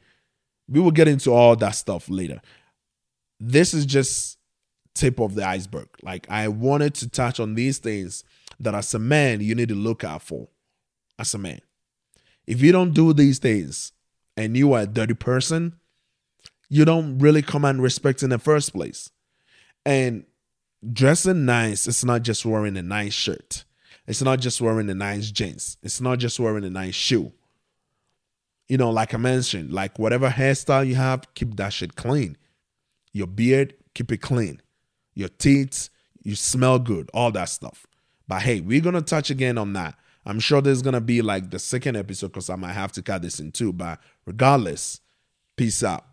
We 0.70 0.82
will 0.82 0.92
get 0.92 1.08
into 1.08 1.32
all 1.32 1.56
that 1.56 1.76
stuff 1.76 2.10
later 2.10 2.42
this 3.40 3.74
is 3.74 3.86
just 3.86 4.38
tip 4.94 5.20
of 5.20 5.36
the 5.36 5.48
iceberg. 5.48 5.88
Like 6.02 6.28
I 6.30 6.48
wanted 6.48 6.96
to 6.96 7.10
touch 7.10 7.40
on 7.40 7.56
these 7.56 7.78
things 7.78 8.24
that 8.60 8.74
as 8.74 8.94
a 8.94 9.00
man 9.00 9.42
you 9.42 9.56
need 9.56 9.70
to 9.70 9.76
look 9.76 10.04
out 10.04 10.22
for 10.22 10.48
as 11.20 11.34
a 11.34 11.38
man. 11.38 11.60
If 12.46 12.62
you 12.62 12.72
don't 12.72 12.94
do 12.94 13.14
these 13.14 13.40
things 13.40 13.92
and 14.36 14.56
you 14.56 14.74
are 14.74 14.82
a 14.82 14.88
dirty 14.88 15.14
person, 15.14 15.74
you 16.70 16.86
don't 16.86 17.20
really 17.20 17.42
command 17.42 17.82
respect 17.82 18.24
in 18.24 18.30
the 18.30 18.40
first 18.40 18.74
place. 18.74 19.10
And 19.86 20.26
dressing 20.94 21.46
nice, 21.46 21.88
it's 21.88 22.04
not 22.04 22.24
just 22.24 22.46
wearing 22.46 22.78
a 22.78 22.82
nice 22.82 23.14
shirt. 23.14 23.66
It's 24.06 24.22
not 24.22 24.40
just 24.40 24.62
wearing 24.62 24.90
a 24.90 24.96
nice 24.96 25.32
jeans. 25.32 25.78
It's 25.84 26.00
not 26.00 26.20
just 26.20 26.40
wearing 26.40 26.64
a 26.64 26.70
nice 26.70 26.96
shoe. 26.96 27.34
You 28.70 28.78
know, 28.78 28.90
like 28.90 29.14
I 29.14 29.18
mentioned, 29.18 29.72
like 29.72 30.00
whatever 30.00 30.30
hairstyle 30.30 30.88
you 30.88 30.96
have, 30.96 31.34
keep 31.36 31.56
that 31.58 31.74
shit 31.74 31.96
clean. 31.96 32.38
Your 33.18 33.26
beard, 33.26 33.74
keep 33.96 34.12
it 34.12 34.22
clean. 34.22 34.62
Your 35.16 35.30
teeth, 35.30 35.90
you 36.22 36.36
smell 36.36 36.78
good, 36.78 37.10
all 37.16 37.32
that 37.32 37.50
stuff. 37.50 37.88
But 38.28 38.44
hey, 38.44 38.62
we're 38.62 38.80
gonna 38.80 39.02
touch 39.02 39.32
again 39.32 39.58
on 39.58 39.74
that. 39.74 39.96
I'm 40.24 40.40
sure 40.40 40.62
there's 40.62 40.84
gonna 40.84 41.02
be 41.02 41.24
like 41.24 41.50
the 41.50 41.58
second 41.58 41.98
episode 41.98 42.28
because 42.28 42.52
I 42.52 42.56
might 42.58 42.74
have 42.74 42.92
to 42.92 43.02
cut 43.02 43.24
this 43.24 43.40
in 43.40 43.52
two. 43.52 43.74
But 43.74 44.00
regardless, 44.28 45.02
peace 45.56 45.84
out. 45.84 46.06